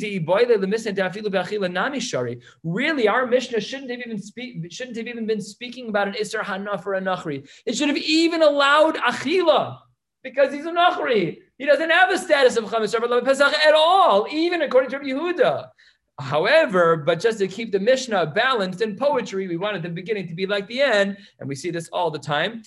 Really, 2.63 3.07
our 3.07 3.25
Mishnah 3.25 3.61
shouldn't 3.61 3.91
have 3.91 3.99
even 3.99 4.21
speak 4.21 4.71
shouldn't 4.71 4.97
have 4.97 5.07
even 5.07 5.25
been 5.25 5.41
speaking 5.41 5.89
about 5.89 6.07
an 6.07 6.13
Isra 6.13 6.43
Hana 6.43 6.77
for 6.77 6.93
a 6.93 7.01
Nachri. 7.01 7.47
It 7.65 7.75
should 7.75 7.89
have 7.89 7.97
even 7.97 8.41
allowed 8.41 8.95
Achila 8.97 9.79
because 10.27 10.53
he's 10.53 10.65
a 10.65 10.71
Nachri. 10.71 11.39
He 11.57 11.65
doesn't 11.65 11.89
have 11.89 12.09
the 12.09 12.17
status 12.17 12.57
of 12.57 12.65
Chametz 12.65 13.23
Pesach 13.23 13.53
at 13.65 13.73
all, 13.73 14.27
even 14.29 14.61
according 14.61 14.89
to 14.89 14.97
Rabbi 14.97 15.09
Yehuda. 15.09 15.69
However, 16.19 16.97
but 16.97 17.19
just 17.19 17.37
to 17.39 17.47
keep 17.47 17.71
the 17.71 17.79
Mishnah 17.79 18.25
balanced 18.27 18.81
in 18.81 18.97
poetry, 18.97 19.47
we 19.47 19.55
wanted 19.55 19.83
the 19.83 19.89
beginning 19.89 20.27
to 20.27 20.33
be 20.33 20.45
like 20.47 20.67
the 20.67 20.81
end, 20.81 21.15
and 21.39 21.47
we 21.47 21.55
see 21.55 21.69
this 21.69 21.87
all 21.93 22.11
the 22.11 22.19
time. 22.19 22.63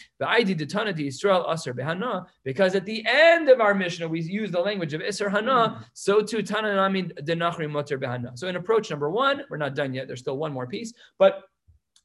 Because 2.45 2.75
at 2.76 2.87
the 2.87 3.05
end 3.07 3.49
of 3.49 3.61
our 3.61 3.75
Mishnah, 3.75 4.09
we 4.09 4.21
use 4.21 4.50
the 4.50 4.61
language 4.61 4.95
of 4.95 5.02
Isser 5.02 5.31
Hana, 5.31 5.85
so 5.93 6.23
too 6.23 6.38
Tananami 6.38 7.12
Denachri 7.25 7.69
Moter 7.69 8.00
Behana. 8.00 8.38
So 8.38 8.47
in 8.49 8.57
approach 8.57 8.88
number 8.88 9.11
one, 9.11 9.43
we're 9.50 9.59
not 9.59 9.75
done 9.75 9.93
yet. 9.93 10.07
There's 10.07 10.21
still 10.21 10.38
one 10.38 10.52
more 10.52 10.67
piece, 10.67 10.95
but 11.19 11.43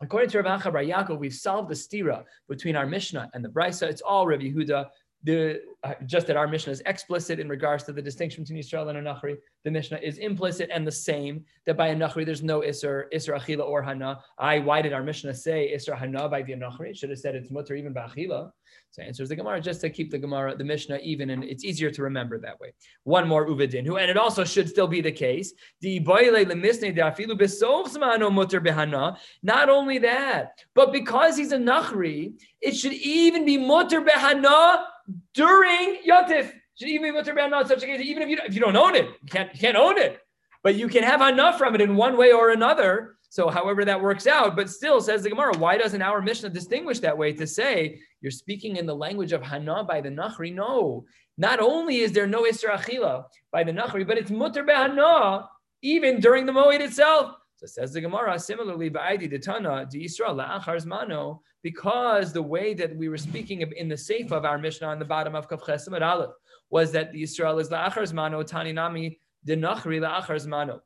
According 0.02 0.30
to 0.32 0.42
Rav 0.42 0.62
Yaakov, 0.62 1.20
we've 1.20 1.34
solved 1.34 1.70
the 1.70 1.74
stira 1.76 2.26
between 2.50 2.76
our 2.76 2.86
Mishnah 2.86 3.30
and 3.34 3.44
the 3.44 3.50
Brisa. 3.50 3.84
It's 3.84 4.02
all 4.02 4.28
Rav 4.28 4.42
Yehuda 4.42 4.88
the 5.26 5.62
uh, 5.84 5.94
just 6.06 6.28
that 6.28 6.38
our 6.38 6.48
Mishnah 6.48 6.72
is 6.72 6.82
explicit 6.86 7.40
in 7.40 7.50
regards 7.50 7.84
to 7.86 7.92
the 7.92 8.02
distinction 8.02 8.44
between 8.44 8.60
Israel 8.60 8.90
and 8.90 8.98
a 8.98 9.02
Nachri. 9.02 9.38
The 9.64 9.72
Mishnah 9.72 10.00
is 10.02 10.20
implicit 10.20 10.70
and 10.72 10.86
the 10.86 10.92
same 10.92 11.44
that 11.66 11.78
by 11.78 11.88
a 11.88 11.96
Nachri 11.96 12.26
there's 12.26 12.44
no 12.44 12.62
Isser, 12.62 13.06
Isser 13.14 13.36
Achila 13.36 13.68
or 13.68 13.82
Hana. 13.82 14.20
I 14.38 14.60
why 14.60 14.82
did 14.82 14.94
our 14.94 15.04
Mishnah 15.04 15.34
say 15.34 15.74
Isser 15.76 15.98
Hana 15.98 16.30
by 16.30 16.44
the 16.44 16.54
Nachri? 16.54 16.90
It 16.90 16.98
should 16.98 17.10
have 17.10 17.20
said 17.20 17.36
it's 17.36 17.50
Mutter 17.52 17.76
even 17.76 17.92
by 17.92 18.02
Achila. 18.02 18.52
So 18.92 19.02
answers 19.02 19.30
the 19.30 19.36
Gemara 19.36 19.60
just 19.60 19.82
to 19.82 19.90
keep 19.90 20.12
the 20.12 20.18
Gemara, 20.18 20.56
the 20.56 20.64
Mishnah 20.64 21.00
even, 21.04 21.32
and 21.32 21.44
it's 21.44 21.66
easier 21.66 21.92
to 21.92 22.04
remember 22.04 22.40
that 22.40 22.60
way. 22.60 22.74
One 23.04 23.28
more 23.28 23.48
Uvedin, 23.48 23.86
who 23.86 23.98
and 23.98 24.10
it 24.10 24.18
also 24.18 24.46
should 24.46 24.70
still 24.70 24.88
be 24.88 25.02
the 25.02 25.12
case. 25.12 25.54
Not 29.44 29.70
only 29.70 29.98
that, 29.98 30.52
but 30.74 30.94
because 30.94 31.38
he's 31.38 31.52
a 31.52 31.58
Nachri, 31.58 32.34
it 32.62 32.76
should 32.76 32.94
even 32.94 33.44
be 33.46 33.58
Mutter 33.58 34.02
Behana 34.02 34.86
during. 35.34 35.98
Should 36.78 36.90
even 36.90 37.16
even 37.16 38.24
if 38.24 38.30
you, 38.30 38.38
if 38.46 38.54
you 38.54 38.60
don't 38.60 38.76
own 38.76 38.96
it, 38.96 39.06
you 39.06 39.30
can't, 39.30 39.54
you 39.54 39.60
can't 39.60 39.78
own 39.78 39.98
it. 39.98 40.20
But 40.64 40.76
you 40.76 40.88
can 40.88 41.04
have 41.04 41.22
enough 41.22 41.58
from 41.58 41.76
it 41.76 41.82
in 41.82 41.96
one 41.96 42.18
way 42.18 42.32
or 42.32 42.50
another. 42.50 43.16
So, 43.30 43.50
however 43.50 43.84
that 43.86 44.02
works 44.02 44.28
out, 44.28 44.56
but 44.56 44.70
still, 44.70 45.02
says 45.02 45.24
the 45.24 45.30
Gemara, 45.30 45.58
why 45.58 45.78
doesn't 45.78 46.02
our 46.02 46.22
Mishnah 46.22 46.50
distinguish 46.50 47.00
that 47.00 47.18
way 47.18 47.34
to 47.34 47.46
say 47.46 48.00
you're 48.22 48.32
speaking 48.32 48.78
in 48.78 48.86
the 48.86 48.96
language 48.96 49.34
of 49.34 49.44
Hana 49.44 49.84
by 49.84 50.02
the 50.02 50.10
Nachri? 50.10 50.54
No. 50.54 51.06
Not 51.38 51.60
only 51.60 51.98
is 51.98 52.14
there 52.14 52.28
no 52.28 52.44
Isra 52.44 52.78
Achila 52.78 53.26
by 53.52 53.64
the 53.64 53.74
Nachri, 53.74 54.08
but 54.08 54.18
it's 54.18 54.32
Mutter 54.32 54.64
Behana 54.64 55.48
even 55.82 56.20
during 56.20 56.46
the 56.46 56.52
Moed 56.54 56.80
itself. 56.80 57.36
So 57.58 57.68
says 57.68 57.94
the 57.94 58.02
Gemara, 58.02 58.38
similarly, 58.38 58.90
Ba'idi 58.90 59.32
Ditana, 59.32 59.90
Di 59.90 60.06
Yisrael, 60.06 60.36
La'achar 60.36 60.84
Zmano, 60.84 61.40
because 61.64 62.34
the 62.34 62.42
way 62.42 62.74
that 62.74 62.96
we 62.96 63.08
were 63.08 63.18
speaking 63.18 63.62
in 63.78 63.88
the 63.88 63.98
safe 63.98 64.32
of 64.32 64.44
our 64.44 64.58
Mishnah 64.58 64.88
on 64.88 65.00
the 65.00 65.06
bottom 65.06 65.36
of 65.36 65.48
Kaf 65.48 65.62
Chesim 65.62 66.00
Aleph 66.02 66.32
was 66.70 66.92
that 66.92 67.14
the 67.14 67.24
Yisrael 67.24 67.62
is 67.62 67.70
La'achar 67.70 68.12
Zmano, 68.12 68.46
Tani 68.46 68.74
Nami, 68.74 69.18
Dinachri 69.48 70.02
La'achar 70.02 70.36
Zmano. 70.36 70.82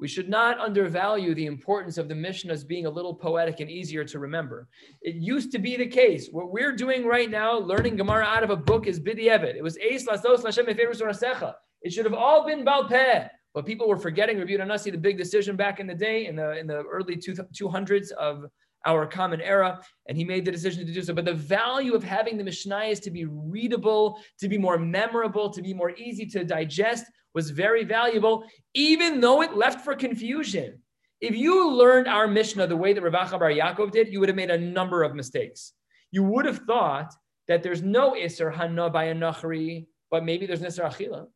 We 0.00 0.08
should 0.08 0.28
not 0.28 0.58
undervalue 0.58 1.34
the 1.34 1.46
importance 1.46 1.98
of 1.98 2.08
the 2.08 2.14
Mishnahs 2.14 2.66
being 2.66 2.86
a 2.86 2.90
little 2.90 3.14
poetic 3.14 3.60
and 3.60 3.70
easier 3.70 4.02
to 4.06 4.18
remember. 4.18 4.66
It 5.02 5.16
used 5.16 5.52
to 5.52 5.58
be 5.58 5.76
the 5.76 5.86
case. 5.86 6.28
What 6.32 6.50
we're 6.50 6.74
doing 6.74 7.04
right 7.04 7.30
now, 7.30 7.58
learning 7.58 7.96
Gemara 7.96 8.24
out 8.24 8.42
of 8.42 8.48
a 8.48 8.56
book, 8.56 8.86
is 8.86 8.98
Bidiyevit. 8.98 9.56
It 9.56 9.62
was 9.62 9.76
Eis 9.78 10.06
Lasos 10.06 10.42
Lashem 10.42 11.54
It 11.82 11.92
should 11.92 12.06
have 12.06 12.14
all 12.14 12.46
been 12.46 12.64
bal 12.64 12.88
Balpeh. 12.88 13.28
But 13.54 13.66
people 13.66 13.88
were 13.88 13.96
forgetting 13.96 14.38
Rabbi 14.38 14.56
Nasi, 14.64 14.90
the 14.90 14.98
big 14.98 15.18
decision 15.18 15.56
back 15.56 15.80
in 15.80 15.86
the 15.86 15.94
day, 15.94 16.26
in 16.26 16.36
the 16.36 16.58
in 16.58 16.66
the 16.66 16.82
early 16.84 17.16
two, 17.16 17.34
200s 17.34 18.12
of 18.12 18.46
our 18.86 19.06
common 19.06 19.40
era, 19.40 19.80
and 20.08 20.16
he 20.16 20.24
made 20.24 20.44
the 20.44 20.52
decision 20.52 20.86
to 20.86 20.92
do 20.92 21.02
so. 21.02 21.12
But 21.12 21.24
the 21.24 21.34
value 21.34 21.94
of 21.94 22.02
having 22.02 22.38
the 22.38 22.44
Mishnah 22.44 22.84
is 22.84 23.00
to 23.00 23.10
be 23.10 23.26
readable, 23.26 24.20
to 24.38 24.48
be 24.48 24.56
more 24.56 24.78
memorable, 24.78 25.50
to 25.50 25.62
be 25.62 25.74
more 25.74 25.90
easy 25.90 26.26
to 26.26 26.44
digest 26.44 27.04
was 27.34 27.50
very 27.50 27.84
valuable, 27.84 28.44
even 28.74 29.20
though 29.20 29.42
it 29.42 29.54
left 29.54 29.84
for 29.84 29.94
confusion. 29.94 30.80
If 31.20 31.36
you 31.36 31.70
learned 31.70 32.08
our 32.08 32.26
Mishnah 32.26 32.66
the 32.66 32.76
way 32.76 32.92
that 32.92 33.02
Rav 33.02 33.12
Acha 33.12 33.38
Bar 33.38 33.50
Yaakov 33.50 33.90
did, 33.92 34.08
you 34.08 34.20
would 34.20 34.28
have 34.28 34.36
made 34.36 34.50
a 34.50 34.58
number 34.58 35.02
of 35.02 35.14
mistakes. 35.14 35.74
You 36.10 36.24
would 36.24 36.46
have 36.46 36.58
thought 36.66 37.14
that 37.46 37.62
there's 37.62 37.82
no 37.82 38.12
Isser 38.12 38.52
Hana 38.52 38.90
by 38.90 39.04
a 39.04 39.14
Nachri, 39.14 39.86
but 40.10 40.24
maybe 40.24 40.46
there's 40.46 40.62
an 40.62 40.68
Isser 40.68 40.84
Achila. 40.84 41.26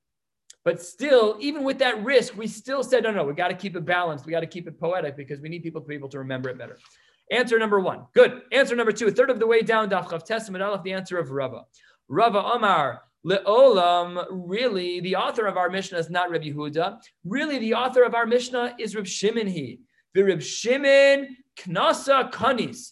But 0.65 0.81
still, 0.81 1.37
even 1.41 1.63
with 1.63 1.79
that 1.81 2.03
risk, 2.03 2.37
we 2.37 2.47
still 2.47 2.83
said, 2.83 3.03
no, 3.03 3.11
no, 3.11 3.25
we 3.25 3.35
got 3.35 3.49
to 3.49 3.55
keep 3.55 3.77
it 3.77 3.85
balanced. 3.85 4.25
We 4.25 4.33
got 4.33 4.41
to 4.41 4.47
keep 4.47 4.67
it 4.67 4.81
poetic 4.81 5.17
because 5.17 5.41
we 5.41 5.51
need 5.51 5.63
people 5.63 5.83
to 5.83 5.87
be 5.87 5.95
able 5.95 6.09
to 6.09 6.19
remember 6.19 6.49
it 6.49 6.57
better. 6.57 6.79
Answer 7.31 7.59
number 7.59 7.81
one. 7.81 8.07
Good. 8.15 8.43
Answer 8.51 8.75
number 8.75 8.93
two. 8.93 9.09
A 9.09 9.11
third 9.11 9.31
of 9.31 9.39
the 9.39 9.47
way 9.47 9.63
down, 9.63 9.91
Daf 9.91 10.07
Chav 10.09 10.25
Tes 10.25 10.49
Amud 10.49 10.67
Aleph, 10.67 10.83
the 10.83 10.93
answer 10.93 11.19
of 11.19 11.31
Rava. 11.31 11.65
Rava 12.09 12.43
Omar, 12.43 13.03
Le'olam, 13.27 14.25
really, 14.31 15.01
the 15.01 15.17
author 15.17 15.47
of 15.47 15.57
our 15.57 15.71
Mishnah 15.71 15.99
is 15.99 16.11
not 16.11 16.31
Rabbi 16.31 16.51
Yehuda. 16.51 16.99
Really, 17.25 17.59
the 17.59 17.75
author 17.75 18.03
of 18.03 18.15
our 18.15 18.27
Mishnah 18.27 18.77
is 18.79 18.95
Reb 18.95 19.07
Shimon 19.07 19.47
he. 19.47 19.81
The 20.15 20.23
Reb 20.23 20.43
Shimon 20.43 21.37
Knasa 21.59 22.31
Kanis. 22.31 22.91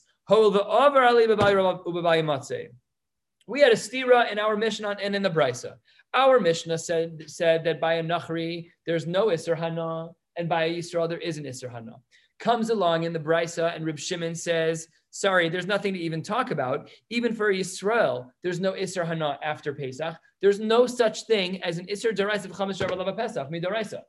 We 3.47 3.61
had 3.61 3.73
a 3.73 3.77
stira 3.77 4.33
in 4.33 4.39
our 4.39 4.57
Mishnah 4.57 4.97
and 5.03 5.17
in 5.17 5.23
the 5.23 5.31
Brisa. 5.31 5.75
Our 6.15 6.41
Mishnah 6.41 6.79
said, 6.79 7.25
said 7.27 7.65
that 7.65 7.81
by 7.81 7.95
a 7.95 8.03
Nachri, 8.03 8.71
there's 8.87 9.07
no 9.07 9.27
Isser 9.29 9.57
Hana, 9.57 10.11
and 10.37 10.49
by 10.49 10.65
a 10.65 10.71
Yisrael, 10.71 11.09
there 11.09 11.19
is 11.19 11.39
an 11.39 11.45
Isser 11.45 11.71
Hana. 11.71 11.97
Comes 12.39 12.71
along 12.71 13.05
in 13.05 13.13
the 13.13 13.19
Brisa, 13.19 13.75
and 13.75 13.85
Rib 13.85 13.99
Shimon 13.99 14.35
says, 14.35 14.89
Sorry, 15.11 15.49
there's 15.49 15.67
nothing 15.67 15.93
to 15.95 16.01
even 16.01 16.23
talk 16.23 16.51
about. 16.51 16.89
Even 17.11 17.35
for 17.35 17.53
Yisrael, 17.53 18.31
there's 18.43 18.61
no 18.61 18.73
Isser 18.73 19.07
Hana 19.07 19.39
after 19.43 19.75
Pesach. 19.75 20.17
There's 20.41 20.59
no 20.59 20.87
such 20.87 21.27
thing 21.27 21.63
as 21.63 21.79
an 21.79 21.87
Isser 21.87 22.17
Daraisa 22.17 22.47
of 22.47 22.53
Chamas 22.53 22.81
Lava 22.81 23.13
Pesach, 23.13 23.51
Midoraisa. 23.51 24.01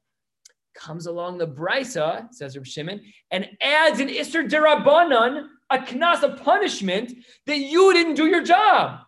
Comes 0.74 1.06
along 1.06 1.38
the 1.38 1.48
Brisa, 1.48 2.34
says 2.34 2.56
Rib 2.56 2.66
Shimon, 2.66 3.02
and 3.32 3.48
adds 3.62 4.00
an 4.00 4.08
Isser 4.08 4.50
Derabanan, 4.50 5.48
a 5.70 5.78
knas, 5.80 6.24
a 6.24 6.38
punishment 6.38 7.13
that 7.46 7.60
you 7.60 7.94
didn't 7.94 8.16
do 8.16 8.28
your 8.28 8.44
job. 8.44 9.02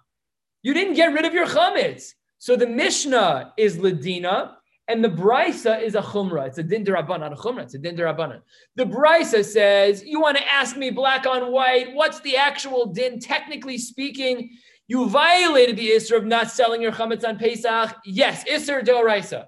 You 0.63 0.73
didn't 0.73 0.95
get 0.95 1.13
rid 1.13 1.25
of 1.25 1.34
your 1.34 1.47
chametz. 1.47 2.13
So 2.45 2.55
the 2.55 2.67
Mishnah 2.67 3.53
is 3.58 3.77
Ladina, 3.77 4.58
and 4.88 5.03
the 5.03 5.10
Brisa 5.10 5.81
is 5.81 5.95
a 5.95 6.01
Chumra. 6.03 6.45
It's 6.45 6.60
a 6.60 6.63
Din 6.63 6.86
Derabanan, 6.86 7.21
not 7.21 7.34
a 7.34 7.36
Chumra. 7.36 7.63
It's 7.63 7.73
a 7.73 7.79
Din 7.79 7.97
Derabanan. 7.97 8.41
The 8.75 8.84
Brisa 8.84 9.43
says, 9.43 10.03
You 10.05 10.21
want 10.21 10.38
to 10.38 10.53
ask 10.53 10.77
me 10.77 10.91
black 10.91 11.25
on 11.25 11.51
white, 11.51 11.95
what's 11.95 12.19
the 12.19 12.38
actual 12.38 12.86
Din? 12.86 13.19
Technically 13.19 13.79
speaking, 13.79 14.51
you 14.88 15.10
violated 15.10 15.75
the 15.75 15.89
Isser 15.89 16.17
of 16.17 16.25
not 16.25 16.51
selling 16.51 16.84
your 16.84 16.91
Chametz 16.91 17.27
on 17.27 17.39
Pesach. 17.39 17.95
Yes, 18.05 18.43
Isser 18.43 18.86
Doraisa. 18.86 19.47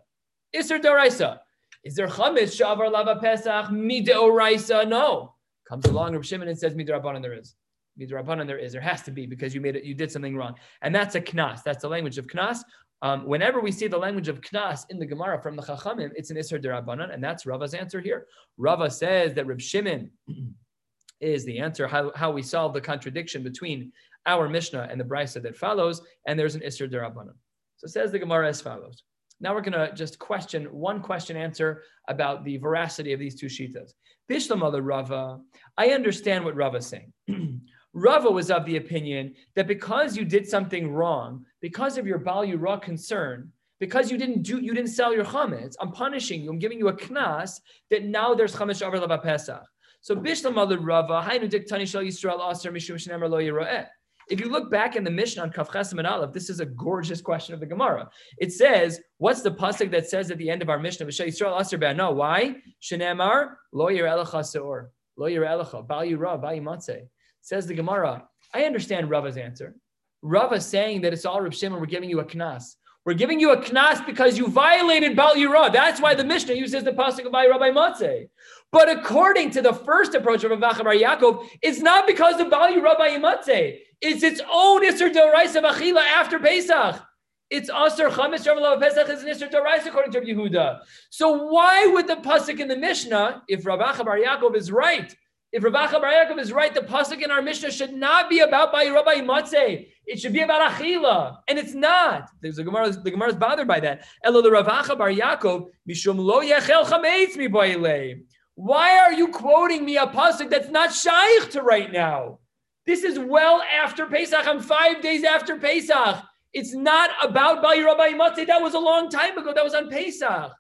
Isser 0.56 0.82
Doraisa. 0.82 1.38
Is 1.84 1.94
there 1.94 2.08
Chametz 2.08 2.60
Shavar 2.60 2.92
Lava 2.92 3.20
Pesach? 3.22 3.70
Mi 3.70 4.04
Doraisa? 4.04 4.88
No. 4.88 5.36
Comes 5.70 5.86
along 5.86 6.16
Rav 6.16 6.26
Shimon 6.26 6.48
and 6.48 6.58
says 6.58 6.74
Midrabanan 6.74 7.22
there 7.22 7.36
is. 7.36 7.54
Midrabanan 8.00 8.48
there 8.48 8.58
is. 8.58 8.72
There 8.72 8.82
has 8.82 9.02
to 9.04 9.12
be 9.12 9.26
because 9.26 9.54
you 9.56 9.62
made 9.62 9.76
it, 9.76 9.84
you 9.84 9.94
did 9.94 10.12
something 10.12 10.36
wrong. 10.36 10.56
And 10.82 10.94
that's 10.94 11.16
a 11.16 11.22
knas. 11.22 11.64
That's 11.64 11.82
the 11.82 11.90
language 11.90 12.18
of 12.18 12.28
knas. 12.28 12.60
Um, 13.02 13.28
whenever 13.28 13.60
we 13.62 13.72
see 13.72 13.88
the 13.88 13.98
language 13.98 14.28
of 14.28 14.42
knas 14.42 14.86
in 14.90 14.98
the 14.98 15.06
Gemara 15.06 15.40
from 15.42 15.56
the 15.56 15.62
Chachamim, 15.62 16.12
it's 16.16 16.32
an 16.32 16.38
Isser 16.38 16.62
Derabanan, 16.64 17.14
and 17.14 17.24
that's 17.24 17.46
Rava's 17.46 17.74
answer 17.74 18.02
here. 18.02 18.26
Rava 18.58 18.90
says 18.90 19.34
that 19.36 19.46
Reb 19.46 19.62
Shimon 19.62 20.10
is 21.22 21.46
the 21.46 21.60
answer, 21.60 21.88
how, 21.88 22.12
how 22.16 22.32
we 22.32 22.42
solve 22.42 22.74
the 22.74 22.82
contradiction 22.82 23.44
between 23.44 23.92
our 24.26 24.50
Mishnah 24.50 24.88
and 24.90 25.00
the 25.00 25.06
Brisa 25.06 25.42
that 25.44 25.56
follows, 25.56 26.02
and 26.26 26.40
there's 26.40 26.56
an 26.56 26.62
Isser 26.62 26.92
Derabanan. 26.92 27.36
So 27.78 27.88
says 27.88 28.12
the 28.12 28.20
Gemara 28.20 28.50
as 28.50 28.62
follows. 28.62 29.04
Now 29.40 29.54
we're 29.54 29.62
going 29.62 29.74
to 29.74 29.94
just 29.94 30.18
question 30.18 30.66
one 30.66 31.02
question 31.02 31.38
answer 31.38 31.84
about 32.08 32.44
the 32.44 32.58
veracity 32.58 33.14
of 33.14 33.20
these 33.20 33.36
two 33.36 33.46
shitas. 33.46 33.92
Bishlam 34.30 34.62
Rava, 34.84 35.40
I 35.78 35.90
understand 35.90 36.44
what 36.44 36.56
Rava 36.56 36.78
is 36.78 36.88
saying. 36.88 37.14
Rava 37.94 38.30
was 38.30 38.52
of 38.52 38.66
the 38.66 38.78
opinion 38.78 39.34
that 39.56 39.68
because 39.68 40.16
you 40.16 40.26
did 40.26 40.48
something 40.48 40.92
wrong, 40.92 41.46
because 41.62 41.98
of 41.98 42.06
your 42.06 42.20
Bal 42.20 42.46
Yura 42.46 42.80
concern, 42.80 43.52
because 43.80 44.12
you 44.12 44.18
didn't 44.18 44.44
do, 44.44 44.60
you 44.60 44.74
didn't 44.74 44.92
sell 44.92 45.14
your 45.14 45.26
chametz, 45.26 45.76
I'm 45.80 45.92
punishing 45.92 46.42
you. 46.42 46.50
I'm 46.50 46.60
giving 46.60 46.80
you 46.80 46.90
a 46.90 46.94
knas 46.94 47.60
that 47.90 48.06
now 48.06 48.34
there's 48.34 48.56
chametz 48.56 48.82
over 48.82 49.00
lava 49.00 49.18
pesach. 49.18 49.64
So 50.02 50.16
bishlam 50.16 50.56
Rava, 50.86 51.26
hainu 51.28 51.50
diktani 51.50 51.88
shal 51.88 52.04
Yisrael 52.04 52.52
aser 52.52 52.72
mishum 52.72 52.96
shenemer 52.96 53.30
lo 53.30 53.40
yira'eh. 53.40 53.88
If 54.30 54.42
you 54.42 54.50
look 54.50 54.70
back 54.70 54.98
in 54.98 55.06
the 55.06 55.10
Mishnah 55.10 55.44
on 55.44 55.52
Kafchesim 55.52 56.00
and 56.00 56.08
Aleph, 56.08 56.34
this 56.34 56.50
is 56.50 56.60
a 56.60 56.66
gorgeous 56.66 57.22
question 57.22 57.54
of 57.54 57.62
the 57.62 57.66
Gemara. 57.66 58.10
It 58.38 58.52
says, 58.52 59.00
what's 59.20 59.42
the 59.42 59.52
pasuk 59.52 59.90
that 59.92 60.10
says 60.10 60.30
at 60.32 60.38
the 60.38 60.50
end 60.50 60.62
of 60.62 60.70
our 60.70 60.80
Mishnah, 60.80 61.06
V'shal 61.06 61.28
Yisrael 61.28 61.60
aser 61.60 61.94
No, 61.94 62.12
why? 62.12 62.58
Shenemar 62.82 63.56
lo 63.72 63.86
yira'elecha 63.86 64.44
seor, 64.44 64.88
lo 65.18 65.28
yira'elecha, 65.28 65.88
bal 65.88 66.02
yira, 66.02 66.42
bal 66.42 66.54
yimatzeh. 66.54 67.08
Says 67.48 67.66
the 67.66 67.74
Gemara, 67.74 68.28
I 68.54 68.64
understand 68.64 69.10
Rava's 69.10 69.38
answer. 69.38 69.74
Rava 70.22 70.60
saying 70.60 71.00
that 71.00 71.14
it's 71.14 71.24
all 71.24 71.40
Reb 71.40 71.54
Shimon, 71.54 71.80
we're 71.80 71.86
giving 71.86 72.10
you 72.10 72.20
a 72.20 72.26
knas. 72.26 72.76
We're 73.06 73.14
giving 73.14 73.40
you 73.40 73.54
a 73.54 73.58
knas 73.58 74.06
because 74.06 74.38
you 74.38 74.50
violated 74.50 75.16
Bal 75.16 75.34
Yirah. 75.36 75.72
That's 75.72 76.02
why 76.02 76.14
the 76.14 76.26
Mishnah 76.26 76.56
uses 76.56 76.84
the 76.84 76.92
pasuk 76.92 77.26
of 77.26 77.32
Rabbi 77.32 77.72
Matzeh. 77.72 78.28
But 78.74 78.90
according 78.90 79.52
to 79.52 79.62
the 79.62 79.72
first 79.72 80.14
approach 80.14 80.44
of 80.44 80.52
Rav 80.52 80.60
Bar 80.60 80.74
Yaakov, 80.94 81.48
it's 81.62 81.80
not 81.80 82.06
because 82.06 82.38
of 82.42 82.50
Bal 82.50 82.70
Yirah 82.70 82.98
by 82.98 83.12
Matzeh. 83.12 83.78
It's 84.02 84.24
its 84.24 84.42
own 84.52 84.84
Isser 84.84 85.10
Doraisa 85.10 85.64
Achila 85.64 86.02
after 86.02 86.40
Pesach. 86.40 87.02
It's 87.50 87.70
Aser 87.70 88.10
Chametz 88.10 88.46
Shavuot 88.46 88.82
Pesach 88.82 89.08
is 89.08 89.24
an 89.24 89.30
Isser 89.30 89.50
Dorais 89.50 89.88
according 89.88 90.12
to 90.12 90.20
Yehuda. 90.20 90.82
So 91.12 91.44
why 91.50 91.88
would 91.88 92.08
the 92.08 92.18
pasuk 92.18 92.60
in 92.60 92.68
the 92.68 92.76
Mishnah, 92.76 93.44
if 93.48 93.66
Rav 93.66 93.80
Bar 93.80 94.18
Yaakov 94.18 94.54
is 94.58 94.70
right, 94.70 95.16
if 95.54 95.64
Acha 95.64 96.02
Bar 96.02 96.12
Yaakov 96.12 96.40
is 96.40 96.52
right, 96.52 96.74
the 96.74 96.82
pasuk 96.82 97.22
in 97.24 97.32
our 97.32 97.42
Mishnah 97.42 97.72
should 97.72 97.94
not 97.94 98.30
be 98.30 98.40
about 98.40 98.74
Bayi 98.74 98.94
Rabbi 98.94 99.22
Matzeh. 99.22 99.88
It 100.06 100.20
should 100.20 100.34
be 100.34 100.42
about 100.42 100.72
Achila, 100.72 101.38
and 101.48 101.58
it's 101.58 101.74
not. 101.74 102.30
There's 102.42 102.60
a 102.60 102.64
Gemara. 102.64 102.92
The 102.92 103.12
Gemara 103.12 103.30
is 103.30 103.36
bothered 103.36 103.68
by 103.68 103.80
that. 103.80 104.06
Elo 104.24 104.42
the 104.42 104.52
Rav 104.52 104.68
Acha 104.68 104.98
Bar 104.98 105.10
Yaakov 105.10 105.68
mishum 105.90 106.18
lo 106.18 106.42
yechel 106.42 106.84
chametz 106.86 107.38
mi 107.38 108.16
Why 108.56 108.98
are 109.00 109.14
you 109.14 109.30
quoting 109.30 109.86
me 109.86 109.98
a 109.98 110.08
pasuk 110.08 110.50
that's 110.50 110.70
not 110.70 110.94
shaykh 110.94 111.52
to 111.52 111.62
right 111.62 111.92
now? 111.92 112.40
This 112.86 113.04
is 113.04 113.18
well 113.18 113.62
after 113.62 114.06
Pesach. 114.06 114.46
I'm 114.48 114.62
five 114.62 115.02
days 115.02 115.24
after 115.24 115.58
Pesach. 115.58 116.24
It's 116.54 116.74
not 116.74 117.10
about 117.24 117.62
Bali 117.62 117.84
Rabbi 117.84 118.10
Matzeh. 118.10 118.48
That 118.48 118.62
was 118.62 118.74
a 118.74 118.80
long 118.80 119.10
time 119.10 119.38
ago. 119.38 119.54
That 119.54 119.64
was 119.64 119.74
on 119.74 119.90
Pesach. 119.90 120.52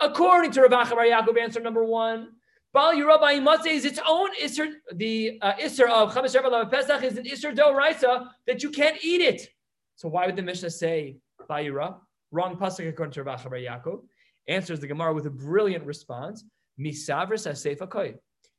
According 0.00 0.52
to 0.52 0.62
Rav 0.62 0.70
Bar 0.70 1.04
Yaakov, 1.04 1.40
answer 1.40 1.60
number 1.60 1.84
one, 1.84 2.28
Bali 2.72 3.02
Rabbi 3.02 3.38
Matzeh 3.38 3.72
is 3.72 3.84
its 3.84 3.98
own 4.06 4.30
Isser. 4.42 4.72
The 4.94 5.38
uh, 5.40 5.54
Isser 5.54 5.88
of 5.88 6.14
Chamesh 6.14 6.34
Rabbi 6.34 6.68
Pesach 6.68 7.02
is 7.02 7.16
an 7.16 7.24
Isser 7.24 7.54
Do 7.54 7.74
Raisa 7.74 8.30
that 8.46 8.62
you 8.62 8.70
can't 8.70 9.02
eat 9.02 9.20
it. 9.20 9.48
So 9.96 10.08
why 10.08 10.26
would 10.26 10.36
the 10.36 10.42
Mishnah 10.42 10.70
say 10.70 11.18
Bali 11.48 11.70
Wrong 11.70 12.56
pasuk 12.56 12.88
according 12.88 13.12
to 13.12 13.22
Rav 13.22 13.42
Yaakov. 13.42 14.02
Answers 14.48 14.80
the 14.80 14.86
Gemara 14.86 15.14
with 15.14 15.26
a 15.26 15.30
brilliant 15.30 15.84
response. 15.84 16.44
Misavris 16.78 17.50
Asefa 17.50 18.14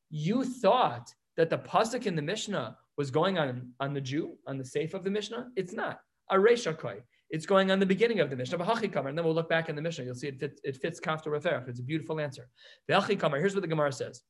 You 0.09 0.43
thought 0.43 1.13
that 1.37 1.49
the 1.49 1.59
pasuk 1.59 2.05
in 2.05 2.15
the 2.15 2.21
Mishnah 2.21 2.77
was 2.97 3.11
going 3.11 3.37
on 3.37 3.71
on 3.79 3.93
the 3.93 4.01
Jew, 4.01 4.37
on 4.47 4.57
the 4.57 4.65
safe 4.65 4.93
of 4.93 5.03
the 5.03 5.11
Mishnah. 5.11 5.49
It's 5.55 5.73
not. 5.73 5.99
Areshakoi. 6.31 7.01
It's 7.29 7.45
going 7.45 7.69
on 7.71 7.79
the 7.79 7.85
beginning 7.85 8.19
of 8.19 8.29
the 8.29 8.35
Mishnah. 8.35 8.57
And 8.59 9.17
then 9.17 9.23
we'll 9.23 9.35
look 9.35 9.49
back 9.49 9.69
in 9.69 9.75
the 9.75 9.81
Mishnah. 9.81 10.05
You'll 10.05 10.15
see 10.15 10.27
it 10.27 10.39
fits, 10.39 10.59
it 10.63 10.77
fits 10.77 10.99
Kafta 10.99 11.27
Referach. 11.27 11.67
It's 11.67 11.79
a 11.79 11.83
beautiful 11.83 12.19
answer. 12.19 12.49
Here's 12.87 13.53
what 13.55 13.61
the 13.61 13.67
Gemara 13.67 13.91
says. 13.91 14.23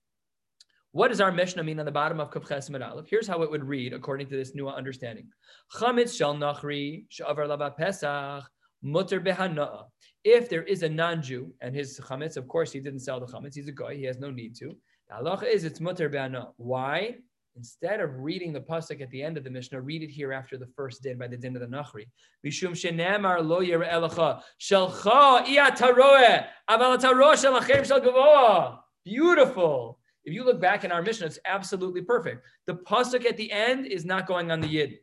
What 0.92 1.10
does 1.10 1.22
our 1.22 1.32
Mishnah 1.32 1.64
mean 1.64 1.80
on 1.80 1.86
the 1.86 1.92
bottom 1.92 2.20
of 2.20 2.32
Kavches 2.32 2.70
Aleph? 2.82 3.08
Here's 3.08 3.28
how 3.28 3.44
it 3.44 3.52
would 3.52 3.64
read 3.64 3.94
according 3.94 4.28
to 4.28 4.36
this 4.36 4.56
new 4.56 4.68
understanding. 4.68 5.30
Lava 5.80 7.72
pesach. 7.78 8.44
If 10.24 10.50
there 10.50 10.64
is 10.64 10.84
a 10.84 10.90
non-Jew 10.90 11.54
and 11.62 11.76
his 11.76 12.00
chametz, 12.00 12.38
of 12.38 12.48
course, 12.48 12.72
he 12.72 12.80
didn't 12.80 13.02
sell 13.02 13.20
the 13.20 13.26
chametz. 13.26 13.56
He's 13.56 13.68
a 13.68 13.72
guy. 13.72 13.94
He 13.96 14.04
has 14.06 14.20
no 14.20 14.32
need 14.32 14.56
to. 14.56 14.76
The 15.10 15.16
halacha 15.16 15.44
is 15.54 15.64
it's 15.64 15.80
mutter. 15.80 16.10
Why? 16.58 17.18
Instead 17.56 18.00
of 18.00 18.20
reading 18.20 18.54
the 18.54 18.62
pasuk 18.62 19.02
at 19.02 19.10
the 19.12 19.22
end 19.22 19.38
of 19.38 19.44
the 19.44 19.50
Mishnah, 19.50 19.82
read 19.82 20.04
it 20.04 20.10
here 20.10 20.32
after 20.32 20.58
the 20.58 20.68
first 20.68 21.04
din 21.04 21.18
by 21.18 21.28
the 21.28 21.36
din 21.36 21.56
of 21.56 21.62
the 21.62 21.68
Nachri. 21.68 22.06
Mishum 22.46 22.72
shenamar 22.72 23.44
lo. 23.44 23.60
Beautiful. 29.06 30.00
If 30.26 30.34
you 30.34 30.44
look 30.44 30.62
back 30.62 30.84
in 30.84 30.92
our 30.92 31.02
Mishnah, 31.02 31.26
it's 31.28 31.40
absolutely 31.46 32.02
perfect. 32.02 32.46
The 32.68 32.76
pasuk 32.76 33.26
at 33.26 33.38
the 33.38 33.52
end 33.52 33.88
is 33.88 34.06
not 34.06 34.28
going 34.28 34.52
on 34.52 34.62
the 34.62 34.68
yid, 34.68 35.00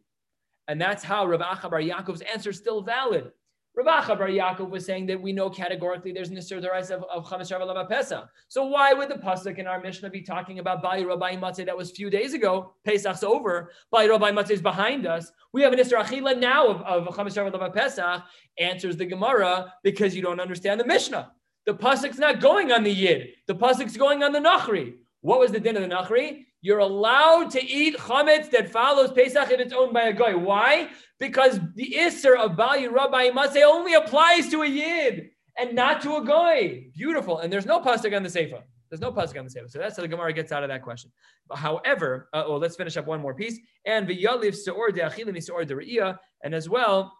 and 0.68 0.80
that's 0.80 1.02
how 1.02 1.26
Rav 1.26 1.40
Acha 1.40 1.70
Bar 1.70 1.80
Yaakov's 1.80 2.22
answer 2.22 2.50
is 2.50 2.58
still 2.58 2.82
valid. 2.82 3.32
Rav 3.76 4.04
Acha 4.04 4.18
Bar 4.18 4.28
Yaakov 4.28 4.70
was 4.70 4.86
saying 4.86 5.04
that 5.04 5.20
we 5.20 5.34
know 5.34 5.50
categorically 5.50 6.10
there's 6.10 6.30
Nisr 6.30 6.64
Darais 6.64 6.90
of, 6.90 7.04
of 7.12 7.26
Chametz 7.26 7.52
Shavuot 7.52 7.88
Pesach. 7.90 8.26
So 8.48 8.64
why 8.64 8.94
would 8.94 9.10
the 9.10 9.16
pasuk 9.16 9.58
in 9.58 9.66
our 9.66 9.82
Mishnah 9.82 10.08
be 10.08 10.22
talking 10.22 10.60
about 10.60 10.82
Bai 10.82 11.02
Rabbi 11.02 11.36
Matzeh 11.36 11.66
that 11.66 11.76
was 11.76 11.90
a 11.90 11.94
few 11.94 12.08
days 12.08 12.32
ago? 12.32 12.72
Pesach's 12.86 13.22
over. 13.22 13.70
Bai 13.90 14.08
Rabbi 14.08 14.30
Matzeh 14.30 14.52
is 14.52 14.62
behind 14.62 15.06
us. 15.06 15.30
We 15.52 15.60
have 15.60 15.74
an 15.74 15.78
Nisr 15.78 16.02
Achila 16.02 16.38
now 16.38 16.66
of, 16.66 16.80
of 16.80 17.14
Chametz 17.14 17.36
Shavuot 17.36 17.74
Pesach. 17.74 18.22
Answers 18.58 18.96
the 18.96 19.04
Gemara 19.04 19.74
because 19.82 20.16
you 20.16 20.22
don't 20.22 20.40
understand 20.40 20.80
the 20.80 20.86
Mishnah. 20.86 21.32
The 21.66 21.74
pasuk's 21.74 22.18
not 22.18 22.40
going 22.40 22.72
on 22.72 22.82
the 22.82 22.90
Yid. 22.90 23.28
The 23.46 23.56
pasuk's 23.56 23.98
going 23.98 24.22
on 24.22 24.32
the 24.32 24.38
Nachri. 24.38 24.94
What 25.26 25.40
was 25.40 25.50
the 25.50 25.58
din 25.58 25.76
of 25.76 25.82
the 25.82 25.88
Nachri? 25.88 26.44
You're 26.60 26.78
allowed 26.78 27.50
to 27.50 27.60
eat 27.60 27.96
chametz 27.96 28.48
that 28.52 28.70
follows 28.70 29.10
Pesach 29.10 29.50
if 29.50 29.58
it's 29.58 29.72
owned 29.72 29.92
by 29.92 30.02
a 30.02 30.12
guy. 30.12 30.34
Why? 30.34 30.88
Because 31.18 31.58
the 31.74 31.96
Isser 31.98 32.36
of 32.36 32.56
Bali 32.56 32.86
Rabbi 32.86 33.30
Masay 33.30 33.64
only 33.64 33.94
applies 33.94 34.48
to 34.50 34.62
a 34.62 34.68
Yid 34.68 35.30
and 35.58 35.74
not 35.74 36.00
to 36.02 36.14
a 36.18 36.24
guy. 36.24 36.84
Beautiful. 36.94 37.40
And 37.40 37.52
there's 37.52 37.66
no 37.66 37.80
pasuk 37.80 38.14
on 38.14 38.22
the 38.22 38.30
Sefer. 38.30 38.62
There's 38.88 39.00
no 39.00 39.10
pasuk 39.10 39.36
on 39.36 39.46
the 39.46 39.50
Sefer. 39.50 39.66
So 39.66 39.80
that's 39.80 39.96
how 39.96 40.02
the 40.02 40.08
Gemara 40.08 40.32
gets 40.32 40.52
out 40.52 40.62
of 40.62 40.68
that 40.68 40.82
question. 40.82 41.10
However, 41.52 42.28
uh, 42.32 42.44
well, 42.46 42.58
let's 42.58 42.76
finish 42.76 42.96
up 42.96 43.08
one 43.08 43.20
more 43.20 43.34
piece. 43.34 43.58
And 43.84 44.06
v'yaliv 44.06 44.54
seor 44.54 44.90
de'achilin 44.90 45.36
seor 45.38 45.66
de're'iyah. 45.66 46.16
And 46.44 46.54
as 46.54 46.68
well, 46.68 47.12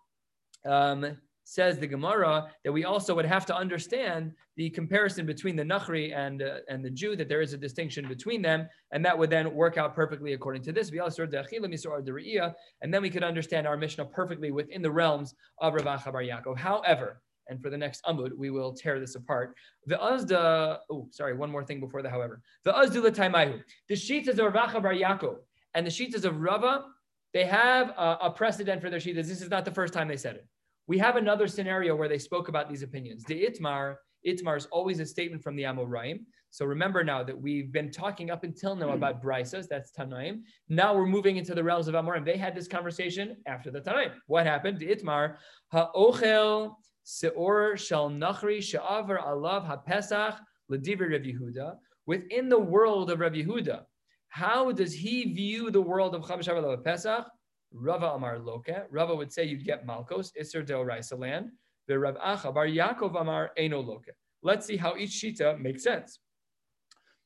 um, 0.64 1.18
says 1.48 1.78
the 1.78 1.86
Gemara 1.86 2.50
that 2.64 2.72
we 2.72 2.84
also 2.84 3.14
would 3.14 3.24
have 3.24 3.46
to 3.46 3.56
understand 3.56 4.32
the 4.56 4.68
comparison 4.70 5.24
between 5.24 5.54
the 5.54 5.62
Nachri 5.62 6.14
and, 6.14 6.42
uh, 6.42 6.56
and 6.68 6.84
the 6.84 6.90
Jew, 6.90 7.14
that 7.14 7.28
there 7.28 7.40
is 7.40 7.52
a 7.52 7.56
distinction 7.56 8.08
between 8.08 8.42
them, 8.42 8.68
and 8.90 9.04
that 9.04 9.16
would 9.16 9.30
then 9.30 9.54
work 9.54 9.78
out 9.78 9.94
perfectly 9.94 10.32
according 10.32 10.62
to 10.62 10.72
this. 10.72 10.90
And 10.90 12.92
then 12.92 13.00
we 13.00 13.10
could 13.10 13.22
understand 13.22 13.66
our 13.66 13.76
Mishnah 13.76 14.06
perfectly 14.06 14.50
within 14.50 14.82
the 14.82 14.90
realms 14.90 15.34
of 15.60 15.74
Rav 15.74 15.84
Bar 15.84 16.22
Yaakov. 16.22 16.58
However, 16.58 17.22
and 17.48 17.62
for 17.62 17.70
the 17.70 17.78
next 17.78 18.04
Amud, 18.04 18.32
we 18.36 18.50
will 18.50 18.72
tear 18.72 18.98
this 18.98 19.14
apart. 19.14 19.54
The 19.86 19.94
Azda, 19.94 20.78
oh, 20.90 21.06
sorry, 21.12 21.36
one 21.36 21.48
more 21.48 21.64
thing 21.64 21.78
before 21.78 22.02
the 22.02 22.10
however. 22.10 22.40
The 22.64 22.72
Azdu. 22.72 23.62
The 23.88 23.96
sheets 23.96 24.28
of 24.28 24.38
Rav 24.38 24.52
Bar 24.52 24.94
Yaakov 24.94 25.36
and 25.74 25.86
the 25.86 25.90
sheets 25.90 26.24
of 26.24 26.40
Rava, 26.40 26.86
they 27.32 27.44
have 27.44 27.90
a, 27.90 28.18
a 28.22 28.30
precedent 28.30 28.82
for 28.82 28.90
their 28.90 28.98
sheets. 28.98 29.28
This 29.28 29.42
is 29.42 29.48
not 29.48 29.64
the 29.64 29.70
first 29.70 29.94
time 29.94 30.08
they 30.08 30.16
said 30.16 30.36
it. 30.36 30.46
We 30.86 30.98
have 30.98 31.16
another 31.16 31.48
scenario 31.48 31.96
where 31.96 32.08
they 32.08 32.18
spoke 32.18 32.48
about 32.48 32.68
these 32.68 32.82
opinions. 32.82 33.24
The 33.24 33.44
Itmar, 33.44 33.96
Itmar 34.26 34.56
is 34.56 34.66
always 34.66 35.00
a 35.00 35.06
statement 35.06 35.42
from 35.42 35.56
the 35.56 35.64
Amoraim. 35.64 36.20
So 36.50 36.64
remember 36.64 37.02
now 37.02 37.22
that 37.24 37.38
we've 37.38 37.72
been 37.72 37.90
talking 37.90 38.30
up 38.30 38.44
until 38.44 38.76
now 38.76 38.88
hmm. 38.88 38.94
about 38.94 39.22
Brisas, 39.22 39.66
that's 39.68 39.90
Tanaim. 39.90 40.42
Now 40.68 40.94
we're 40.94 41.06
moving 41.06 41.36
into 41.36 41.54
the 41.54 41.64
realms 41.64 41.88
of 41.88 41.94
Amoraim. 41.94 42.24
They 42.24 42.36
had 42.36 42.54
this 42.54 42.68
conversation 42.68 43.36
after 43.46 43.70
the 43.70 43.80
Tanaim. 43.80 44.12
What 44.26 44.46
happened? 44.46 44.78
The 44.78 44.86
Itmar, 44.86 45.36
Ha'ochel 45.72 46.76
Seor 47.04 47.76
Shal 47.76 48.10
Nachri 48.10 48.58
Sha'avar 48.58 49.22
Alav 49.24 49.66
HaPesach 49.66 50.38
Ladivir 50.68 51.10
Rav 51.10 51.22
Yehuda. 51.22 51.76
Within 52.06 52.48
the 52.48 52.58
world 52.58 53.10
of 53.10 53.20
Rav 53.20 53.32
Yehuda, 53.32 53.82
how 54.28 54.70
does 54.72 54.92
he 54.92 55.32
view 55.32 55.70
the 55.70 55.80
world 55.80 56.14
of 56.14 56.22
Chav 56.22 56.38
Shabbat 56.38 56.84
Pesach? 56.84 57.26
Rava 57.72 58.06
Amar 58.12 58.38
Loke. 58.38 58.86
Rava 58.90 59.14
would 59.14 59.32
say 59.32 59.44
you'd 59.44 59.64
get 59.64 59.86
Malkos, 59.86 60.30
Isser 60.40 60.64
Del 60.64 60.84
Raisa 60.84 61.16
land. 61.16 61.50
The 61.88 61.98
Rav 61.98 62.16
Acha 62.16 62.52
Bar 62.52 62.66
Yaakov 62.66 63.20
Amar 63.20 63.50
Eno 63.56 63.80
Loke. 63.80 64.08
Let's 64.42 64.66
see 64.66 64.76
how 64.76 64.96
each 64.96 65.10
Shita 65.10 65.60
makes 65.60 65.82
sense. 65.82 66.20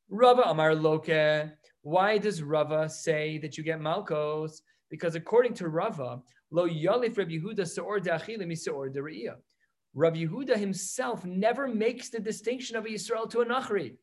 Rava 0.09 0.43
Amar 0.43 0.75
Loke. 0.75 1.51
Why 1.83 2.19
does 2.19 2.43
Rava 2.43 2.89
say 2.89 3.39
that 3.39 3.57
you 3.57 3.65
get 3.65 3.81
Malkos? 3.81 4.61
Because 4.91 5.15
according 5.15 5.55
to 5.55 5.69
Rava, 5.69 6.21
Lo 6.51 6.69
Yalif 6.69 7.17
Rav 7.17 7.29
Yehuda 7.29 7.61
Seor 7.61 8.01
Da'achile 8.01 8.47
Mi 8.47 8.55
Seor 8.55 8.93
De'Re'iyah. 8.93 9.37
Rav 9.95 10.15
Yehuda 10.15 10.57
himself 10.57 11.25
never 11.25 11.69
makes 11.69 12.11
the 12.11 12.21
distinction 12.21 12.77
of 12.77 12.85
a 12.85 12.89
Yisrael 12.89 13.29
to 13.31 13.41
a 13.41 13.47
Nachri. 13.47 13.97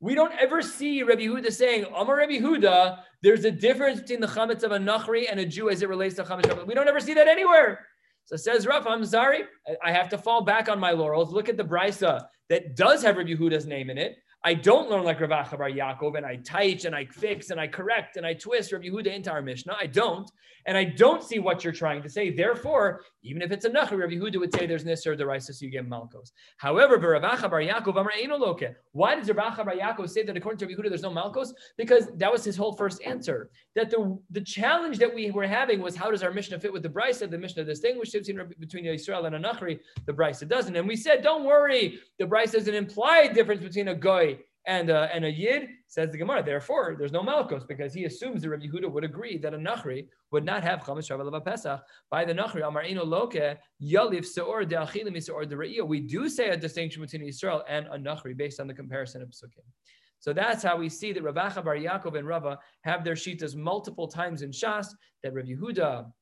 We 0.00 0.14
don't 0.14 0.32
ever 0.32 0.62
see 0.62 1.02
Rabbi 1.02 1.22
Huda 1.22 1.52
saying, 1.52 1.84
Amar 1.94 2.16
Rabbi 2.16 2.38
Huda, 2.38 3.00
there's 3.22 3.44
a 3.44 3.50
difference 3.50 4.00
between 4.00 4.20
the 4.20 4.26
chametz 4.26 4.62
of 4.62 4.72
a 4.72 4.78
Nachri 4.78 5.26
and 5.30 5.38
a 5.38 5.44
Jew 5.44 5.68
as 5.68 5.82
it 5.82 5.90
relates 5.90 6.14
to 6.16 6.24
chametz. 6.24 6.66
We 6.66 6.74
don't 6.74 6.88
ever 6.88 7.00
see 7.00 7.12
that 7.14 7.28
anywhere. 7.28 7.86
So 8.24 8.36
says 8.36 8.66
Rav, 8.66 8.86
I'm 8.86 9.04
sorry, 9.04 9.42
I 9.84 9.92
have 9.92 10.08
to 10.10 10.18
fall 10.18 10.42
back 10.42 10.68
on 10.68 10.78
my 10.78 10.92
laurels. 10.92 11.32
Look 11.32 11.48
at 11.48 11.56
the 11.56 11.64
brisa 11.64 12.26
that 12.48 12.76
does 12.76 13.02
have 13.02 13.16
Rabbi 13.16 13.34
Huda's 13.34 13.66
name 13.66 13.90
in 13.90 13.98
it. 13.98 14.16
I 14.42 14.54
don't 14.54 14.88
learn 14.88 15.04
like 15.04 15.20
Rav 15.20 15.30
Acha 15.30 15.58
Bar 15.58 15.70
Yaakov 15.70 16.16
and 16.16 16.24
I 16.24 16.36
teach 16.36 16.86
and 16.86 16.94
I 16.94 17.04
fix 17.04 17.50
and 17.50 17.60
I 17.60 17.68
correct 17.68 18.16
and 18.16 18.24
I 18.24 18.32
twist 18.32 18.72
Rav 18.72 18.80
Yehuda 18.80 19.14
into 19.14 19.30
our 19.30 19.42
Mishnah. 19.42 19.76
I 19.78 19.86
don't. 19.86 20.30
And 20.66 20.76
I 20.76 20.84
don't 20.84 21.22
see 21.22 21.38
what 21.38 21.64
you're 21.64 21.72
trying 21.72 22.02
to 22.02 22.10
say. 22.10 22.30
Therefore, 22.30 23.00
even 23.22 23.40
if 23.40 23.50
it's 23.50 23.64
a 23.64 23.70
Nachri, 23.70 23.98
Rav 23.98 24.10
Yehuda 24.10 24.38
would 24.38 24.54
say 24.54 24.66
there's 24.66 24.84
Nisr 24.84 25.18
Deraisa, 25.18 25.54
so 25.54 25.64
you 25.64 25.70
get 25.70 25.88
Malkos. 25.88 26.32
However, 26.58 26.96
Rav 26.96 27.22
Acha 27.22 27.50
Bar 27.50 27.60
Yaakov, 27.60 27.98
Amar. 27.98 28.12
Why 28.92 29.14
does 29.14 29.30
Rav 29.30 29.54
Acha 29.54 29.64
Bar 29.64 29.74
Yaakov 29.74 30.08
say 30.08 30.22
that 30.22 30.36
according 30.36 30.58
to 30.58 30.66
Rav 30.66 30.74
Yehuda 30.74 30.88
there's 30.88 31.02
no 31.02 31.10
Malkos? 31.10 31.48
Because 31.76 32.08
that 32.16 32.32
was 32.32 32.44
his 32.44 32.56
whole 32.56 32.74
first 32.74 33.02
answer. 33.02 33.50
That 33.74 33.90
the, 33.90 34.18
the 34.30 34.40
challenge 34.40 34.98
that 34.98 35.14
we 35.14 35.30
were 35.30 35.46
having 35.46 35.80
was 35.80 35.96
how 35.96 36.10
does 36.10 36.22
our 36.22 36.32
Mishnah 36.32 36.60
fit 36.60 36.72
with 36.72 36.82
the 36.82 36.88
Brisa? 36.88 37.22
Of 37.22 37.30
the 37.30 37.38
Mishnah 37.38 37.64
distinguishes 37.64 38.30
between 38.58 38.86
Israel 38.86 39.26
and 39.26 39.34
a 39.34 39.38
Nachri. 39.38 39.80
The 40.06 40.12
Brisa 40.12 40.48
doesn't. 40.48 40.76
And 40.76 40.88
we 40.88 40.96
said, 40.96 41.22
don't 41.22 41.44
worry, 41.44 42.00
the 42.18 42.24
Brisa 42.24 42.54
is 42.56 42.68
an 42.68 42.74
implied 42.74 43.34
difference 43.34 43.62
between 43.62 43.88
a 43.88 43.94
Goy 43.94 44.29
and 44.66 44.90
uh, 44.90 45.08
and 45.12 45.24
a 45.24 45.30
yid 45.30 45.68
says 45.86 46.10
the 46.10 46.18
Gemara. 46.18 46.42
Therefore, 46.42 46.94
there's 46.98 47.12
no 47.12 47.22
malkos 47.22 47.66
because 47.66 47.94
he 47.94 48.04
assumes 48.04 48.42
that 48.42 48.50
Rabbi 48.50 48.66
Yehuda 48.66 48.90
would 48.90 49.04
agree 49.04 49.38
that 49.38 49.54
a 49.54 49.56
nachri 49.56 50.08
would 50.30 50.44
not 50.44 50.62
have 50.62 50.80
chametz 50.80 51.10
shavuot 51.10 51.44
pesach 51.44 51.80
by 52.10 52.24
the 52.24 52.34
nachri. 52.34 52.66
Amar 52.66 52.82
eno 52.82 53.04
loke 53.04 53.34
yalif 53.82 54.26
seor 54.26 54.68
de'achilim 54.68 55.16
seor 55.16 55.44
de're'iyah. 55.50 55.86
We 55.86 56.00
do 56.00 56.28
say 56.28 56.50
a 56.50 56.56
distinction 56.56 57.02
between 57.02 57.22
Israel 57.22 57.64
and 57.68 57.86
a 57.86 57.98
nachri 57.98 58.36
based 58.36 58.60
on 58.60 58.66
the 58.66 58.74
comparison 58.74 59.22
of 59.22 59.28
psukim. 59.30 59.64
So 60.18 60.34
that's 60.34 60.62
how 60.62 60.76
we 60.76 60.90
see 60.90 61.12
that 61.12 61.22
Rav 61.22 61.36
Acha 61.36 61.64
Bar 61.64 61.76
Yaakov 61.76 62.18
and 62.18 62.28
Rava 62.28 62.58
have 62.82 63.04
their 63.04 63.14
shitas 63.14 63.56
multiple 63.56 64.06
times 64.06 64.42
in 64.42 64.50
Shas. 64.50 64.88
That 65.22 65.32
Rabbi 65.32 65.48
Yehuda 65.48 66.12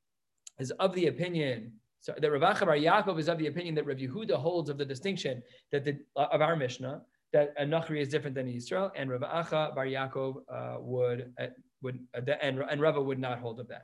is 0.60 0.70
of 0.72 0.94
the 0.94 1.08
opinion 1.08 1.72
So 2.00 2.14
the 2.20 2.30
Rav 2.30 2.56
Acha 2.56 2.66
Bar 2.66 2.76
Yaakov 2.76 3.18
is 3.18 3.28
of 3.28 3.38
the 3.38 3.48
opinion 3.48 3.74
that 3.74 3.86
Rav 3.86 3.96
Yehuda 3.96 4.36
holds 4.36 4.70
of 4.70 4.78
the 4.78 4.84
distinction 4.84 5.42
that 5.72 5.84
the, 5.84 5.98
of 6.16 6.40
our 6.40 6.54
Mishnah 6.54 7.02
that 7.32 7.52
a 7.58 7.64
Nachri 7.64 8.00
is 8.00 8.08
different 8.08 8.34
than 8.34 8.48
Israel, 8.48 8.90
and 8.96 9.10
Rav 9.10 9.20
Acha 9.20 9.74
Bar 9.74 9.86
Yaakov 9.86 10.36
uh, 10.52 10.76
would 10.80 11.32
uh, 11.40 11.46
would 11.82 11.98
uh, 12.16 12.32
and 12.40 12.62
and 12.70 12.80
Rava 12.80 13.00
would 13.00 13.18
not 13.18 13.38
hold 13.38 13.60
of 13.60 13.68
that. 13.68 13.82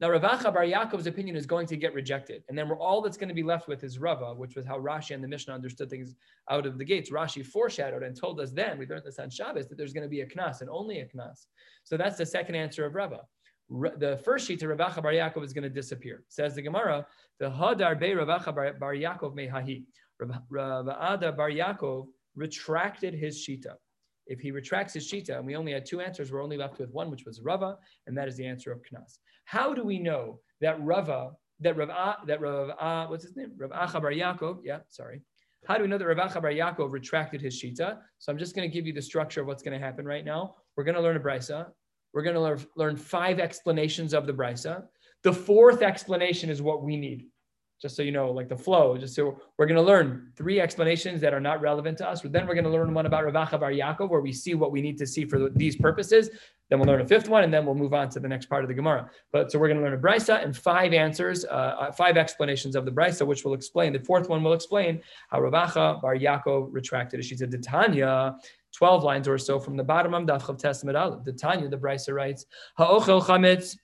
Now 0.00 0.10
Rav 0.10 0.22
Acha 0.22 0.52
Bar 0.52 0.64
Yaakov's 0.64 1.06
opinion 1.06 1.36
is 1.36 1.46
going 1.46 1.66
to 1.68 1.76
get 1.76 1.94
rejected, 1.94 2.42
and 2.48 2.56
then 2.56 2.68
we're, 2.68 2.78
all 2.78 3.00
that's 3.00 3.16
going 3.16 3.28
to 3.28 3.34
be 3.34 3.42
left 3.42 3.68
with 3.68 3.82
is 3.84 3.98
Rava, 3.98 4.34
which 4.34 4.54
was 4.54 4.64
how 4.64 4.78
Rashi 4.78 5.14
and 5.14 5.22
the 5.22 5.28
Mishnah 5.28 5.54
understood 5.54 5.90
things 5.90 6.14
out 6.50 6.66
of 6.66 6.78
the 6.78 6.84
gates. 6.84 7.10
Rashi 7.10 7.44
foreshadowed 7.44 8.02
and 8.02 8.16
told 8.16 8.40
us 8.40 8.52
then 8.52 8.78
we 8.78 8.86
learned 8.86 9.04
this 9.04 9.18
on 9.18 9.30
Shabbos 9.30 9.68
that 9.68 9.78
there's 9.78 9.92
going 9.92 10.04
to 10.04 10.08
be 10.08 10.20
a 10.20 10.26
knas 10.26 10.60
and 10.60 10.70
only 10.70 11.00
a 11.00 11.06
knas. 11.06 11.46
So 11.84 11.96
that's 11.96 12.16
the 12.16 12.26
second 12.26 12.54
answer 12.54 12.84
of 12.84 12.94
Rava. 12.94 13.22
The 13.70 14.20
first 14.24 14.46
sheet 14.46 14.60
to 14.60 14.68
Rav 14.68 14.78
Acha 14.78 15.02
Bar 15.02 15.12
Yaakov 15.12 15.42
is 15.44 15.52
going 15.52 15.62
to 15.62 15.70
disappear. 15.70 16.22
Says 16.28 16.54
the 16.54 16.62
Gemara, 16.62 17.06
the 17.40 17.50
Hadar 17.50 17.98
Be 17.98 18.14
Rav 18.14 18.28
Acha 18.28 18.78
Bar 18.78 18.94
Yaakov 18.94 19.34
Mehahi. 19.34 19.84
Rav 20.50 20.88
Ada 20.88 21.32
Bar 21.32 21.50
Yaakov 21.50 22.06
retracted 22.36 23.14
his 23.14 23.36
shita. 23.36 23.74
If 24.26 24.40
he 24.40 24.50
retracts 24.50 24.94
his 24.94 25.10
shita, 25.10 25.36
and 25.36 25.46
we 25.46 25.56
only 25.56 25.72
had 25.72 25.84
two 25.84 26.00
answers, 26.00 26.32
we're 26.32 26.42
only 26.42 26.56
left 26.56 26.78
with 26.78 26.90
one, 26.90 27.10
which 27.10 27.24
was 27.26 27.40
Rava, 27.42 27.76
and 28.06 28.16
that 28.16 28.28
is 28.28 28.36
the 28.36 28.46
answer 28.46 28.72
of 28.72 28.80
Knas. 28.80 29.18
How 29.44 29.74
do 29.74 29.84
we 29.84 29.98
know 29.98 30.40
that 30.60 30.82
Rava, 30.82 31.32
that 31.60 31.76
Rav, 31.76 32.26
that 32.26 32.40
Rav, 32.40 33.10
what's 33.10 33.24
his 33.24 33.36
name? 33.36 33.52
Rav 33.56 33.70
Acha 33.70 34.00
Bar 34.00 34.12
Yaakov, 34.12 34.60
yeah, 34.64 34.78
sorry. 34.88 35.20
How 35.66 35.76
do 35.76 35.82
we 35.82 35.88
know 35.88 35.98
that 35.98 36.06
Rav 36.06 36.30
Acha 36.30 36.40
Bar 36.40 36.52
Yaakov 36.52 36.90
retracted 36.90 37.40
his 37.40 37.54
shita? 37.60 37.98
So 38.18 38.32
I'm 38.32 38.38
just 38.38 38.54
going 38.54 38.68
to 38.68 38.72
give 38.74 38.86
you 38.86 38.92
the 38.92 39.02
structure 39.02 39.42
of 39.42 39.46
what's 39.46 39.62
going 39.62 39.78
to 39.78 39.84
happen 39.84 40.06
right 40.06 40.24
now. 40.24 40.54
We're 40.76 40.84
going 40.84 40.96
to 40.96 41.02
learn 41.02 41.16
a 41.16 41.20
brisa. 41.20 41.68
We're 42.12 42.22
going 42.22 42.34
to 42.34 42.40
learn, 42.40 42.64
learn 42.76 42.96
five 42.96 43.40
explanations 43.40 44.14
of 44.14 44.26
the 44.26 44.32
brisa. 44.32 44.84
The 45.22 45.32
fourth 45.32 45.82
explanation 45.82 46.50
is 46.50 46.62
what 46.62 46.82
we 46.82 46.96
need 46.96 47.26
just 47.84 47.96
so 47.96 48.02
you 48.02 48.12
know, 48.12 48.30
like 48.30 48.48
the 48.48 48.56
flow, 48.56 48.96
just 48.96 49.14
so 49.14 49.38
we're 49.58 49.66
going 49.66 49.76
to 49.76 49.82
learn 49.82 50.32
three 50.36 50.58
explanations 50.58 51.20
that 51.20 51.34
are 51.34 51.40
not 51.40 51.60
relevant 51.60 51.98
to 51.98 52.08
us. 52.08 52.22
Then 52.22 52.46
we're 52.46 52.54
going 52.54 52.64
to 52.64 52.70
learn 52.70 52.94
one 52.94 53.04
about 53.04 53.26
Rav 53.26 53.34
Acha 53.34 53.60
Bar 53.60 53.72
Yaakov, 53.72 54.08
where 54.08 54.22
we 54.22 54.32
see 54.32 54.54
what 54.54 54.72
we 54.72 54.80
need 54.80 54.96
to 54.96 55.06
see 55.06 55.26
for 55.26 55.50
these 55.50 55.76
purposes. 55.76 56.30
Then 56.70 56.78
we'll 56.78 56.88
learn 56.88 57.02
a 57.02 57.06
fifth 57.06 57.28
one, 57.28 57.44
and 57.44 57.52
then 57.52 57.66
we'll 57.66 57.74
move 57.74 57.92
on 57.92 58.08
to 58.08 58.20
the 58.20 58.26
next 58.26 58.46
part 58.46 58.64
of 58.64 58.68
the 58.68 58.74
Gemara. 58.74 59.10
But 59.32 59.52
so 59.52 59.58
we're 59.58 59.68
going 59.68 59.80
to 59.80 59.84
learn 59.84 59.92
a 59.92 59.98
brisa 59.98 60.42
and 60.42 60.56
five 60.56 60.94
answers, 60.94 61.44
uh, 61.44 61.48
uh 61.48 61.92
five 61.92 62.16
explanations 62.16 62.74
of 62.74 62.86
the 62.86 62.90
brisa, 62.90 63.26
which 63.26 63.44
will 63.44 63.52
explain. 63.52 63.92
The 63.92 64.00
fourth 64.00 64.30
one 64.30 64.42
will 64.42 64.54
explain 64.54 65.02
how 65.28 65.42
Rav 65.42 65.52
Acha 65.52 66.00
Bar 66.00 66.16
Yaakov 66.16 66.68
retracted. 66.70 67.22
She 67.22 67.36
said, 67.36 67.62
"Tanya." 67.62 68.36
12 68.76 69.04
lines 69.04 69.28
or 69.28 69.38
so 69.38 69.60
from 69.60 69.76
the 69.76 69.84
bottom 69.84 70.14
of 70.14 70.24
Daf 70.24 70.42
Chav 70.42 70.58
Tes 70.58 70.82
Amud 70.82 71.00
Aleph. 71.00 71.22
The 71.22 71.32
Tanya, 71.32 71.68
the 71.68 71.76
Brisa 71.76 72.12
writes, 72.12 72.44
Ha'ochel 72.76 73.22
chametz, 73.22 73.76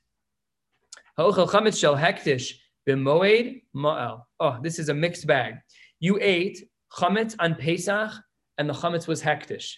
ha'ochel 1.17 1.49
chametz 1.49 1.79
shel 1.79 1.95
hektish, 1.95 2.55
B'moed 2.97 3.63
ma'al. 3.75 4.23
Oh, 4.41 4.59
this 4.63 4.79
is 4.79 4.89
a 4.89 4.95
mixed 4.95 5.27
bag. 5.27 5.55
You 6.01 6.19
ate 6.21 6.69
chametz 6.93 7.35
on 7.39 7.55
Pesach, 7.55 8.11
and 8.59 8.69
the 8.69 8.75
chametz 8.75 9.07
was 9.07 9.23
hektish. 9.23 9.75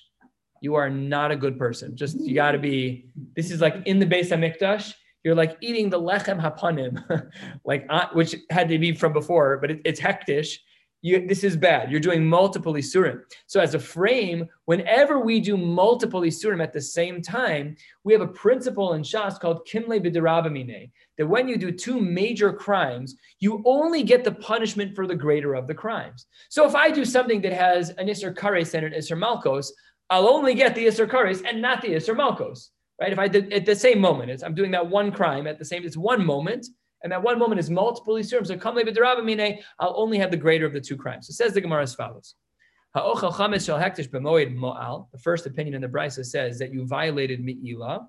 You 0.61 0.75
are 0.77 0.89
not 0.89 1.31
a 1.31 1.37
good 1.37 1.59
person. 1.59 1.97
Just 1.97 2.21
you 2.21 2.35
got 2.35 2.53
to 2.53 2.59
be. 2.59 3.07
This 3.37 3.51
is 3.51 3.61
like 3.61 3.77
in 3.87 3.99
the 3.99 4.07
Beis 4.07 4.31
Hamikdash. 4.31 4.95
You're 5.25 5.35
like 5.35 5.57
eating 5.61 5.91
the 5.91 6.01
lechem 6.01 6.41
hapanim, 6.41 7.29
like 7.65 7.87
uh, 7.89 8.07
which 8.13 8.35
had 8.51 8.69
to 8.69 8.79
be 8.79 8.93
from 8.93 9.13
before, 9.13 9.59
but 9.59 9.71
it, 9.71 9.81
it's 9.85 10.01
hektish 10.01 10.57
you, 11.03 11.27
this 11.27 11.43
is 11.43 11.57
bad. 11.57 11.91
You're 11.91 12.01
doing 12.01 12.25
multiple 12.25 12.75
Isurim. 12.75 13.23
So, 13.47 13.61
as 13.61 13.75
a 13.75 13.79
frame, 13.79 14.47
whenever 14.67 15.19
we 15.19 15.41
do 15.41 15.57
multiple 15.57 16.21
Isurim 16.21 16.63
at 16.63 16.73
the 16.73 16.81
same 16.81 17.21
time, 17.21 17.77
we 18.05 18.13
have 18.13 18.23
a 18.23 18.29
principle 18.29 18.95
in 18.95 19.03
Shas 19.03 19.39
called 19.39 19.67
Kimle 19.69 20.01
B'derabamine, 20.01 20.91
that 21.19 21.27
when 21.27 21.49
you 21.49 21.57
do 21.57 21.73
two 21.73 22.01
major 22.01 22.53
crimes, 22.53 23.17
you 23.41 23.63
only 23.67 24.05
get 24.05 24.23
the 24.23 24.33
punishment 24.33 24.95
for 24.95 25.09
the 25.09 25.17
greater 25.17 25.55
of 25.55 25.67
the 25.67 25.75
crimes. 25.75 26.27
So, 26.49 26.67
if 26.67 26.77
I 26.77 26.93
do 26.93 27.05
something 27.05 27.43
that 27.43 27.53
has 27.53 27.91
an 27.91 28.07
Isser 28.07 28.33
Kares 28.33 28.75
and 28.75 28.87
an 28.87 28.93
Isser 28.93 29.19
Malkos, 29.19 29.71
I'll 30.09 30.29
only 30.29 30.55
get 30.55 30.77
the 30.77 30.87
Isser 30.87 31.11
Kares 31.11 31.43
and 31.45 31.61
not 31.61 31.83
the 31.83 31.89
Isser 31.89 32.15
Malkos. 32.15 32.69
Right? 33.01 33.13
If 33.13 33.19
I 33.19 33.27
did 33.27 33.53
at 33.53 33.67
the 33.67 33.75
same 33.75 33.99
moment, 33.99 34.43
I'm 34.45 34.55
doing 34.55 34.71
that 34.71 34.89
one 34.89 35.11
crime 35.11 35.49
at 35.49 35.59
the 35.59 35.65
same, 35.65 35.85
it's 35.85 35.97
one 35.97 36.25
moment 36.25 36.67
and 37.03 37.13
that 37.13 37.23
one 37.23 37.39
moment 37.39 37.59
is 37.59 37.71
multiple 37.71 38.15
Yisurim. 38.15 38.47
So 38.47 38.57
come 38.57 38.79
I'll 38.79 39.95
only 39.97 40.19
have 40.19 40.31
the 40.31 40.37
greater 40.37 40.67
of 40.67 40.73
the 40.73 40.81
two 40.81 40.97
crimes. 40.97 41.27
So 41.27 41.33
says 41.33 41.55
the 41.55 41.61
Gemara 41.61 41.83
as 41.83 41.95
follows. 41.95 42.35
The 42.95 43.01
first 45.23 45.47
opinion 45.47 45.75
in 45.75 45.81
the 45.81 45.89
Brisa 45.89 46.25
says 46.25 46.59
that 46.59 46.73
you 46.73 46.87
violated 46.87 47.43
Mi'ila, 47.43 48.07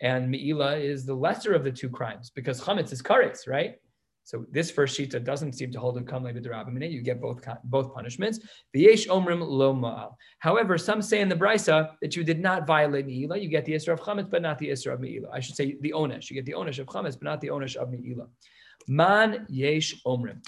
and 0.00 0.30
Mi'ila 0.30 0.76
is 0.76 1.04
the 1.04 1.14
lesser 1.14 1.54
of 1.54 1.64
the 1.64 1.72
two 1.72 1.88
crimes 1.88 2.30
because 2.30 2.60
chametz 2.60 2.92
is 2.92 3.02
kares, 3.02 3.48
right? 3.48 3.76
So 4.24 4.46
this 4.50 4.70
first 4.70 4.98
shita 4.98 5.22
doesn't 5.22 5.52
seem 5.52 5.70
to 5.72 5.78
hold 5.78 5.98
a 5.98 6.00
kamle 6.00 6.32
b'derabimine. 6.32 6.90
You 6.90 7.02
get 7.02 7.20
both 7.20 7.46
both 7.64 7.94
punishments. 7.94 8.40
V'yesh 8.74 9.06
omrim 9.06 9.46
lo 9.46 9.74
ma'al. 9.74 10.14
However, 10.38 10.78
some 10.78 11.02
say 11.02 11.20
in 11.20 11.28
the 11.28 11.36
brisa 11.36 11.90
that 12.00 12.16
you 12.16 12.24
did 12.24 12.40
not 12.40 12.66
violate 12.66 13.06
meila. 13.06 13.40
You 13.40 13.48
get 13.48 13.66
the 13.66 13.74
isra 13.74 13.92
of 13.92 14.00
chametz, 14.00 14.30
but 14.30 14.40
not 14.40 14.58
the 14.58 14.68
isra 14.68 14.94
of 14.94 15.00
meila. 15.00 15.28
I 15.30 15.40
should 15.40 15.56
say 15.56 15.76
the 15.82 15.92
onesh. 15.92 16.30
You 16.30 16.34
get 16.34 16.46
the 16.46 16.52
onesh 16.52 16.78
of 16.78 16.86
chametz, 16.86 17.18
but 17.18 17.24
not 17.24 17.42
the 17.42 17.48
onesh 17.48 17.76
of 17.76 17.88
meila. 17.88 18.26
Man 18.88 19.44
yesh 19.50 19.94
omrim. 20.06 20.38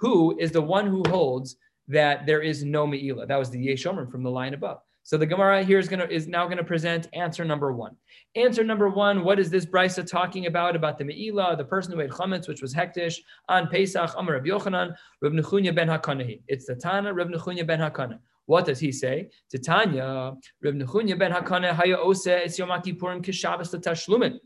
Who 0.00 0.38
is 0.38 0.52
the 0.52 0.60
one 0.60 0.86
who 0.86 1.02
holds 1.08 1.56
that 1.88 2.26
there 2.26 2.42
is 2.42 2.62
no 2.62 2.86
meila? 2.86 3.26
That 3.26 3.38
was 3.38 3.48
the 3.48 3.58
yesh 3.58 3.84
omrim 3.84 4.10
from 4.10 4.22
the 4.22 4.30
line 4.30 4.52
above. 4.52 4.80
So 5.06 5.18
the 5.18 5.26
Gemara 5.26 5.62
here 5.62 5.78
is 5.78 5.86
gonna 5.86 6.06
is 6.06 6.26
now 6.26 6.48
to 6.48 6.64
present 6.64 7.08
answer 7.12 7.44
number 7.44 7.74
one. 7.74 7.94
Answer 8.36 8.64
number 8.64 8.88
one: 8.88 9.22
What 9.22 9.38
is 9.38 9.50
this 9.50 9.66
brisa 9.66 10.04
talking 10.10 10.46
about? 10.46 10.74
About 10.74 10.96
the 10.96 11.04
meila, 11.04 11.58
the 11.58 11.64
person 11.64 11.92
who 11.92 12.00
ate 12.00 12.10
chametz, 12.10 12.48
which 12.48 12.62
was 12.62 12.74
hektish 12.74 13.18
on 13.50 13.68
Pesach. 13.68 14.12
Amar 14.16 14.36
Rav 14.36 14.44
Yochanan, 14.44 14.94
Rav 15.20 15.32
Nechunya 15.32 15.74
ben 15.74 15.88
Hakanahi. 15.88 16.40
It's 16.48 16.64
the 16.64 16.74
Tana 16.74 17.12
Rav 17.12 17.28
Nechunya 17.28 17.66
ben 17.66 17.80
Hakana. 17.80 18.18
What 18.46 18.64
does 18.64 18.78
he 18.80 18.90
say? 18.90 19.28
Titanya, 19.54 20.38
Rav 20.62 20.74
Nechunya 20.74 21.18
ben 21.18 21.32
Hakana 21.32 21.74
haya 21.74 21.98
ose 21.98 22.26
es 22.26 22.58
Yom 22.58 22.70
Kippurim 22.70 23.22
kishabes 23.22 23.74
letashlumin. 23.74 24.38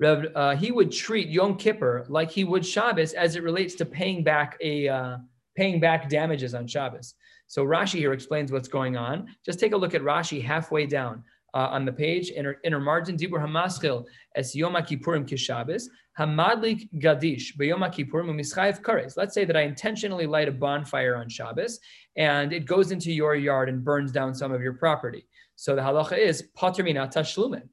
Rev, 0.00 0.32
uh, 0.34 0.56
he 0.56 0.72
would 0.72 0.90
treat 0.90 1.28
Yom 1.28 1.58
Kippur 1.58 2.06
like 2.08 2.30
he 2.30 2.44
would 2.44 2.64
Shabbos 2.64 3.12
as 3.12 3.36
it 3.36 3.42
relates 3.42 3.74
to 3.74 3.84
paying 3.84 4.24
back 4.24 4.56
a 4.62 4.88
uh, 4.88 5.18
paying 5.54 5.80
back 5.80 6.08
damages 6.08 6.54
on 6.54 6.66
Shabbos. 6.66 7.14
So 7.46 7.64
Rashi 7.64 7.98
here 7.98 8.12
explains 8.12 8.50
what's 8.50 8.68
going 8.68 8.96
on. 8.96 9.28
Just 9.44 9.60
take 9.60 9.72
a 9.72 9.76
look 9.76 9.94
at 9.94 10.02
Rashi 10.02 10.42
halfway 10.42 10.86
down 10.86 11.22
uh, 11.54 11.68
on 11.70 11.84
the 11.84 11.92
page, 11.92 12.30
inner, 12.30 12.56
inner 12.64 12.80
margin, 12.80 13.16
Dibur 13.16 13.40
Hamaschil 13.40 14.04
es 14.34 14.54
Yom 14.54 14.74
Kippurim 14.74 15.26
kishabes, 15.26 15.84
Hamadlik 16.18 16.88
Gadish 17.00 17.56
beyom 17.56 17.80
Kippurim 17.94 18.28
umischayev 18.28 18.82
kares. 18.82 19.16
Let's 19.16 19.34
say 19.34 19.44
that 19.44 19.56
I 19.56 19.62
intentionally 19.62 20.26
light 20.26 20.48
a 20.48 20.52
bonfire 20.52 21.16
on 21.16 21.28
Shabbos 21.28 21.78
and 22.16 22.52
it 22.52 22.66
goes 22.66 22.90
into 22.90 23.12
your 23.12 23.36
yard 23.36 23.68
and 23.68 23.84
burns 23.84 24.10
down 24.10 24.34
some 24.34 24.52
of 24.52 24.62
your 24.62 24.74
property. 24.74 25.26
So 25.56 25.76
the 25.76 25.82
halacha 25.82 26.18
is 26.18 26.44
patermina 26.56 27.12
tashlumin. 27.12 27.68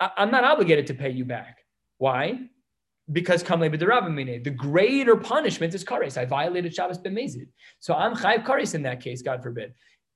I'm 0.00 0.30
not 0.30 0.44
obligated 0.44 0.88
to 0.88 0.94
pay 0.94 1.10
you 1.10 1.24
back. 1.24 1.58
Why? 1.98 2.40
Because 3.12 3.42
b'derabamine, 3.42 4.42
the 4.42 4.50
greater 4.50 5.16
punishment 5.16 5.74
is 5.74 5.84
kares. 5.84 6.16
I 6.16 6.24
violated 6.24 6.74
Shabbos 6.74 6.98
b'mezid. 6.98 7.48
So 7.80 7.94
I'm 7.94 8.14
chayv 8.14 8.44
kares 8.44 8.74
in 8.74 8.82
that 8.82 9.00
case, 9.00 9.22
God 9.22 9.42
forbid. 9.42 9.74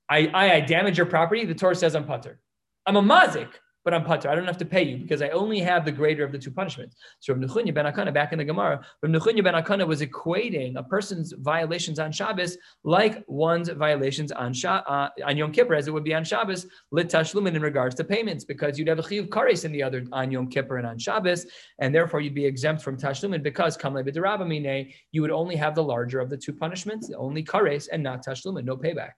I, 0.09 0.27
I, 0.33 0.53
I 0.55 0.59
damage 0.61 0.97
your 0.97 1.05
property, 1.05 1.45
the 1.45 1.53
Torah 1.53 1.75
says 1.75 1.95
I'm 1.95 2.05
putter. 2.05 2.39
I'm 2.85 2.95
a 2.95 3.01
mazik 3.01 3.49
but 3.89 3.95
I'm 3.95 4.05
pater. 4.05 4.29
I 4.29 4.35
don't 4.35 4.45
have 4.45 4.59
to 4.59 4.65
pay 4.65 4.83
you 4.83 4.97
because 4.97 5.23
I 5.23 5.29
only 5.29 5.59
have 5.61 5.83
the 5.83 5.91
greater 5.91 6.23
of 6.23 6.31
the 6.31 6.37
two 6.37 6.51
punishments. 6.51 6.95
So 7.21 7.33
Rav 7.33 7.41
Nechunya 7.41 7.73
ben 7.73 7.85
Akana, 7.85 8.13
back 8.13 8.33
in 8.33 8.37
the 8.37 8.45
Gemara, 8.45 8.85
Rav 9.01 9.11
Nechunya 9.11 9.43
ben 9.43 9.55
Akana 9.55 9.87
was 9.87 10.01
equating 10.01 10.77
a 10.77 10.83
person's 10.83 11.33
violations 11.39 11.97
on 11.97 12.11
Shabbos 12.11 12.55
like 12.83 13.23
one's 13.27 13.69
violations 13.69 14.31
on 14.31 14.53
uh, 14.63 15.09
on 15.25 15.37
Yom 15.37 15.51
Kippur, 15.51 15.73
as 15.73 15.87
it 15.87 15.91
would 15.91 16.03
be 16.03 16.13
on 16.13 16.23
Shabbos, 16.23 16.67
lit 16.91 17.09
tashlumin 17.09 17.55
in 17.55 17.63
regards 17.63 17.95
to 17.95 18.03
payments, 18.03 18.45
because 18.45 18.77
you'd 18.77 18.87
have 18.89 18.99
a 18.99 19.01
chiyuv 19.01 19.29
kares 19.29 19.65
in 19.65 19.71
the 19.71 19.81
other 19.81 20.05
on 20.11 20.29
Yom 20.29 20.47
Kippur 20.49 20.77
and 20.77 20.85
on 20.85 20.99
Shabbos, 20.99 21.47
and 21.79 21.93
therefore 21.95 22.21
you'd 22.21 22.35
be 22.35 22.45
exempt 22.45 22.83
from 22.83 22.95
tashlumin 22.95 23.41
because 23.41 23.75
kamle 23.75 24.03
b'derabamine, 24.03 24.93
you 25.11 25.23
would 25.23 25.31
only 25.31 25.55
have 25.55 25.73
the 25.73 25.83
larger 25.83 26.19
of 26.19 26.29
the 26.29 26.37
two 26.37 26.53
punishments, 26.53 27.09
only 27.17 27.43
kares 27.43 27.87
and 27.91 28.03
not 28.03 28.23
tashlumin, 28.23 28.65
no 28.65 28.77
payback. 28.77 29.13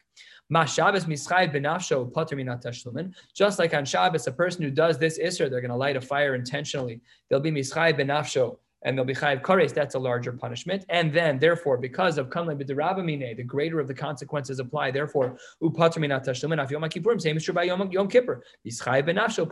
Just 3.33 3.59
like 3.59 3.73
on 3.73 3.85
Shabbos, 3.85 4.27
a 4.27 4.31
person 4.31 4.61
who 4.63 4.71
does 4.71 4.97
this 4.97 5.19
Isser, 5.19 5.49
they're 5.49 5.61
going 5.61 5.71
to 5.71 5.75
light 5.75 5.95
a 5.95 6.01
fire 6.01 6.35
intentionally. 6.35 7.01
They'll 7.29 7.39
be 7.39 7.51
mischai 7.51 7.97
benafsho 7.97 8.57
and 8.83 8.97
they'll 8.97 9.05
be 9.05 9.13
chayiv 9.13 9.41
kares. 9.41 9.73
That's 9.73 9.95
a 9.95 9.99
larger 9.99 10.31
punishment. 10.31 10.85
And 10.89 11.13
then, 11.13 11.37
therefore, 11.39 11.77
because 11.77 12.17
of 12.17 12.29
kamle 12.29 12.55
b'derabamine, 12.55 13.37
the 13.37 13.43
greater 13.43 13.79
of 13.79 13.87
the 13.87 13.93
consequences 13.93 14.59
apply. 14.59 14.91
Therefore, 14.91 15.37
upater 15.61 15.99
minat 15.99 16.25
tashlumen. 16.25 17.21
Same 17.21 17.37
is 17.37 17.43
true 17.43 17.53
by 17.53 17.63
yom, 17.63 17.89
kippur. 18.09 18.43
Benafsho. 18.65 19.47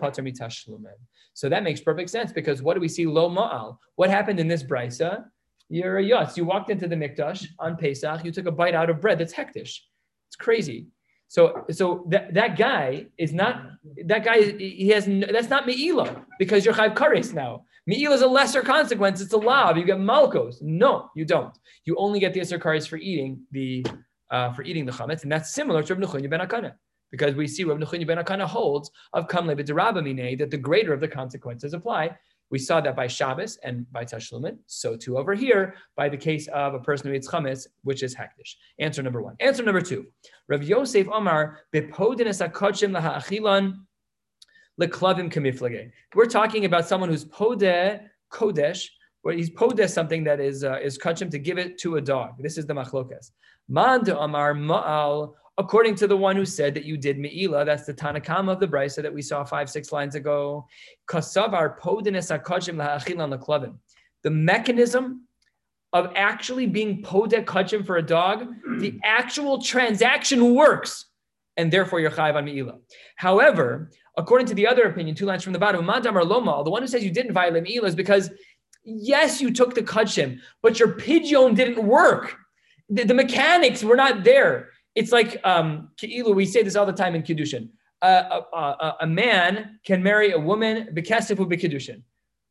So 1.34 1.50
that 1.50 1.64
makes 1.64 1.80
perfect 1.80 2.10
sense 2.10 2.32
because 2.34 2.62
what 2.62 2.74
do 2.74 2.82
we 2.82 2.88
see? 2.88 3.06
Lo 3.06 3.30
ma'al. 3.30 3.78
What 3.96 4.10
happened 4.10 4.40
in 4.40 4.48
this 4.48 4.64
brisa? 4.64 5.26
You're 5.70 6.00
a 6.00 6.04
yutz. 6.04 6.36
You 6.36 6.46
walked 6.46 6.72
into 6.72 6.88
the 6.88 6.96
mikdash 6.96 7.46
on 7.60 7.78
Pesach. 7.78 8.26
You 8.26 8.32
took 8.32 8.48
a 8.48 8.52
bite 8.52 8.74
out 8.74 8.90
of 8.90 9.00
bread 9.00 9.20
that's 9.20 9.34
hektish. 9.34 9.82
Crazy. 10.40 10.88
So, 11.28 11.66
so 11.70 12.06
that, 12.10 12.34
that 12.34 12.58
guy 12.58 13.06
is 13.18 13.34
not 13.34 13.62
that 14.06 14.24
guy. 14.24 14.42
He 14.42 14.90
has 14.90 15.06
that's 15.06 15.50
not 15.50 15.68
meila 15.68 16.26
because 16.40 16.66
you're 16.66 16.74
chayv 16.74 16.96
kares 16.96 17.34
now. 17.34 17.66
Me'ila 17.90 18.14
is 18.14 18.22
a 18.22 18.28
lesser 18.28 18.62
consequence. 18.62 19.20
It's 19.20 19.34
a 19.34 19.38
lav. 19.38 19.76
You 19.76 19.84
get 19.84 19.98
malkos. 19.98 20.62
No, 20.62 21.10
you 21.16 21.26
don't. 21.26 21.58
You 21.86 21.96
only 21.98 22.20
get 22.20 22.36
the 22.36 22.40
Isser 22.40 22.60
Kares 22.60 22.88
for 22.88 22.98
eating 22.98 23.42
the 23.52 23.84
uh, 24.30 24.54
for 24.54 24.62
eating 24.62 24.86
the 24.86 24.92
chametz, 24.92 25.24
and 25.24 25.32
that's 25.32 25.56
similar 25.56 25.82
to 25.82 25.96
Rav 25.96 26.04
Nechunya 26.04 26.30
ben 26.30 26.40
Akana. 26.40 26.74
Because 27.10 27.34
we 27.34 27.48
see 27.48 27.64
Rav 27.64 27.80
Nechunya 27.80 28.06
ben 28.06 28.20
Akana 28.20 28.46
holds 28.46 28.92
of 29.14 29.28
kamle 29.28 29.56
b'derabamine 29.56 30.38
that 30.38 30.52
the 30.52 30.58
greater 30.58 30.94
of 30.94 31.00
the 31.00 31.08
consequences 31.08 31.74
apply. 31.74 32.16
We 32.52 32.60
saw 32.60 32.82
that 32.82 32.96
by 32.96 33.08
Shabbos 33.08 33.58
and 33.64 33.92
by 33.92 34.06
Tashlumin. 34.06 34.58
So 34.66 34.96
too 34.96 35.18
over 35.18 35.36
here 35.36 35.76
by 35.96 36.10
the 36.10 36.18
case 36.18 36.48
of 36.48 36.74
a 36.74 36.80
person 36.80 37.08
who 37.08 37.14
eats 37.14 37.30
chametz, 37.30 37.68
which 37.84 38.02
is 38.04 38.16
hektish. 38.16 38.56
Answer 38.80 39.04
number 39.04 39.22
one. 39.22 39.36
Answer 39.40 39.64
number 39.64 39.82
two. 39.82 40.08
Rav 40.48 40.64
Yosef 40.64 41.08
Omar 41.10 41.60
leklavim 44.80 45.32
kamiflage. 45.32 45.92
We're 46.16 46.26
talking 46.26 46.66
about 46.66 46.88
someone 46.88 47.10
who's 47.10 47.26
podeh 47.26 48.02
kodesh, 48.32 48.88
where 49.22 49.36
he's 49.36 49.50
podeh 49.50 49.90
something 49.90 50.24
that 50.24 50.40
is 50.40 50.64
uh, 50.64 50.80
is 50.82 50.98
kachim 50.98 51.30
to 51.32 51.40
give 51.40 51.58
it 51.58 51.78
to 51.80 51.98
a 51.98 52.02
dog. 52.02 52.42
This 52.42 52.58
is 52.58 52.66
the 52.66 52.74
machlokas. 52.74 53.32
Man 53.68 54.04
de 54.04 54.18
Amar 54.18 54.54
Ma'al, 54.54 55.34
according 55.60 55.94
to 55.94 56.08
the 56.08 56.16
one 56.18 56.38
who 56.38 56.46
said 56.46 56.74
that 56.74 56.86
you 56.86 56.98
did 56.98 57.20
Me'ila, 57.20 57.66
that's 57.66 57.86
the 57.86 57.94
Tanakama 57.94 58.54
of 58.54 58.62
the 58.62 58.68
Brisa 58.68 59.04
that 59.04 59.14
we 59.14 59.22
saw 59.22 59.44
five, 59.44 59.70
six 59.70 59.92
lines 59.92 60.16
ago. 60.16 60.66
The 64.22 64.30
mechanism 64.30 65.22
of 65.92 66.12
actually 66.16 66.66
being 66.66 67.04
podek 67.04 67.46
kachim 67.46 67.86
for 67.86 67.98
a 67.98 68.02
dog, 68.02 68.48
the 68.80 68.98
actual 69.04 69.62
transaction 69.62 70.56
works, 70.56 71.06
and 71.58 71.72
therefore 71.72 72.00
you're 72.00 72.12
chayiv 72.12 72.36
on 72.36 72.46
meila. 72.46 72.80
However, 73.18 73.92
according 74.18 74.48
to 74.48 74.54
the 74.54 74.66
other 74.66 74.84
opinion, 74.84 75.16
two 75.16 75.26
lines 75.26 75.44
from 75.44 75.52
the 75.52 75.60
bottom, 75.60 75.86
Madamar 75.86 76.24
Loma, 76.24 76.64
the 76.64 76.70
one 76.70 76.82
who 76.82 76.88
says 76.88 77.04
you 77.04 77.12
didn't 77.12 77.34
violate 77.34 77.66
meila 77.66 77.86
is 77.86 77.96
because 77.96 78.30
yes, 78.86 79.42
you 79.42 79.52
took 79.52 79.76
the 79.76 79.82
kachim, 79.82 80.40
but 80.62 80.80
your 80.80 80.94
pigeon 80.94 81.54
didn't 81.54 81.86
work 81.86 82.38
the, 82.90 83.04
the, 83.04 83.14
mechanics 83.14 83.84
were 83.84 83.96
not 83.96 84.24
there. 84.24 84.70
It's 85.00 85.14
like 85.14 85.40
um, 85.46 85.92
we 86.42 86.46
say 86.46 86.62
this 86.62 86.76
all 86.76 86.86
the 86.86 87.00
time 87.04 87.16
in 87.16 87.24
kiddushin. 87.24 87.70
Uh, 88.02 88.42
a, 88.54 88.58
a, 88.58 88.98
a, 89.02 89.08
man 89.08 89.80
can 89.86 90.02
marry 90.02 90.32
a 90.32 90.40
woman 90.40 90.90
bekestifu 90.94 91.46
kiddushin, 91.62 92.02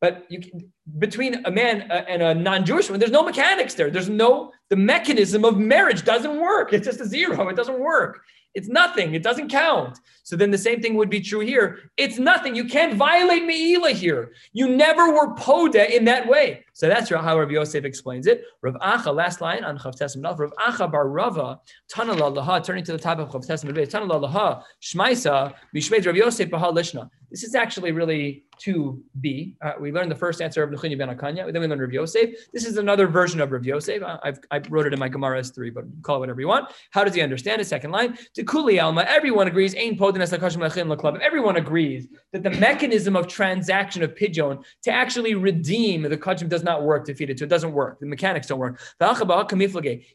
but 0.01 0.25
you 0.29 0.39
can, 0.39 0.71
between 0.97 1.43
a 1.45 1.51
man 1.51 1.91
uh, 1.91 2.05
and 2.07 2.21
a 2.21 2.33
non-Jewish 2.33 2.87
woman, 2.87 2.99
there's 2.99 3.11
no 3.11 3.23
mechanics 3.23 3.73
there. 3.75 3.89
There's 3.91 4.09
no 4.09 4.51
the 4.69 4.75
mechanism 4.75 5.45
of 5.45 5.57
marriage 5.57 6.03
doesn't 6.03 6.39
work. 6.39 6.73
It's 6.73 6.85
just 6.85 7.01
a 7.01 7.05
zero. 7.05 7.49
It 7.49 7.55
doesn't 7.55 7.79
work. 7.79 8.21
It's 8.55 8.67
nothing. 8.67 9.13
It 9.13 9.21
doesn't 9.21 9.49
count. 9.49 9.99
So 10.23 10.35
then 10.35 10.49
the 10.49 10.57
same 10.57 10.81
thing 10.81 10.95
would 10.95 11.09
be 11.09 11.21
true 11.21 11.41
here. 11.41 11.91
It's 11.97 12.17
nothing. 12.17 12.55
You 12.55 12.65
can't 12.65 12.95
violate 12.95 13.45
Me'ila 13.45 13.91
here. 13.91 14.31
You 14.53 14.69
never 14.69 15.11
were 15.11 15.35
Poda 15.35 15.87
in 15.87 16.05
that 16.05 16.27
way. 16.27 16.65
So 16.79 16.87
that's 16.87 17.09
how 17.09 17.37
Rabbi 17.37 17.51
Yosef 17.51 17.83
explains 17.83 18.25
it. 18.25 18.45
Rav 18.61 18.75
Acha, 18.75 19.13
last 19.13 19.41
line 19.41 19.65
on 19.65 19.77
Chav 19.77 19.99
Tesam 19.99 20.23
Rav 20.23 20.53
Acha 20.65 20.89
bar 20.89 21.09
Rava, 21.09 21.59
Tanala 21.93 22.33
Laha, 22.33 22.63
turning 22.63 22.85
to 22.85 22.93
the 22.93 22.97
top 22.97 23.19
of 23.19 23.27
Chav 23.27 23.45
Tesam 23.45 23.69
Tanala 23.73 24.31
Laha, 24.31 24.63
Shmaisa, 24.81 25.53
Mishmed 25.75 26.05
Rav 26.05 26.15
Yosef 26.15 26.49
Bahal 26.49 26.73
Lishna. 26.73 27.09
This 27.31 27.43
is 27.43 27.53
actually 27.53 27.91
really 27.91 28.45
2b. 28.65 29.55
Uh, 29.61 29.73
we 29.79 29.91
learned 29.91 30.11
the 30.11 30.15
first 30.15 30.41
answer 30.41 30.63
of 30.63 30.69
Nechunya 30.71 30.97
ben 30.97 31.15
Akanya, 31.15 31.51
then 31.51 31.61
we 31.61 31.67
learned 31.67 31.81
Rav 31.81 31.91
Yosef. 31.91 32.31
This 32.53 32.65
is 32.65 32.77
another 32.77 33.07
version 33.07 33.39
of 33.39 33.51
Rav 33.51 33.65
Yosef. 33.65 34.01
I've, 34.23 34.39
I 34.51 34.59
wrote 34.69 34.87
it 34.87 34.93
in 34.93 34.99
my 34.99 35.09
Gemara 35.09 35.39
S3, 35.41 35.73
but 35.73 35.85
call 36.01 36.17
it 36.17 36.19
whatever 36.19 36.41
you 36.41 36.47
want. 36.47 36.71
How 36.91 37.03
does 37.03 37.13
he 37.13 37.21
understand 37.21 37.61
it? 37.61 37.65
Second 37.65 37.91
line, 37.91 38.17
to 38.33 38.43
Kuli 38.43 38.79
Alma, 38.79 39.05
everyone 39.07 39.47
agrees, 39.47 39.75
Ain 39.75 39.97
Podines 39.97 40.35
Lakashim 40.35 41.21
Everyone 41.21 41.57
agrees 41.57 42.07
that 42.31 42.43
the 42.43 42.51
mechanism 42.51 43.15
of 43.15 43.27
transaction 43.27 44.01
of 44.03 44.15
Pidyon 44.15 44.63
to 44.83 44.91
actually 44.91 45.35
redeem 45.35 46.01
the 46.03 46.17
Kachim 46.17 46.49
does 46.49 46.63
not 46.63 46.68
work 46.77 47.05
to 47.05 47.13
feed 47.15 47.29
it, 47.29 47.39
so 47.39 47.45
it 47.45 47.49
doesn't 47.49 47.73
work. 47.73 47.99
The 47.99 48.05
mechanics 48.05 48.47
don't 48.47 48.59
work. 48.59 48.79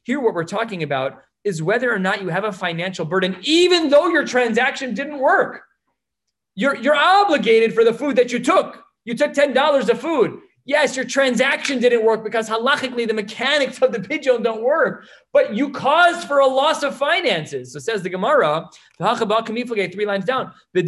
Here, 0.04 0.20
what 0.20 0.34
we're 0.34 0.44
talking 0.44 0.82
about 0.82 1.22
is 1.44 1.62
whether 1.62 1.92
or 1.92 1.98
not 1.98 2.22
you 2.22 2.28
have 2.28 2.44
a 2.44 2.52
financial 2.52 3.04
burden, 3.04 3.36
even 3.42 3.90
though 3.90 4.08
your 4.08 4.24
transaction 4.24 4.94
didn't 4.94 5.18
work. 5.18 5.62
You're, 6.54 6.76
you're 6.76 6.96
obligated 6.96 7.74
for 7.74 7.84
the 7.84 7.92
food 7.92 8.16
that 8.16 8.32
you 8.32 8.38
took. 8.38 8.82
You 9.04 9.14
took 9.14 9.32
$10 9.32 9.88
of 9.88 10.00
food. 10.00 10.40
Yes, 10.66 10.96
your 10.96 11.04
transaction 11.04 11.78
didn't 11.78 12.06
work 12.06 12.24
because 12.24 12.48
halachically 12.48 13.06
the 13.06 13.12
mechanics 13.12 13.82
of 13.82 13.92
the 13.92 14.00
pigeon 14.00 14.42
don't 14.42 14.62
work, 14.62 15.04
but 15.30 15.54
you 15.54 15.68
caused 15.70 16.26
for 16.26 16.38
a 16.38 16.46
loss 16.46 16.82
of 16.82 16.96
finances. 16.96 17.74
So 17.74 17.78
says 17.80 18.02
the 18.02 18.08
Gemara, 18.08 18.70
three 18.98 20.06
lines 20.06 20.24
down. 20.24 20.52
The 20.72 20.82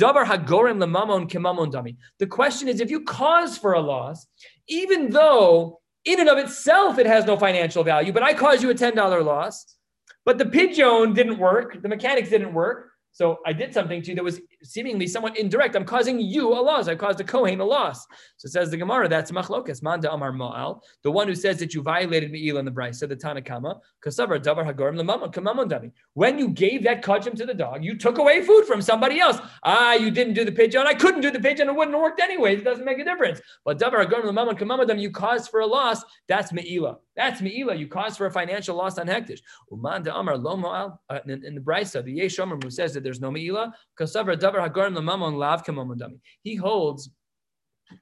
question 2.29 2.69
is 2.69 2.81
if 2.81 2.91
you 2.91 3.01
cause 3.03 3.59
for 3.59 3.75
a 3.75 3.81
loss, 3.81 4.27
even 4.67 5.11
though 5.11 5.81
in 6.07 6.21
and 6.21 6.29
of 6.31 6.39
itself 6.39 6.99
it 6.99 7.05
has 7.05 7.27
no 7.27 7.37
financial 7.37 7.85
value, 7.85 8.15
but 8.15 8.23
I 8.23 8.33
caused 8.33 8.63
you 8.63 8.71
a 8.71 8.75
$10 8.75 9.25
loss, 9.25 9.77
but 10.25 10.39
the 10.39 10.47
pigeon 10.47 11.13
didn't 11.13 11.39
work, 11.39 11.83
the 11.83 11.89
mechanics 11.89 12.31
didn't 12.31 12.55
work, 12.55 12.93
so 13.17 13.39
I 13.47 13.55
did 13.55 13.73
something 13.73 14.03
to 14.03 14.09
you 14.11 14.15
that 14.17 14.23
was 14.23 14.43
seemingly 14.63 15.07
somewhat 15.07 15.39
indirect. 15.39 15.75
I'm 15.75 15.87
causing 15.87 16.21
you 16.21 16.53
a 16.53 16.61
loss. 16.61 16.87
I 16.87 16.97
caused 16.97 17.19
a 17.19 17.25
Kohen 17.25 17.61
a 17.61 17.65
loss. 17.65 18.07
So 18.37 18.47
says 18.47 18.71
the 18.71 18.77
Gemara, 18.77 19.09
that's 19.09 19.31
machlokas. 19.31 19.83
Manda 19.83 20.13
Amar 20.13 20.33
Ma'al, 20.33 20.83
the 21.03 21.11
one 21.11 21.27
who 21.27 21.35
says 21.35 21.57
that 21.61 21.73
you 21.73 21.81
violated 21.81 22.31
Me'il 22.31 22.59
in 22.59 22.67
the 22.67 22.71
Brisa, 22.71 22.97
said 22.97 23.09
the 23.09 23.17
Tanakama, 23.17 23.81
Kasavar 24.05 24.39
Davar 24.45 24.71
Hagorim 24.71 25.01
Lamamon, 25.01 25.33
Kamamon 25.33 25.67
Dami. 25.67 25.93
When 26.13 26.39
you 26.39 26.51
gave 26.51 26.85
that 26.85 27.03
kachim 27.03 27.35
to 27.37 27.47
the 27.47 27.55
dog, 27.55 27.83
you 27.83 27.97
took 27.97 28.19
away 28.19 28.43
food 28.43 28.67
from 28.67 28.83
somebody 28.83 29.19
else. 29.19 29.39
Ah, 29.63 29.95
you 29.95 30.11
didn't 30.11 30.35
do 30.35 30.45
the 30.45 30.53
pigeon. 30.53 30.87
I 30.87 30.93
couldn't 30.93 31.23
do 31.23 31.31
the 31.31 31.41
pigeon. 31.41 31.71
It 31.71 31.75
wouldn't 31.75 31.95
have 31.95 32.03
worked 32.03 32.21
anyways. 32.21 32.61
It 32.61 32.65
doesn't 32.65 32.85
make 32.85 32.99
a 32.99 33.05
difference. 33.05 33.41
But 33.65 33.79
Davar 33.79 34.05
Hagorim 34.05 34.25
Lamamon, 34.25 34.59
Kamamon 34.59 34.89
Dami, 34.89 35.01
you 35.01 35.11
caused 35.11 35.51
for 35.51 35.61
a 35.61 35.67
loss. 35.67 36.05
That's 36.29 36.53
Me'ila. 36.53 36.99
That's 37.17 37.41
Me'ila. 37.41 37.75
You 37.75 37.89
caused 37.89 38.19
for 38.19 38.27
a 38.27 38.31
financial 38.31 38.77
loss 38.77 38.99
on 38.99 39.07
Hektish. 39.07 39.41
Umanda 39.73 40.13
Amar 40.15 40.37
Lo 40.37 40.99
uh, 41.09 41.19
in 41.27 41.55
the 41.55 41.61
Brisa, 41.61 42.05
the 42.05 42.13
Yesh 42.13 42.37
who 42.37 42.71
says 42.71 42.95
that 42.95 43.03
there's 43.03 43.21
no 43.21 43.31
Me'ila, 43.31 43.75
Kasavar 43.99 44.37
Davar 44.39 44.69
Hagorim 44.69 44.97
Lamamon 44.97 45.37
Lav 45.37 45.65
Kamamon 45.65 45.97
Dami. 45.99 46.21
He 46.43 46.57
holds. 46.57 47.11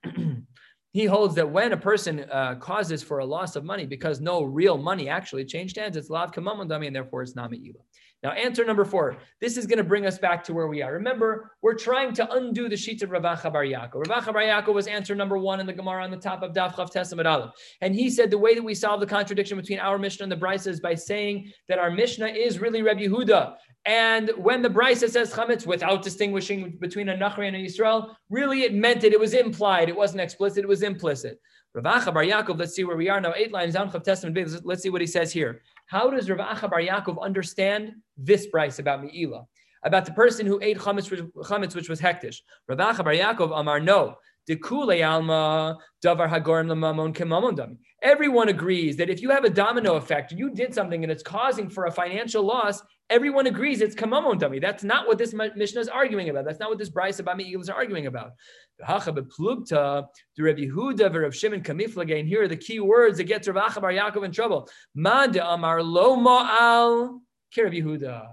he 0.95 1.05
holds 1.05 1.35
that 1.35 1.51
when 1.51 1.73
a 1.73 1.77
person 1.77 2.21
uh, 2.31 2.55
causes 2.55 3.03
for 3.03 3.19
a 3.19 3.25
loss 3.25 3.57
of 3.57 3.65
money 3.65 3.85
because 3.85 4.21
no 4.21 4.45
real 4.45 4.79
money 4.79 5.09
actually 5.09 5.45
changed 5.45 5.77
hands, 5.77 5.97
it's 5.97 6.09
lav 6.09 6.33
kamamon 6.33 6.69
dami, 6.69 6.87
and 6.87 6.97
therefore 6.97 7.23
it's 7.23 7.35
nami 7.35 7.59
ila. 7.59 7.81
Now, 8.25 8.31
answer 8.31 8.65
number 8.65 8.87
four. 8.87 9.19
This 9.43 9.59
is 9.59 9.67
going 9.67 9.77
to 9.77 9.85
bring 9.85 10.07
us 10.07 10.17
back 10.19 10.43
to 10.45 10.55
where 10.55 10.67
we 10.67 10.81
are. 10.81 10.95
Remember, 10.95 11.51
we're 11.61 11.75
trying 11.75 12.15
to 12.15 12.33
undo 12.33 12.71
the 12.71 12.77
sheets 12.77 13.03
of 13.03 13.11
Rav 13.11 13.23
Acha 13.23 13.53
Bar 13.53 13.65
Yaakov. 13.65 14.09
Rav 14.09 14.25
Acha 14.25 14.33
Bar 14.33 14.43
Yaakov 14.43 14.73
was 14.73 14.87
answer 14.87 15.15
number 15.15 15.37
one 15.37 15.61
in 15.61 15.67
the 15.67 15.75
Gemara 15.75 16.03
on 16.03 16.11
the 16.11 16.17
top 16.17 16.43
of 16.43 16.53
Daf 16.53 16.75
Chav 16.75 16.91
Tes 16.91 17.13
Amud 17.13 17.31
Aleph. 17.31 17.51
And 17.83 17.95
he 17.95 18.09
said 18.09 18.31
the 18.31 18.39
way 18.39 18.55
that 18.55 18.65
we 18.65 18.75
solve 18.75 19.01
the 19.01 19.07
contradiction 19.07 19.59
between 19.59 19.79
our 19.79 19.99
Mishnah 19.99 20.23
and 20.23 20.33
the 20.33 20.37
Brisa 20.37 20.69
is 20.69 20.81
by 20.81 20.95
saying 20.95 21.53
that 21.69 21.79
our 21.79 21.91
Mishnah 21.91 22.29
is 22.29 22.59
really 22.59 22.81
Reb 22.81 22.97
Yehuda. 22.97 23.57
And 23.85 24.31
when 24.39 24.63
the 24.63 24.71
Brisa 24.71 25.11
says 25.11 25.31
chametz 25.31 25.67
without 25.67 26.01
distinguishing 26.01 26.79
between 26.81 27.11
a 27.11 27.15
Nachri 27.15 27.47
and 27.47 27.57
a 27.57 27.59
Yisrael, 27.59 28.15
really 28.31 28.63
it 28.63 28.73
meant 28.73 29.05
it. 29.05 29.13
It 29.13 29.21
was 29.21 29.35
implied. 29.35 29.91
It 29.91 29.97
wasn't 29.97 30.23
explicit. 30.23 30.65
It 30.65 30.69
was 30.69 30.83
implicit. 30.83 31.39
Rav 31.75 31.85
Acha 31.85 32.15
Bar 32.15 32.23
Yaakov, 32.25 32.59
let's 32.59 32.75
see 32.75 32.85
where 32.85 32.97
we 32.97 33.11
are 33.11 33.21
now. 33.21 33.35
Eight 33.37 33.53
lines 33.53 33.75
down, 33.75 33.91
Chav 33.91 34.03
Tes 34.03 34.25
Amud. 34.25 34.63
Let's 34.65 34.83
see 34.83 34.89
what 34.89 35.03
he 35.03 35.07
says 35.07 35.31
here. 35.31 35.61
How 35.87 36.11
does 36.11 36.31
Rav 36.31 36.39
Acha 36.39 36.71
Bar 36.71 36.81
Yaakov 36.81 37.21
understand 37.23 37.93
this 38.17 38.47
Brisa 38.53 38.81
about 38.81 39.03
Me'ilah? 39.03 39.45
About 39.85 40.07
the 40.07 40.13
person 40.13 40.47
who 40.47 40.59
ate 40.63 40.79
chametz, 40.79 41.11
chametz 41.45 41.75
which 41.75 41.89
was 41.89 42.01
hektish. 42.01 42.39
Rav 42.69 42.79
Acha 42.79 43.05
Bar 43.05 43.13
Yaakov 43.13 43.59
Amar, 43.59 43.81
no. 43.81 44.17
alma 44.49 45.79
davar 46.05 46.29
hagorim 46.29 46.69
lamamon 46.69 47.77
Everyone 48.03 48.49
agrees 48.49 48.97
that 48.97 49.11
if 49.11 49.21
you 49.21 49.31
have 49.31 49.45
a 49.45 49.51
domino 49.51 49.97
effect, 49.97 50.33
you 50.33 50.51
did 50.51 50.75
something 50.75 51.03
and 51.03 51.13
it's 51.13 51.23
causing 51.23 51.69
for 51.69 51.87
a 51.87 51.91
financial 51.91 52.43
loss, 52.43 52.83
everyone 53.11 53.47
agrees 53.47 53.81
it's 53.81 53.95
kamamon 53.95 54.39
dummy. 54.39 54.59
That's 54.59 54.83
not 54.85 55.07
what 55.07 55.19
this 55.19 55.35
Mishnah 55.35 55.81
is 55.81 55.89
arguing 55.89 56.31
about. 56.31 56.45
That's 56.45 56.59
not 56.59 56.71
what 56.71 56.79
this 56.79 56.91
Brisa 56.91 57.21
about 57.21 57.37
me 57.37 57.55
is 57.55 57.69
arguing 57.69 58.07
about. 58.07 58.33
The 58.79 60.07
Rebbe 60.39 60.63
Yehuda 60.63 61.23
Rav 61.23 61.35
Shimon 61.35 61.63
Kamiflage, 61.63 62.19
and 62.19 62.27
here 62.29 62.43
are 62.43 62.49
the 62.49 62.57
key 62.57 62.81
words 62.81 63.19
that 63.19 63.25
get 63.25 63.47
Rav 63.47 63.75
Bar 63.81 63.93
Yaakov 63.93 64.25
in 64.25 64.33
trouble. 64.33 64.69
Ma 64.95 65.27
de 65.27 65.47
Amar 65.47 65.83
lo 65.83 66.17
ma'al 66.17 67.21
Kireb 67.55 67.75
Yehuda. 67.81 68.27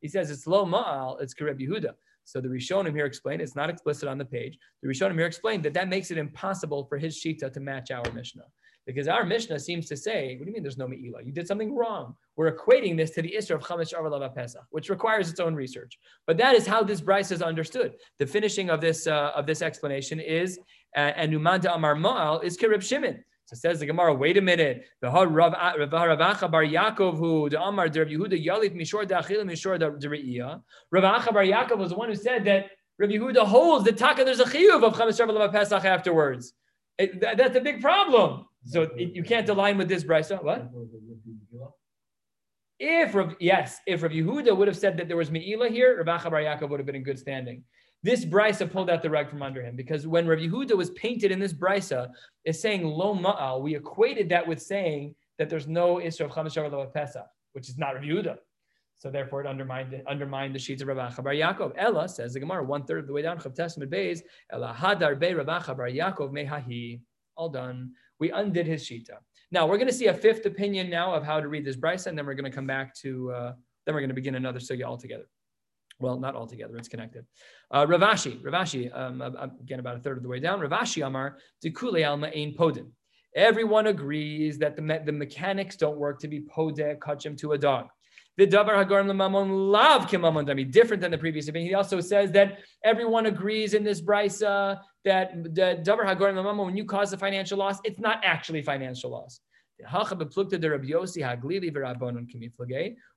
He 0.00 0.08
says 0.08 0.30
it's 0.30 0.46
lo 0.46 0.64
ma'al, 0.64 1.20
it's 1.20 1.34
Kireb 1.34 1.58
Yehuda. 1.60 1.94
So 2.24 2.40
the 2.42 2.48
Rishonim 2.48 2.92
here 2.92 3.06
explain, 3.06 3.40
it's 3.40 3.56
not 3.56 3.70
explicit 3.70 4.06
on 4.08 4.18
the 4.18 4.24
page. 4.24 4.58
The 4.82 4.88
Rishonim 4.88 5.14
here 5.14 5.26
explain 5.26 5.62
that 5.62 5.72
that 5.72 5.88
makes 5.88 6.10
it 6.10 6.18
impossible 6.18 6.84
for 6.84 6.98
his 6.98 7.18
Shita 7.18 7.50
to 7.52 7.60
match 7.60 7.90
our 7.90 8.04
Mishnah. 8.12 8.44
Because 8.88 9.06
our 9.06 9.22
Mishnah 9.22 9.60
seems 9.60 9.86
to 9.88 9.98
say, 9.98 10.36
what 10.38 10.46
do 10.46 10.50
you 10.50 10.54
mean 10.54 10.62
there's 10.62 10.78
no 10.78 10.88
Me'ilah? 10.88 11.22
You 11.22 11.30
did 11.30 11.46
something 11.46 11.76
wrong. 11.76 12.14
We're 12.36 12.50
equating 12.50 12.96
this 12.96 13.10
to 13.10 13.20
the 13.20 13.34
Isra 13.36 13.56
of 13.56 13.60
Chametz 13.60 13.92
Arvalava 13.92 14.34
Pesach, 14.34 14.62
which 14.70 14.88
requires 14.88 15.28
its 15.28 15.40
own 15.40 15.54
research. 15.54 15.98
But 16.26 16.38
that 16.38 16.54
is 16.54 16.66
how 16.66 16.82
this 16.82 17.02
Brisa 17.02 17.32
is 17.32 17.42
understood. 17.42 17.96
The 18.18 18.26
finishing 18.26 18.70
of 18.70 18.80
this 18.80 19.06
uh, 19.06 19.32
of 19.36 19.44
this 19.44 19.60
explanation 19.60 20.20
is, 20.20 20.58
uh, 20.96 21.00
and 21.00 21.30
Numanta 21.30 21.74
Amar 21.74 21.96
Ma'al 21.96 22.42
is 22.42 22.56
Kirib 22.56 22.82
Shimon. 22.82 23.22
So 23.44 23.56
says 23.56 23.80
the 23.80 23.84
Gemara, 23.84 24.14
wait 24.14 24.38
a 24.38 24.40
minute. 24.40 24.86
The 25.02 25.10
Rav 25.10 25.52
Acha 25.52 26.50
bar 26.50 26.64
Yaakov 26.64 27.18
who 27.18 27.50
the 27.50 27.62
Amar 27.62 27.88
Rav 27.88 27.94
Yehuda 27.94 28.42
Yalit 28.42 28.74
Mishor 28.74 29.06
Dachil 29.06 29.44
Mishor 29.44 29.78
Deriya. 30.00 30.62
Rav 30.90 31.04
Acha 31.04 31.34
bar 31.34 31.44
Yaakov 31.44 31.76
was 31.76 31.90
the 31.90 31.96
one 31.96 32.08
who 32.08 32.14
said 32.14 32.42
that 32.46 32.70
Rav 32.98 33.10
Yehuda 33.10 33.44
holds 33.44 33.84
the 33.84 33.92
taka 33.92 34.24
there's 34.24 34.40
a 34.40 34.44
chiyuv 34.44 34.82
of 34.82 34.94
Chametz 34.94 35.20
Rav 35.20 35.52
Pesach 35.52 35.84
afterwards. 35.84 36.54
It, 36.98 37.20
that, 37.20 37.36
that's 37.36 37.56
a 37.56 37.60
big 37.60 37.80
problem. 37.80 38.46
So 38.64 38.82
it, 38.82 39.14
you 39.14 39.22
can't 39.22 39.48
align 39.48 39.78
with 39.78 39.88
this 39.88 40.04
brisa. 40.04 40.42
What? 40.42 40.68
If 42.80 43.14
Rav, 43.14 43.36
yes, 43.40 43.80
if 43.86 44.02
Rav 44.02 44.12
Yehuda 44.12 44.56
would 44.56 44.68
have 44.68 44.76
said 44.76 44.96
that 44.98 45.08
there 45.08 45.16
was 45.16 45.30
Me'ila 45.30 45.68
here, 45.68 46.02
Rav 46.04 46.20
Acha 46.20 46.30
Bar 46.30 46.40
Yaakov 46.40 46.68
would 46.68 46.80
have 46.80 46.86
been 46.86 46.94
in 46.94 47.02
good 47.02 47.18
standing. 47.18 47.64
This 48.02 48.24
brisa 48.24 48.70
pulled 48.70 48.90
out 48.90 49.02
the 49.02 49.10
rug 49.10 49.28
from 49.28 49.42
under 49.42 49.62
him 49.62 49.74
because 49.74 50.06
when 50.06 50.26
Rav 50.28 50.38
Yehuda 50.38 50.76
was 50.76 50.90
painted 50.90 51.32
in 51.32 51.40
this 51.40 51.52
brisa, 51.52 52.08
is 52.44 52.60
saying 52.60 52.84
lo 52.84 53.14
ma'al, 53.14 53.60
we 53.60 53.74
equated 53.74 54.28
that 54.28 54.46
with 54.46 54.62
saying 54.62 55.14
that 55.38 55.48
there's 55.48 55.66
no 55.66 55.96
Isra 55.96 56.26
of 56.26 56.30
Chamesh 56.30 56.56
Lo 56.56 56.86
Pesach, 56.86 57.26
which 57.52 57.68
is 57.68 57.78
not 57.78 57.94
Rav 57.94 58.04
Yehuda. 58.04 58.36
So 58.98 59.10
therefore, 59.10 59.42
it 59.42 59.46
undermined 59.46 60.02
undermined 60.08 60.54
the 60.54 60.58
sheets 60.58 60.82
of 60.82 60.88
Rav 60.88 60.96
Bar 60.96 61.32
Yaakov. 61.32 61.72
Ella 61.76 62.08
says 62.08 62.34
the 62.34 62.40
Gemara 62.40 62.64
one 62.64 62.84
third 62.84 63.00
of 63.00 63.06
the 63.06 63.12
way 63.12 63.22
down 63.22 63.38
Chav 63.38 63.54
Tes 63.54 63.76
Amud 63.76 63.90
Beis 63.90 64.22
Ella 64.50 64.76
Hadar 64.76 65.18
Be 65.18 65.34
Rav 65.34 65.46
Bar 65.46 65.88
Yaakov 65.88 66.32
Mehahi. 66.32 67.00
All 67.36 67.48
done. 67.48 67.92
We 68.18 68.30
undid 68.32 68.66
his 68.66 68.82
shita. 68.82 69.18
Now 69.52 69.66
we're 69.66 69.76
going 69.76 69.88
to 69.88 69.94
see 69.94 70.06
a 70.06 70.14
fifth 70.14 70.44
opinion 70.46 70.90
now 70.90 71.14
of 71.14 71.22
how 71.22 71.40
to 71.40 71.46
read 71.46 71.64
this 71.64 71.76
brisa, 71.76 72.08
and 72.08 72.18
then 72.18 72.26
we're 72.26 72.34
going 72.34 72.50
to 72.50 72.54
come 72.54 72.66
back 72.66 72.92
to 72.96 73.30
uh, 73.30 73.52
then 73.86 73.94
we're 73.94 74.00
going 74.00 74.10
to 74.10 74.14
begin 74.14 74.34
another 74.34 74.58
sugya 74.58 74.82
altogether. 74.82 75.28
Well, 76.00 76.18
not 76.18 76.34
altogether; 76.34 76.76
it's 76.76 76.88
connected. 76.88 77.24
Uh, 77.70 77.86
Rav 77.88 78.00
Ashi, 78.00 78.42
Ravashi, 78.42 78.96
um, 78.96 79.22
again 79.60 79.78
about 79.78 79.96
a 79.96 80.00
third 80.00 80.16
of 80.16 80.24
the 80.24 80.28
way 80.28 80.40
down. 80.40 80.60
Rav 80.60 80.72
Ashi 80.72 81.06
Amar 81.06 81.38
Dekule 81.64 82.06
Alma 82.06 82.30
Ein 82.34 82.54
Podin. 82.54 82.90
Everyone 83.36 83.86
agrees 83.86 84.58
that 84.58 84.74
the, 84.74 84.82
me- 84.82 84.98
the 85.04 85.12
mechanics 85.12 85.76
don't 85.76 85.98
work 85.98 86.18
to 86.20 86.28
be 86.28 86.40
podeh 86.40 86.98
kachim 86.98 87.36
to 87.38 87.52
a 87.52 87.58
dog. 87.58 87.88
The 88.38 88.46
davar 88.46 88.76
hagorim 88.76 89.06
lemamon 89.06 89.70
lav 89.72 90.06
kimamon 90.06 90.46
dami, 90.48 90.70
different 90.70 91.00
than 91.02 91.10
the 91.10 91.18
previous 91.18 91.48
opinion. 91.48 91.68
He 91.68 91.74
also 91.74 92.00
says 92.00 92.30
that 92.32 92.60
everyone 92.84 93.26
agrees 93.26 93.74
in 93.74 93.82
this 93.82 94.00
brisa 94.00 94.80
that 95.04 95.42
the 95.42 95.82
davar 95.84 96.06
hagorim 96.06 96.36
lemamon, 96.36 96.66
when 96.66 96.76
you 96.76 96.84
cause 96.84 97.12
a 97.12 97.18
financial 97.18 97.58
loss, 97.58 97.80
it's 97.84 97.98
not 97.98 98.20
actually 98.22 98.62
financial 98.62 99.10
loss. 99.10 99.40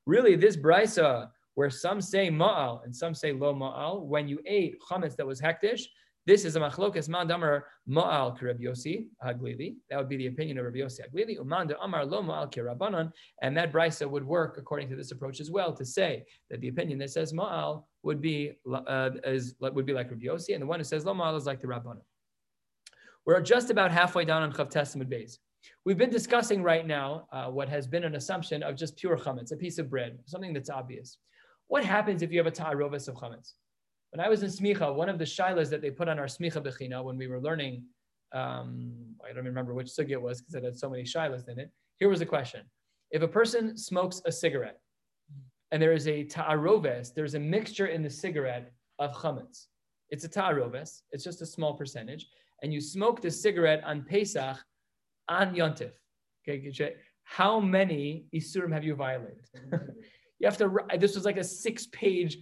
Really, 0.05 0.35
this 0.35 0.57
brisa 0.57 1.29
where 1.53 1.69
some 1.69 2.01
say 2.01 2.29
ma'al 2.31 2.83
and 2.83 2.95
some 2.95 3.13
say 3.13 3.31
lo 3.31 3.53
ma'al, 3.53 4.01
when 4.03 4.27
you 4.27 4.39
ate 4.45 4.77
chametz 4.89 5.15
that 5.17 5.27
was 5.27 5.39
hektish, 5.39 5.83
this 6.27 6.45
is 6.45 6.55
a 6.55 6.59
machlokas 6.59 7.09
man 7.09 7.27
damar 7.27 7.65
ma'al 7.89 8.37
kirab 8.39 8.59
Yosi 8.59 9.07
Haglili. 9.25 9.75
That 9.89 9.97
would 9.97 10.09
be 10.09 10.17
the 10.17 10.27
opinion 10.27 10.59
of 10.59 10.65
Rabbi 10.65 10.79
Yossi 10.79 10.99
Haglili. 11.01 11.35
Uman 11.37 11.71
amar 11.81 12.05
lo 12.05 12.21
ma'al 12.21 12.51
kirabanan, 12.51 13.11
and 13.41 13.57
that 13.57 13.71
brisa 13.71 14.09
would 14.09 14.25
work 14.25 14.57
according 14.57 14.89
to 14.89 14.95
this 14.95 15.11
approach 15.11 15.39
as 15.39 15.49
well 15.49 15.73
to 15.73 15.83
say 15.83 16.23
that 16.49 16.61
the 16.61 16.67
opinion 16.67 16.99
that 16.99 17.09
says 17.09 17.33
ma'al 17.33 17.85
would 18.03 18.21
be 18.21 18.51
uh, 18.71 19.09
is 19.23 19.55
would 19.59 19.85
be 19.85 19.93
like 19.93 20.11
Rabbi 20.11 20.25
Yossi, 20.25 20.53
and 20.53 20.61
the 20.61 20.67
one 20.67 20.79
who 20.79 20.83
says 20.83 21.05
lo 21.05 21.13
ma'al 21.13 21.37
is 21.37 21.45
like 21.45 21.59
the 21.59 21.67
rabbanon. 21.67 22.01
We're 23.25 23.41
just 23.41 23.69
about 23.69 23.91
halfway 23.91 24.25
down 24.25 24.43
on 24.43 24.51
Chav 24.51 24.69
Tes 24.69 24.95
Amud 24.95 25.09
Beis. 25.11 25.37
We've 25.85 25.97
been 25.97 26.09
discussing 26.09 26.63
right 26.63 26.85
now 26.85 27.27
uh, 27.31 27.45
what 27.45 27.69
has 27.69 27.87
been 27.87 28.03
an 28.03 28.15
assumption 28.15 28.63
of 28.63 28.75
just 28.75 28.97
pure 28.97 29.17
chametz, 29.17 29.51
a 29.51 29.55
piece 29.55 29.77
of 29.77 29.89
bread, 29.89 30.19
something 30.25 30.53
that's 30.53 30.69
obvious. 30.69 31.17
What 31.67 31.85
happens 31.85 32.21
if 32.21 32.31
you 32.31 32.39
have 32.39 32.47
a 32.47 32.51
ta'arovis 32.51 33.07
of 33.07 33.15
chametz? 33.15 33.53
When 34.11 34.25
I 34.25 34.27
was 34.27 34.43
in 34.43 34.49
Smicha, 34.49 34.93
one 34.93 35.07
of 35.07 35.17
the 35.17 35.25
shilas 35.25 35.69
that 35.69 35.81
they 35.81 35.89
put 35.89 36.09
on 36.09 36.19
our 36.19 36.25
Smicha 36.25 36.61
Bechina 36.61 37.01
when 37.03 37.17
we 37.17 37.27
were 37.27 37.39
learning, 37.39 37.85
um, 38.33 38.93
I 39.27 39.33
don't 39.33 39.45
remember 39.45 39.73
which 39.73 39.87
sugya 39.87 40.11
it 40.11 40.21
was 40.21 40.41
because 40.41 40.55
it 40.55 40.63
had 40.63 40.77
so 40.77 40.89
many 40.89 41.03
shilas 41.03 41.47
in 41.47 41.57
it. 41.59 41.71
Here 41.97 42.09
was 42.09 42.19
the 42.19 42.25
question. 42.25 42.61
If 43.11 43.21
a 43.21 43.27
person 43.27 43.77
smokes 43.77 44.21
a 44.25 44.31
cigarette 44.31 44.79
and 45.71 45.81
there 45.81 45.93
is 45.93 46.07
a 46.07 46.25
ta'aroves, 46.25 47.11
there's 47.13 47.35
a 47.35 47.39
mixture 47.39 47.87
in 47.87 48.03
the 48.03 48.09
cigarette 48.09 48.73
of 48.99 49.13
chametz. 49.15 49.67
It's 50.09 50.25
a 50.25 50.29
ta'aroves, 50.29 51.03
it's 51.11 51.23
just 51.23 51.41
a 51.41 51.45
small 51.45 51.73
percentage. 51.73 52.27
And 52.63 52.73
you 52.73 52.81
smoke 52.81 53.21
the 53.21 53.31
cigarette 53.31 53.81
on 53.85 54.03
Pesach 54.03 54.57
on 55.29 55.55
Yontif. 55.55 55.91
Okay, 56.47 56.95
how 57.23 57.59
many 57.59 58.25
Isurim 58.33 58.73
have 58.73 58.83
you 58.83 58.95
violated? 58.95 59.45
you 60.41 60.47
have 60.47 60.57
to 60.57 60.79
this 60.97 61.15
was 61.15 61.23
like 61.23 61.37
a 61.37 61.43
six 61.43 61.85
page 61.87 62.39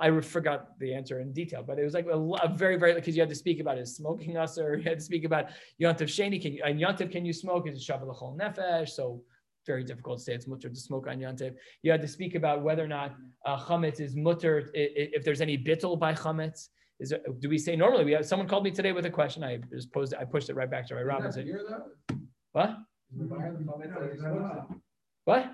i 0.00 0.20
forgot 0.20 0.78
the 0.80 0.92
answer 0.92 1.20
in 1.20 1.32
detail 1.32 1.62
but 1.66 1.78
it 1.78 1.84
was 1.84 1.94
like 1.94 2.06
a, 2.06 2.18
a 2.18 2.48
very 2.48 2.76
very 2.76 2.92
because 2.94 3.16
you 3.16 3.22
had 3.22 3.28
to 3.28 3.34
speak 3.34 3.58
about 3.58 3.78
his 3.78 3.96
smoking 3.96 4.36
us 4.36 4.58
or 4.58 4.76
you 4.80 4.82
had 4.82 4.98
to 4.98 5.04
speak 5.04 5.24
about 5.24 5.46
yontif 5.80 6.08
sheni 6.16 6.40
can 6.40 6.52
you 6.52 6.62
and 6.64 6.78
yontif 6.78 7.10
can 7.10 7.24
you 7.24 7.32
smoke? 7.32 7.66
Is 7.68 7.86
shabalachol 7.86 8.36
nefesh? 8.38 8.90
So 8.90 9.22
very 9.66 9.84
difficult 9.84 10.18
to 10.18 10.24
say 10.24 10.34
it's 10.34 10.46
mutter 10.46 10.68
to 10.68 10.80
smoke 10.80 11.06
on 11.08 11.18
yontif. 11.18 11.54
You 11.82 11.90
had 11.90 12.02
to 12.02 12.08
speak 12.08 12.34
about 12.34 12.62
whether 12.62 12.84
or 12.84 12.88
not 12.88 13.16
uh, 13.44 13.58
chametz 13.58 14.00
is 14.00 14.16
mutter 14.16 14.70
if 14.74 15.24
there's 15.24 15.40
any 15.40 15.56
bittel 15.58 15.98
by 15.98 16.14
chametz. 16.14 16.68
Is 17.00 17.10
there, 17.10 17.20
do 17.38 17.48
we 17.48 17.58
say 17.58 17.76
normally 17.76 18.04
we 18.04 18.12
have 18.12 18.26
someone 18.26 18.48
called 18.48 18.64
me 18.64 18.72
today 18.72 18.90
with 18.90 19.06
a 19.06 19.10
question 19.10 19.44
i 19.44 19.58
just 19.72 19.92
posed 19.92 20.14
i 20.14 20.24
pushed 20.24 20.50
it 20.50 20.56
right 20.56 20.68
back 20.68 20.84
to 20.88 20.94
my 20.96 21.02
robinson. 21.02 21.46
What? 22.52 22.76
What 25.24 25.46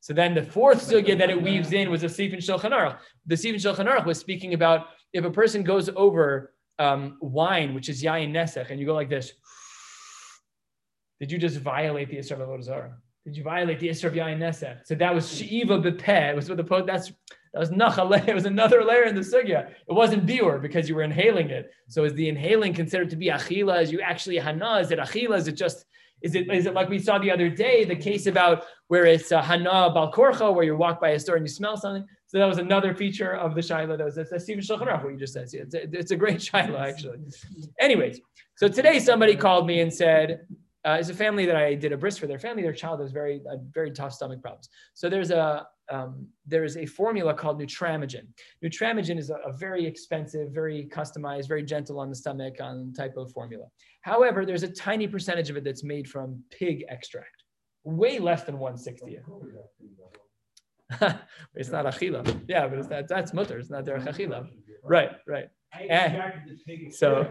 so 0.00 0.12
then 0.12 0.34
the 0.34 0.42
fourth 0.42 0.88
sugya 0.88 1.18
that 1.18 1.30
it 1.30 1.40
weaves 1.40 1.72
in 1.72 1.90
was 1.90 2.02
the 2.02 2.06
Sifin 2.06 2.36
Shulchan 2.36 2.70
Aruch. 2.70 2.98
The 3.26 3.34
Sifin 3.34 3.56
Shulchan 3.56 3.88
Aruch 3.88 4.06
was 4.06 4.18
speaking 4.18 4.54
about 4.54 4.86
if 5.12 5.24
a 5.24 5.30
person 5.30 5.62
goes 5.62 5.90
over 5.96 6.54
um, 6.78 7.18
wine, 7.20 7.74
which 7.74 7.88
is 7.88 8.02
yayin 8.02 8.30
nesech, 8.30 8.70
and 8.70 8.78
you 8.78 8.86
go 8.86 8.94
like 8.94 9.08
this, 9.08 9.32
did 11.20 11.32
you 11.32 11.38
just 11.38 11.58
violate 11.58 12.08
the 12.10 12.16
Isra 12.16 12.32
of 12.32 12.48
Avodah 12.48 12.92
Did 13.24 13.36
you 13.36 13.42
violate 13.42 13.80
the 13.80 13.88
Isra 13.88 14.04
of 14.04 14.12
yayin 14.12 14.38
nesech? 14.38 14.86
So 14.86 14.94
that 14.94 15.12
was 15.12 15.32
shiva 15.32 15.78
bepeh. 15.78 16.30
It 16.30 16.36
was 16.36 16.48
what 16.48 16.58
the 16.58 16.84
that's 16.86 17.12
that 17.52 17.60
was 17.60 17.70
nachale. 17.70 18.26
It 18.28 18.34
was 18.34 18.44
another 18.44 18.84
layer 18.84 19.04
in 19.04 19.14
the 19.14 19.22
sugya. 19.22 19.70
It 19.70 19.92
wasn't 19.92 20.26
biur 20.26 20.60
because 20.62 20.88
you 20.88 20.94
were 20.94 21.02
inhaling 21.02 21.50
it. 21.50 21.70
So 21.88 22.04
is 22.04 22.14
the 22.14 22.28
inhaling 22.28 22.72
considered 22.74 23.10
to 23.10 23.16
be 23.16 23.28
achila? 23.28 23.82
Is 23.82 23.90
you 23.90 24.00
actually 24.00 24.38
hana? 24.38 24.76
Is 24.76 24.90
it 24.90 24.98
achila? 24.98 25.36
Is 25.38 25.48
it 25.48 25.56
just 25.56 25.84
is 26.22 26.34
it, 26.34 26.52
is 26.52 26.66
it 26.66 26.74
like 26.74 26.88
we 26.88 26.98
saw 26.98 27.18
the 27.18 27.30
other 27.30 27.48
day, 27.48 27.84
the 27.84 27.96
case 27.96 28.26
about 28.26 28.64
where 28.88 29.04
it's 29.04 29.30
uh, 29.32 29.42
Hana 29.42 29.92
Balkorcha, 29.94 30.54
where 30.54 30.64
you 30.64 30.76
walk 30.76 31.00
by 31.00 31.10
a 31.10 31.18
store 31.18 31.36
and 31.36 31.46
you 31.46 31.52
smell 31.52 31.76
something? 31.76 32.06
So 32.26 32.38
that 32.38 32.46
was 32.46 32.58
another 32.58 32.94
feature 32.94 33.36
of 33.36 33.54
the 33.54 33.62
Shiloh. 33.62 33.96
That 33.96 34.04
was 34.04 34.16
that's, 34.16 34.42
Stephen 34.42 34.62
Shulchan 34.62 35.02
what 35.02 35.12
you 35.12 35.18
just 35.18 35.32
said. 35.32 35.48
It's 35.52 35.74
a, 35.74 35.98
it's 35.98 36.10
a 36.10 36.16
great 36.16 36.42
Shiloh, 36.48 36.78
actually. 36.78 37.18
Anyways, 37.80 38.20
so 38.56 38.68
today 38.68 38.98
somebody 38.98 39.34
called 39.36 39.66
me 39.66 39.80
and 39.80 39.92
said, 39.92 40.40
uh, 40.84 40.96
it's 41.00 41.08
a 41.08 41.14
family 41.14 41.44
that 41.46 41.56
I 41.56 41.74
did 41.74 41.92
a 41.92 41.96
bris 41.96 42.18
for 42.18 42.26
their 42.26 42.38
family. 42.38 42.62
Their 42.62 42.72
child 42.72 43.00
has 43.00 43.12
very, 43.12 43.40
uh, 43.50 43.56
very 43.72 43.90
tough 43.90 44.12
stomach 44.12 44.40
problems. 44.40 44.68
So 44.94 45.08
there's 45.08 45.30
a, 45.30 45.66
um, 45.90 46.26
there 46.46 46.64
is 46.64 46.76
a 46.76 46.86
formula 46.86 47.34
called 47.34 47.60
Nutramigen. 47.60 48.26
Nutramigen 48.62 49.18
is 49.18 49.30
a, 49.30 49.36
a, 49.46 49.52
very 49.52 49.86
expensive, 49.86 50.50
very 50.52 50.88
customized, 50.92 51.48
very 51.48 51.62
gentle 51.62 51.98
on 51.98 52.10
the 52.10 52.14
stomach 52.14 52.56
on 52.60 52.92
type 52.92 53.16
of 53.16 53.32
formula. 53.32 53.66
However, 54.08 54.46
there's 54.46 54.62
a 54.62 54.68
tiny 54.68 55.06
percentage 55.06 55.50
of 55.50 55.56
it 55.58 55.64
that's 55.64 55.84
made 55.84 56.08
from 56.08 56.42
pig 56.50 56.84
extract, 56.88 57.44
way 57.84 58.18
less 58.18 58.42
than 58.44 58.56
160th. 58.56 59.24
it's 61.54 61.68
not 61.68 61.84
achila. 61.84 62.42
Yeah, 62.48 62.66
but 62.68 62.78
it's 62.78 62.88
not, 62.88 63.06
that's 63.06 63.34
mutter. 63.34 63.58
It's 63.58 63.68
not 63.68 63.84
their 63.84 63.98
achila. 63.98 64.48
Right, 64.82 65.10
right. 65.26 65.48
And 65.78 66.22
so, 66.90 67.26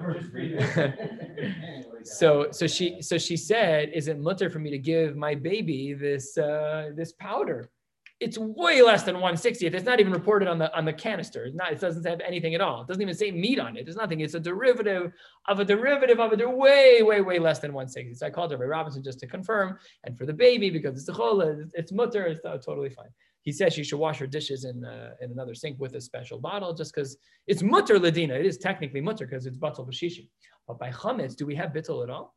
so, 2.03 2.51
so 2.51 2.67
she, 2.67 3.01
so 3.01 3.17
she 3.17 3.36
said, 3.36 3.89
"Is 3.95 4.07
it 4.07 4.19
mutter 4.19 4.47
for 4.51 4.59
me 4.59 4.69
to 4.69 4.78
give 4.78 5.15
my 5.15 5.34
baby 5.34 5.93
this, 5.93 6.38
uh, 6.38 6.91
this 6.95 7.13
powder?" 7.13 7.71
It's 8.20 8.38
way 8.38 8.82
less 8.82 9.03
than 9.03 9.15
160th. 9.15 9.74
It's 9.76 9.86
not 9.86 9.99
even 9.99 10.11
reported 10.11 10.47
on 10.47 10.57
the 10.57 10.76
on 10.76 10.86
the 10.86 10.93
canister. 10.93 11.45
It's 11.45 11.55
not. 11.55 11.72
It 11.72 11.80
doesn't 11.80 12.05
have 12.05 12.20
anything 12.22 12.55
at 12.55 12.61
all. 12.61 12.82
It 12.82 12.88
doesn't 12.88 13.01
even 13.01 13.13
say 13.13 13.30
meat 13.32 13.59
on 13.59 13.78
it. 13.78 13.86
There's 13.86 13.95
nothing. 13.95 14.22
It's 14.22 14.34
a 14.34 14.39
derivative 14.39 15.11
of 15.47 15.59
a 15.59 15.65
derivative 15.65 16.20
of. 16.20 16.36
They're 16.36 16.49
way, 16.49 17.03
way, 17.03 17.22
way 17.22 17.38
less 17.38 17.59
than 17.59 17.74
160. 17.74 18.15
So 18.15 18.26
I 18.26 18.30
called 18.32 18.51
Rabbi 18.51 18.63
Robinson 18.63 19.03
just 19.03 19.20
to 19.20 19.28
confirm. 19.28 19.78
And 20.03 20.18
for 20.18 20.26
the 20.26 20.34
baby, 20.34 20.72
because 20.72 20.95
it's 20.95 21.05
the 21.05 21.13
chola, 21.13 21.57
it's 21.74 21.91
mutter. 21.91 22.26
It's 22.26 22.41
totally 22.65 22.89
fine. 22.89 23.09
He 23.43 23.51
says 23.51 23.74
she 23.74 23.84
should 23.84 23.99
wash 23.99 24.18
her 24.18 24.28
dishes 24.28 24.65
in 24.65 24.84
uh, 24.84 25.11
in 25.22 25.32
another 25.32 25.53
sink 25.53 25.80
with 25.80 25.93
a 25.93 26.01
special 26.01 26.39
bottle, 26.39 26.74
just 26.74 26.95
because 26.95 27.18
it's 27.45 27.61
mutter 27.61 27.99
ladina. 27.99 28.32
It 28.32 28.47
is 28.47 28.57
technically 28.57 29.01
mutter 29.01 29.28
because 29.28 29.45
it's 29.45 29.57
batal 29.57 29.88
b'shishi. 29.88 30.28
But 30.68 30.80
by 30.80 30.89
chametz, 30.89 31.36
do 31.36 31.45
we 31.45 31.55
have 31.55 31.70
bittul 31.72 32.03
at 32.03 32.09
all? 32.09 32.36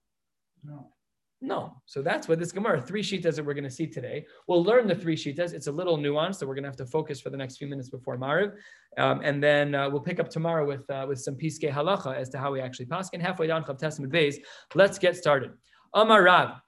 No. 0.63 0.91
No. 1.43 1.81
So 1.87 2.03
that's 2.03 2.29
what 2.29 2.39
this 2.39 2.53
Gemara, 2.53 2.83
three 2.83 3.03
shitas 3.03 3.37
that 3.37 3.45
we're 3.45 3.55
going 3.55 3.65
to 3.65 3.71
see 3.71 3.87
today. 3.87 4.27
We'll 4.47 4.63
learn 4.63 4.87
the 4.87 4.95
three 4.95 5.17
shitas. 5.17 5.55
It's 5.55 5.69
a 5.69 5.73
little 5.73 5.97
nuanced, 5.97 6.37
so 6.37 6.47
we're 6.47 6.55
going 6.55 6.65
to 6.65 6.69
have 6.69 6.77
to 6.77 6.87
focus 6.87 7.19
for 7.19 7.31
the 7.31 7.37
next 7.37 7.57
few 7.57 7.67
minutes 7.67 7.89
before 7.89 8.19
Mariv. 8.19 8.53
Um, 8.99 9.23
and 9.25 9.43
then 9.43 9.75
uh, 9.75 9.89
we'll 9.89 10.03
pick 10.03 10.21
up 10.21 10.29
tomorrow 10.29 10.67
with 10.67 10.89
uh, 10.91 11.07
with 11.09 11.19
some 11.19 11.37
piske 11.37 11.71
halacha 11.71 12.15
as 12.15 12.29
to 12.31 12.39
how 12.39 12.53
we 12.53 12.61
actually 12.61 12.87
pass. 12.87 13.09
And 13.15 13.23
halfway 13.23 13.47
down 13.47 13.65
Chav 13.65 13.79
Tes 13.79 13.99
Amud 13.99 14.13
Beis, 14.13 14.37
let's 14.75 14.99
get 14.99 15.17
started. 15.17 15.53
Amar 15.95 16.23
Rav. 16.25 16.61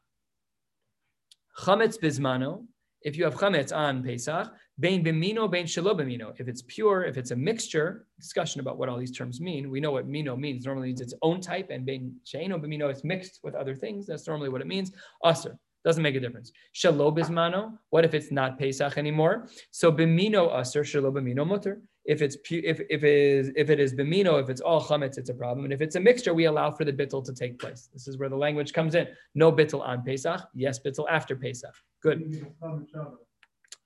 Chametz 1.58 1.98
bismano. 2.00 2.64
If 3.02 3.16
you 3.16 3.24
have 3.24 3.34
chametz 3.34 3.76
on 3.76 4.02
Pesach, 4.02 4.48
Bain 4.82 5.04
bimino, 5.04 5.48
bain 5.48 5.64
shelo 5.64 5.94
bimino. 5.94 6.34
If 6.40 6.48
it's 6.48 6.62
pure, 6.66 7.04
if 7.04 7.16
it's 7.16 7.30
a 7.30 7.36
mixture, 7.36 8.08
discussion 8.18 8.60
about 8.60 8.78
what 8.78 8.88
all 8.88 8.98
these 8.98 9.16
terms 9.16 9.40
mean. 9.40 9.70
We 9.70 9.78
know 9.78 9.92
what 9.92 10.08
mino 10.08 10.34
means. 10.34 10.66
Normally 10.66 10.88
means 10.88 11.00
its 11.00 11.14
own 11.22 11.40
type, 11.40 11.68
and 11.70 11.86
bain 11.86 12.16
sheino 12.26 12.60
bimino 12.60 12.90
is 12.92 13.04
mixed 13.04 13.38
with 13.44 13.54
other 13.54 13.76
things. 13.76 14.08
That's 14.08 14.26
normally 14.26 14.48
what 14.48 14.60
it 14.60 14.66
means. 14.66 14.90
Aser. 15.24 15.56
Doesn't 15.84 16.02
make 16.02 16.16
a 16.16 16.20
difference. 16.20 16.50
Bismano. 16.76 17.78
What 17.90 18.04
if 18.04 18.12
it's 18.12 18.32
not 18.32 18.58
Pesach 18.58 18.98
anymore? 18.98 19.46
So 19.70 19.92
bimino 19.92 20.52
aser, 20.60 20.82
shalo 20.82 21.12
bimino 21.12 21.46
mutter. 21.46 21.80
If 22.04 22.20
it's 22.20 22.36
if 22.50 22.80
if 22.90 23.04
it 23.04 23.18
is 23.38 23.52
if 23.54 23.70
it 23.70 23.78
is 23.78 23.94
bimino, 23.94 24.42
if 24.42 24.50
it's 24.50 24.60
all 24.60 24.82
chametz, 24.82 25.16
it's 25.16 25.30
a 25.30 25.34
problem. 25.34 25.64
And 25.64 25.72
if 25.72 25.80
it's 25.80 25.94
a 25.94 26.00
mixture, 26.00 26.34
we 26.34 26.46
allow 26.46 26.72
for 26.72 26.84
the 26.84 26.92
bittel 26.92 27.24
to 27.24 27.32
take 27.32 27.60
place. 27.60 27.88
This 27.92 28.08
is 28.08 28.18
where 28.18 28.28
the 28.28 28.36
language 28.46 28.72
comes 28.72 28.96
in. 28.96 29.06
No 29.36 29.52
bittel 29.52 29.80
on 29.86 30.02
Pesach. 30.02 30.40
Yes, 30.54 30.80
bittel 30.84 31.06
after 31.08 31.36
Pesach. 31.36 31.74
Good. 32.02 32.18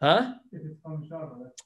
Huh? 0.03 0.35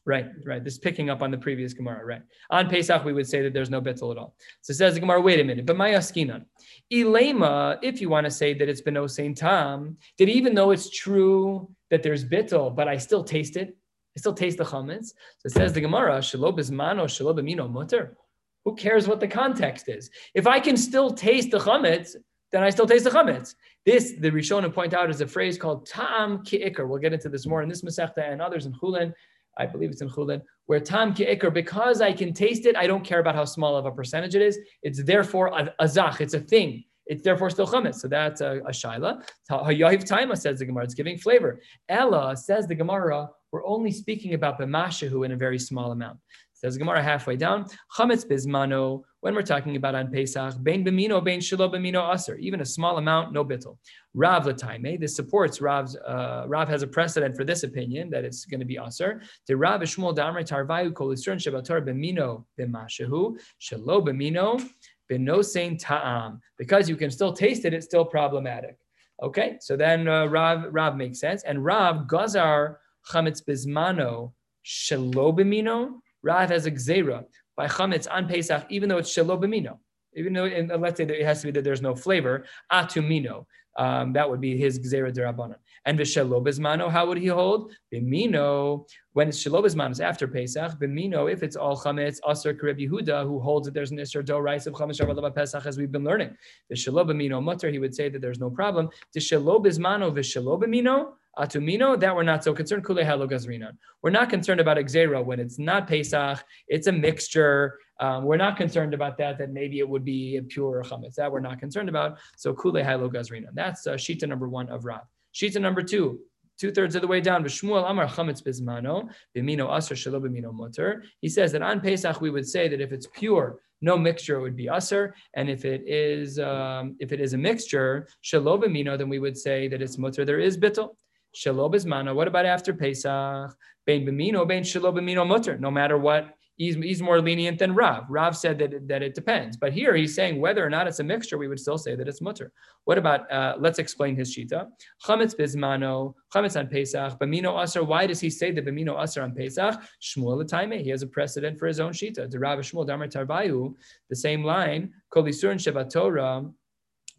Right, 0.07 0.27
right. 0.47 0.63
This 0.63 0.75
is 0.75 0.79
picking 0.79 1.11
up 1.11 1.21
on 1.21 1.33
the 1.33 1.39
previous 1.39 1.73
Gemara, 1.73 2.05
right? 2.05 2.23
On 2.51 2.69
Pesach, 2.69 3.05
we 3.05 3.13
would 3.13 3.27
say 3.27 3.43
that 3.43 3.53
there's 3.53 3.71
no 3.71 3.81
bittul 3.81 4.13
at 4.13 4.19
all. 4.19 4.37
So 4.61 4.73
says 4.73 4.95
the 4.95 5.01
Gemara, 5.01 5.21
wait 5.21 5.41
a 5.41 5.45
minute, 5.45 5.67
but 5.67 5.77
my 5.77 5.91
askinan. 5.91 6.45
Ilema, 6.93 7.79
if 7.83 8.01
you 8.01 8.09
want 8.09 8.27
to 8.27 8.31
say 8.31 8.55
that 8.55 8.69
it's 8.69 8.81
been 8.81 8.95
no 8.95 9.09
same 9.09 9.35
time, 9.35 9.97
that 10.19 10.29
even 10.29 10.55
though 10.55 10.71
it's 10.71 10.91
true 10.91 11.69
that 11.91 12.05
there's 12.05 12.25
bittul, 12.25 12.75
but 12.75 12.87
I 12.87 12.99
still 12.99 13.25
taste 13.25 13.57
it, 13.57 13.77
I 14.17 14.21
still 14.21 14.35
taste 14.35 14.59
the 14.59 14.65
chametz. 14.65 15.09
So 15.39 15.47
it 15.47 15.53
says 15.53 15.73
the 15.73 15.81
Gemara, 15.81 16.19
shalob 16.19 16.61
is 16.61 16.71
mano, 16.71 17.07
shalob 17.07 17.43
mino 17.43 17.67
mutter. 17.67 18.17
Who 18.65 18.77
cares 18.77 19.09
what 19.09 19.19
the 19.19 19.29
context 19.29 19.89
is? 19.89 20.09
If 20.35 20.47
I 20.47 20.61
can 20.61 20.77
still 20.77 21.11
taste 21.11 21.51
the 21.51 21.59
chametz, 21.59 22.15
then 22.53 22.63
I 22.63 22.71
still 22.71 22.87
taste 22.87 23.05
the 23.05 23.11
chametz. 23.11 23.55
This, 23.87 24.15
the 24.19 24.31
Rishonim 24.31 24.75
point 24.75 24.95
out, 24.95 25.11
is 25.11 25.21
a 25.21 25.27
phrase 25.27 25.57
called 25.57 25.87
tam 25.87 26.45
ki'ikr. 26.45 26.89
We'll 26.89 26.99
get 26.99 27.13
into 27.13 27.29
this 27.29 27.47
more 27.47 27.63
in 27.63 27.69
this 27.69 27.83
Masechta 27.83 28.31
and 28.31 28.43
others 28.43 28.67
in 28.67 28.73
Chulin. 28.75 29.13
I 29.59 29.67
believe 29.67 29.91
it's 29.91 30.01
in 30.01 30.09
Chulin, 30.09 30.43
where 30.67 30.81
tam 30.81 31.15
ki'ikr, 31.15 31.53
because 31.53 32.01
I 32.01 32.13
can 32.13 32.33
taste 32.33 32.67
it, 32.67 32.77
I 32.77 32.87
don't 32.87 33.05
care 33.05 33.21
about 33.21 33.35
how 33.35 33.45
small 33.45 33.77
of 33.77 33.87
a 33.87 33.93
percentage 33.93 34.35
it 34.35 34.43
is. 34.43 34.59
It's 34.83 35.03
therefore 35.03 35.49
a, 35.49 35.75
a 35.79 35.89
zach, 35.89 36.21
it's 36.21 36.35
a 36.35 36.41
thing. 36.41 36.85
It's 37.07 37.23
therefore 37.23 37.51
still 37.51 37.67
chametz. 37.67 37.97
So 37.97 38.07
that's 38.07 38.41
a, 38.41 38.61
a 38.61 38.71
shaila. 38.71 39.25
Hayahiv 39.51 40.05
taima 40.09 40.39
says 40.39 40.61
the 40.61 40.67
Gemara. 40.67 40.85
It's 40.85 40.95
giving 40.95 41.19
flavor. 41.19 41.61
Ella 41.89 42.37
says 42.37 42.69
the 42.69 42.75
Gemara. 42.77 43.29
We're 43.51 43.67
only 43.67 43.91
speaking 43.91 44.35
about 44.35 44.61
b'mashahu 44.61 45.25
in 45.25 45.33
a 45.33 45.37
very 45.37 45.59
small 45.59 45.91
amount. 45.91 46.19
Says 46.53 46.77
Gemara 46.77 47.03
halfway 47.03 47.37
down. 47.37 47.67
Chametz 47.97 48.25
bismano 48.25 49.03
when 49.21 49.35
we're 49.35 49.43
talking 49.43 49.77
about 49.77 49.95
on 49.95 50.11
Pesach, 50.11 50.55
bein 50.63 50.85
b'mino, 50.85 51.23
bein 51.23 51.41
shilo 51.41 51.71
b'mino 51.73 52.13
aser, 52.13 52.37
even 52.37 52.63
a 52.63 52.65
small 52.65 52.97
amount, 52.97 53.33
no 53.33 53.45
bittel. 53.45 53.77
Rav 54.15 54.45
lataime, 54.45 54.99
this 54.99 55.15
supports 55.15 55.61
Rav's, 55.61 55.97
uh, 55.97 56.45
Rav 56.49 56.69
has 56.69 56.83
a 56.83 56.87
precedent 56.87 57.37
for 57.37 57.45
this 57.45 57.63
opinion 57.63 58.09
that 58.11 58.25
it's 58.25 58.47
going 58.47 58.61
to 58.61 58.67
be 58.67 58.79
aser. 58.79 59.21
The 59.47 59.57
Rav 59.57 59.83
Shmuel 59.83 60.17
damre 60.17 60.43
tarvayu 60.43 60.95
kol 60.95 61.09
isron 61.09 61.37
shabatar 61.37 61.87
b'mino 61.87 62.45
b'mashahu, 62.59 63.39
shelo 63.61 64.03
b'mino 64.03 64.67
b'nosein 65.11 65.79
ta'am. 65.79 66.41
Because 66.57 66.89
you 66.89 66.97
can 66.97 67.11
still 67.11 67.33
taste 67.33 67.67
it, 67.67 67.75
it's 67.75 67.87
still 67.87 68.07
problematic. 68.07 68.79
Okay, 69.23 69.59
so 69.61 69.77
then 69.77 70.09
uh, 70.09 70.27
Rav, 70.27 70.65
Rav 70.71 70.97
makes 70.97 71.21
sense. 71.21 71.43
And 71.45 71.63
Rav 71.63 72.07
gazar 72.07 72.77
chametz 73.13 73.43
bizmano 73.47 74.33
shelo 74.65 75.37
b'mino, 75.39 76.01
Rav 76.23 76.49
has 76.49 76.65
a 76.65 76.71
gzera 76.71 77.25
by 77.61 77.67
chametz 77.67 78.07
on 78.11 78.27
Pesach, 78.27 78.65
even 78.71 78.89
though 78.89 78.97
it's 78.97 79.15
shelo 79.15 79.39
b'mino. 79.39 79.77
Even 80.15 80.33
though, 80.33 80.47
and 80.47 80.73
let's 80.81 80.97
say 80.97 81.05
that 81.05 81.21
it 81.21 81.27
has 81.27 81.43
to 81.43 81.49
be 81.49 81.51
that 81.53 81.63
there's 81.63 81.83
no 81.83 81.95
flavor, 81.95 82.47
atumino. 82.73 83.45
Um, 83.77 84.15
that 84.15 84.29
would 84.31 84.41
be 84.41 84.57
his 84.57 84.79
gzera 84.79 85.13
derabanan. 85.13 85.57
And 85.87 85.99
v'shelo 85.99 86.45
bezmano, 86.45 86.91
how 86.91 87.07
would 87.07 87.19
he 87.19 87.27
hold? 87.27 87.73
B'mino, 87.93 88.87
when 89.15 89.29
it's 89.29 89.43
shelo 89.43 89.65
bezmano, 89.65 89.91
it's 89.91 90.01
after 90.01 90.29
Pesach. 90.29 90.79
B'mino, 90.79 91.33
if 91.33 91.43
it's 91.43 91.57
all 91.57 91.77
chametz, 91.77 92.19
aser 92.29 92.53
kareb 92.55 92.79
Yehuda, 92.79 93.25
who 93.25 93.41
holds 93.41 93.67
that 93.67 93.75
there's 93.75 93.91
an 93.91 93.99
isser 93.99 94.25
do 94.25 94.37
rice 94.39 94.67
of 94.67 94.75
chametz 94.75 95.01
shabbat 95.01 95.35
Pesach, 95.35 95.65
as 95.65 95.79
we've 95.79 95.93
been 95.93 96.05
learning. 96.05 96.37
V'shelo 96.73 97.05
b'mino 97.07 97.43
mutter, 97.43 97.71
he 97.71 97.79
would 97.79 97.95
say 97.95 98.09
that 98.09 98.21
there's 98.21 98.41
no 98.41 98.51
problem. 98.51 98.89
Bezmano 99.17 100.13
v'shelo 100.13 100.61
b'mino, 100.63 101.13
Atumino, 101.39 101.99
that 101.99 102.15
we're 102.15 102.23
not 102.23 102.43
so 102.43 102.53
concerned. 102.53 102.85
Kule 102.85 102.97
gazrinan. 102.97 103.73
We're 104.03 104.11
not 104.11 104.29
concerned 104.29 104.61
about 104.61 104.77
Xera 104.79 105.25
when 105.25 105.39
it's 105.39 105.59
not 105.59 105.87
Pesach, 105.87 106.45
it's 106.69 106.87
a 106.87 106.93
mixture. 106.93 107.79
Um, 108.01 108.25
we're 108.25 108.37
not 108.37 108.57
concerned 108.57 108.95
about 108.95 109.17
that, 109.19 109.39
that 109.39 109.51
maybe 109.51 109.79
it 109.79 109.89
would 109.89 110.05
be 110.05 110.37
a 110.37 110.43
pure 110.43 110.83
chametz. 110.85 111.15
That 111.15 111.31
we're 111.31 111.41
not 111.41 111.61
concerned 111.61 111.89
about. 111.89 112.19
So 112.37 112.53
kule 112.53 112.83
halo 112.83 113.09
gazrina. 113.09 113.49
That's 113.53 113.87
uh, 113.87 113.93
shita 113.93 114.27
number 114.27 114.49
one 114.49 114.69
of 114.71 114.85
Rav. 114.85 115.03
Shita 115.35 115.61
number 115.61 115.83
two, 115.83 116.21
two 116.59 116.71
thirds 116.71 116.95
of 116.95 117.03
the 117.03 117.09
way 117.09 117.21
down. 117.21 117.45
V'shmuel 117.45 117.89
amar 117.89 118.07
chametz 118.07 118.43
bizmano 118.43 119.09
b'mino 119.37 119.77
aser 119.77 119.95
shelo 119.95 120.21
b'mino 120.21 120.53
mutter. 120.53 121.05
He 121.21 121.29
says 121.29 121.53
that 121.53 121.63
on 121.63 121.81
Pesach 121.81 122.21
we 122.21 122.31
would 122.31 122.49
say 122.49 122.69
that 122.69 122.81
if 122.81 122.93
it's 122.93 123.07
pure, 123.15 123.61
no 123.81 123.97
mixture 123.97 124.37
it 124.37 124.43
would 124.43 124.57
be 124.57 124.69
aser, 124.69 125.15
and 125.35 125.49
if 125.49 125.65
it 125.65 125.83
is 125.87 126.39
um, 126.39 126.97
if 126.99 127.13
it 127.13 127.21
is 127.21 127.33
a 127.33 127.39
mixture 127.39 128.09
shelo 128.25 128.63
b'mino, 128.63 128.99
then 128.99 129.09
we 129.09 129.19
would 129.19 129.39
say 129.39 129.69
that 129.69 129.81
it's 129.81 129.99
mutter. 129.99 130.25
There 130.25 130.41
is 130.41 130.59
bittel. 130.59 130.97
Shelo 131.35 131.73
bezmana. 131.73 132.13
What 132.13 132.27
about 132.27 132.45
after 132.45 132.73
Pesach? 132.75 133.57
Bein 133.87 134.05
b'mino, 134.05 134.47
bein 134.47 134.65
shelo 134.65 134.93
b'mino 134.93 135.27
mutter. 135.27 135.57
No 135.59 135.71
matter 135.71 135.97
what, 135.97 136.35
he's, 136.61 136.77
he's 136.77 137.01
more 137.01 137.21
lenient 137.23 137.59
than 137.59 137.75
Rav. 137.75 138.05
Rav 138.11 138.37
said 138.37 138.59
that, 138.59 138.87
that 138.87 139.03
it 139.03 139.15
depends. 139.15 139.57
But 139.57 139.73
here 139.73 139.97
he's 139.97 140.15
saying 140.15 140.39
whether 140.39 140.63
or 140.65 140.69
not 140.69 140.87
it's 140.87 141.01
a 141.01 141.03
mixture, 141.03 141.39
we 141.39 141.49
would 141.49 141.59
still 141.59 141.79
say 141.79 141.95
that 141.97 142.07
it's 142.07 142.21
mutter. 142.21 142.53
What 142.85 142.99
about, 142.99 143.33
uh, 143.33 143.55
let's 143.59 143.79
explain 143.79 144.15
his 144.15 144.29
shita. 144.35 144.69
Chametz 145.07 145.35
bizmano, 145.35 146.15
chametz 146.35 146.61
on 146.61 146.69
Pesach, 146.69 147.19
b'mino 147.19 147.63
aser. 147.63 147.83
Why 147.83 148.07
does 148.07 148.21
he 148.21 148.29
say 148.29 148.51
that 148.53 148.67
b'mino 148.67 149.03
aser 149.03 149.23
on 149.23 149.35
Pesach? 149.35 149.81
Shmuel 150.03 150.37
l'taime. 150.37 150.85
He 150.85 150.91
has 150.91 151.03
a 151.03 151.07
precedent 151.07 151.59
for 151.59 151.67
his 151.67 151.81
own 151.81 151.93
shita. 151.93 152.31
The 152.31 152.39
Rav 152.39 152.59
Shmuel 152.59 152.87
Damar 152.87 153.09
Tarvayu, 153.09 153.75
the 154.11 154.17
same 154.17 154.45
line, 154.45 154.93
kol 155.09 155.25
yisurin 155.25 155.57
shevat 155.57 155.91
Torah, 155.91 156.45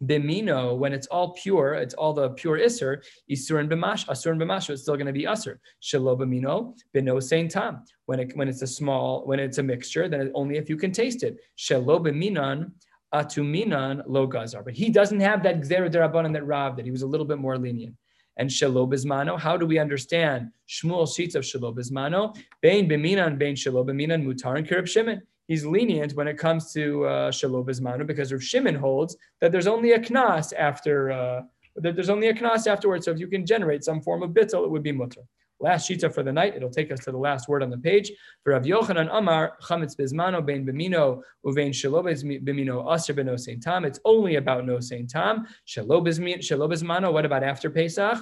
bimino, 0.04 0.76
when 0.76 0.92
it's 0.92 1.06
all 1.08 1.32
pure, 1.32 1.74
it's 1.74 1.94
all 1.94 2.12
the 2.12 2.30
pure 2.30 2.58
iser, 2.58 3.02
isurin 3.30 3.68
b'mash, 3.68 4.06
asurin 4.08 4.38
b'mash, 4.38 4.70
it's 4.70 4.82
still 4.82 4.96
going 4.96 5.06
to 5.06 5.12
be 5.12 5.24
usur. 5.24 5.58
Shelo 5.82 6.18
bimino, 6.18 6.74
bino 6.92 7.20
same 7.20 7.48
time. 7.48 7.82
When 8.06 8.20
it 8.20 8.32
when 8.34 8.48
it's 8.48 8.62
a 8.62 8.66
small, 8.66 9.26
when 9.26 9.38
it's 9.38 9.58
a 9.58 9.62
mixture, 9.62 10.08
then 10.08 10.30
only 10.34 10.56
if 10.56 10.68
you 10.68 10.76
can 10.76 10.92
taste 10.92 11.22
it. 11.22 11.38
Shelo 11.56 12.00
biminan, 12.04 12.72
atuminan 13.14 14.02
lo 14.06 14.26
gazar. 14.26 14.64
But 14.64 14.74
he 14.74 14.90
doesn't 14.90 15.20
have 15.20 15.42
that 15.44 15.60
gzera 15.60 15.90
derabanan 15.90 16.32
that 16.34 16.46
Rav 16.46 16.76
that 16.76 16.84
he 16.84 16.90
was 16.90 17.02
a 17.02 17.06
little 17.06 17.26
bit 17.26 17.38
more 17.38 17.58
lenient. 17.58 17.94
And 18.38 18.48
shelo 18.48 18.90
bizmano, 18.90 19.38
how 19.38 19.56
do 19.56 19.66
we 19.66 19.78
understand 19.78 20.48
Shmuel 20.66 21.14
sheets 21.14 21.34
of 21.34 21.44
shelo 21.44 21.74
bizmano? 21.76 22.34
Bein 22.62 22.88
biminan, 22.88 23.38
bein 23.38 23.54
shelo 23.54 23.86
biminan, 23.86 24.24
mutar 24.24 24.56
and 24.56 24.66
kirib 24.66 24.88
shimon 24.88 25.22
he's 25.52 25.66
lenient 25.66 26.14
when 26.14 26.26
it 26.26 26.38
comes 26.38 26.72
to 26.72 27.04
uh, 27.04 27.30
Shalom 27.30 27.66
Bismanu 27.66 28.06
because 28.06 28.32
Rav 28.32 28.42
Shimon 28.42 28.74
holds 28.74 29.18
that 29.42 29.52
there's 29.52 29.66
only 29.66 29.92
a 29.92 29.98
knas 29.98 30.54
after 30.68 31.10
uh, 31.10 31.42
that 31.76 31.94
there's 31.94 32.08
only 32.08 32.28
a 32.28 32.34
knas 32.34 32.66
afterwards. 32.66 33.04
So 33.04 33.10
if 33.10 33.18
you 33.18 33.28
can 33.34 33.44
generate 33.44 33.84
some 33.84 34.00
form 34.00 34.22
of 34.22 34.30
bittel, 34.30 34.64
it 34.64 34.70
would 34.70 34.82
be 34.82 34.92
mutter. 34.92 35.24
Last 35.60 35.90
shita 35.90 36.08
for 36.12 36.22
the 36.22 36.32
night. 36.32 36.56
It'll 36.56 36.76
take 36.78 36.90
us 36.90 37.00
to 37.04 37.12
the 37.12 37.18
last 37.28 37.50
word 37.50 37.62
on 37.62 37.68
the 37.68 37.82
page. 37.90 38.10
For 38.42 38.54
Rav 38.54 38.62
Yochanan 38.62 39.10
Amar 39.12 39.58
chametz 39.68 39.94
bismano 39.94 40.40
bein 40.48 40.64
bimino 40.66 41.20
uvein 41.44 41.72
shelo 41.80 42.00
bimino 42.48 42.76
aser 42.94 43.12
beno 43.12 43.38
saint 43.38 43.62
tam. 43.62 43.84
It's 43.84 44.00
only 44.06 44.36
about 44.36 44.64
no 44.64 44.80
saint 44.80 45.10
tam. 45.10 45.46
Shelo 45.68 46.02
bismano. 46.02 47.12
What 47.12 47.26
about 47.26 47.44
after 47.44 47.68
Pesach? 47.68 48.18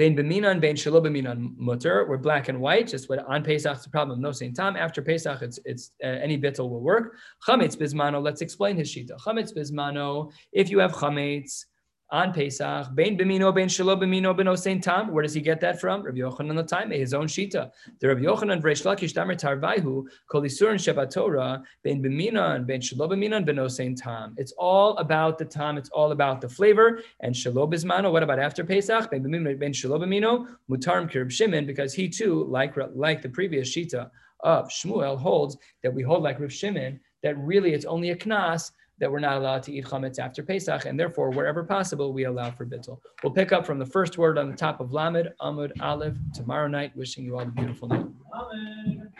Bein 0.00 0.16
b'minan, 0.16 0.62
bein 0.62 0.76
shelo 0.76 1.02
b'minan 1.04 1.54
mutter. 1.58 2.06
We're 2.08 2.16
black 2.16 2.48
and 2.48 2.58
white. 2.58 2.88
Just 2.88 3.10
what 3.10 3.18
on 3.28 3.44
Pesach 3.44 3.76
it's 3.76 3.84
a 3.84 3.90
problem. 3.90 4.18
No 4.18 4.32
same 4.32 4.54
time. 4.54 4.74
After 4.74 5.02
Pesach, 5.02 5.42
it's 5.42 5.58
it's 5.66 5.90
uh, 6.02 6.06
any 6.06 6.38
bittel 6.38 6.70
will 6.70 6.80
work. 6.80 7.16
Chametz 7.46 7.76
bismano. 7.76 8.22
Let's 8.22 8.40
explain 8.40 8.78
his 8.78 8.88
shita. 8.90 9.20
Chametz 9.20 9.52
bismano. 9.54 10.32
If 10.52 10.70
you 10.70 10.78
have 10.78 10.92
chametz 10.92 11.66
on 12.12 12.32
Pesach, 12.32 12.94
Bein 12.94 13.16
Bimino, 13.16 13.54
Bein 13.54 13.68
Shelo 13.68 13.96
Bimino, 13.96 14.36
Beno 14.36 14.58
Saint 14.58 14.82
Tam. 14.82 15.12
Where 15.12 15.22
does 15.22 15.34
he 15.34 15.40
get 15.40 15.60
that 15.60 15.80
from? 15.80 16.02
Rabbi 16.02 16.18
Yochanan 16.18 16.56
the 16.56 16.62
time, 16.62 16.90
his 16.90 17.14
own 17.14 17.26
Shita. 17.26 17.70
The 18.00 18.08
Rabbi 18.08 18.22
Yochanan 18.22 18.60
Vreish 18.60 18.84
Lakish 18.84 19.12
Damer 19.12 19.34
Tarvaihu, 19.34 20.06
Kol 20.28 20.42
Yisur 20.42 20.70
and 20.70 20.80
Shabbat 20.80 21.12
Torah, 21.12 21.62
Bein 21.82 22.02
Bimino 22.02 22.56
and 22.56 22.66
Bein 22.66 22.80
Shelo 22.80 23.08
Bimino 23.08 23.36
and 23.36 23.46
Beno 23.46 23.70
Saint 23.70 23.96
Tam. 23.96 24.34
It's 24.36 24.52
all 24.52 24.96
about 24.96 25.38
the 25.38 25.44
time, 25.44 25.78
it's 25.78 25.90
all 25.90 26.12
about 26.12 26.40
the 26.40 26.48
flavor. 26.48 27.00
And 27.20 27.34
Shelo 27.34 27.72
Bismano, 27.72 28.10
what 28.10 28.22
about 28.22 28.38
after 28.38 28.64
Pesach? 28.64 29.10
Bein 29.10 29.22
Bimino, 29.22 29.58
Bein 29.58 29.72
Shelo 29.72 30.00
Bimino, 30.00 30.48
Mutarim 30.68 31.10
Kirib 31.10 31.30
Shimon, 31.30 31.66
because 31.66 31.94
he 31.94 32.08
too, 32.08 32.44
like, 32.44 32.74
like 32.94 33.22
the 33.22 33.28
previous 33.28 33.74
Shita 33.74 34.10
of 34.40 34.68
Shmuel, 34.68 35.18
holds 35.18 35.56
that 35.82 35.92
we 35.92 36.02
hold 36.02 36.22
like 36.22 36.40
Rav 36.40 36.52
Shimon, 36.52 36.98
that 37.22 37.38
really 37.38 37.74
it's 37.74 37.84
only 37.84 38.10
a 38.10 38.16
knas 38.16 38.72
that 39.00 39.10
we're 39.10 39.18
not 39.18 39.36
allowed 39.36 39.62
to 39.64 39.72
eat 39.72 39.86
chametz 39.86 40.18
after 40.18 40.42
Pesach, 40.42 40.84
and 40.84 40.98
therefore, 40.98 41.30
wherever 41.30 41.64
possible, 41.64 42.12
we 42.12 42.24
allow 42.24 42.50
for 42.50 42.66
bittul. 42.66 42.98
We'll 43.22 43.32
pick 43.32 43.50
up 43.50 43.66
from 43.66 43.78
the 43.78 43.86
first 43.86 44.18
word 44.18 44.38
on 44.38 44.50
the 44.50 44.56
top 44.56 44.80
of 44.80 44.92
Lamed, 44.92 45.30
Amud, 45.40 45.72
Aleph, 45.80 46.16
tomorrow 46.34 46.68
night. 46.68 46.94
Wishing 46.96 47.24
you 47.24 47.34
all 47.34 47.42
a 47.42 47.46
beautiful 47.46 47.88
night. 47.88 48.06
Amen. 48.34 49.10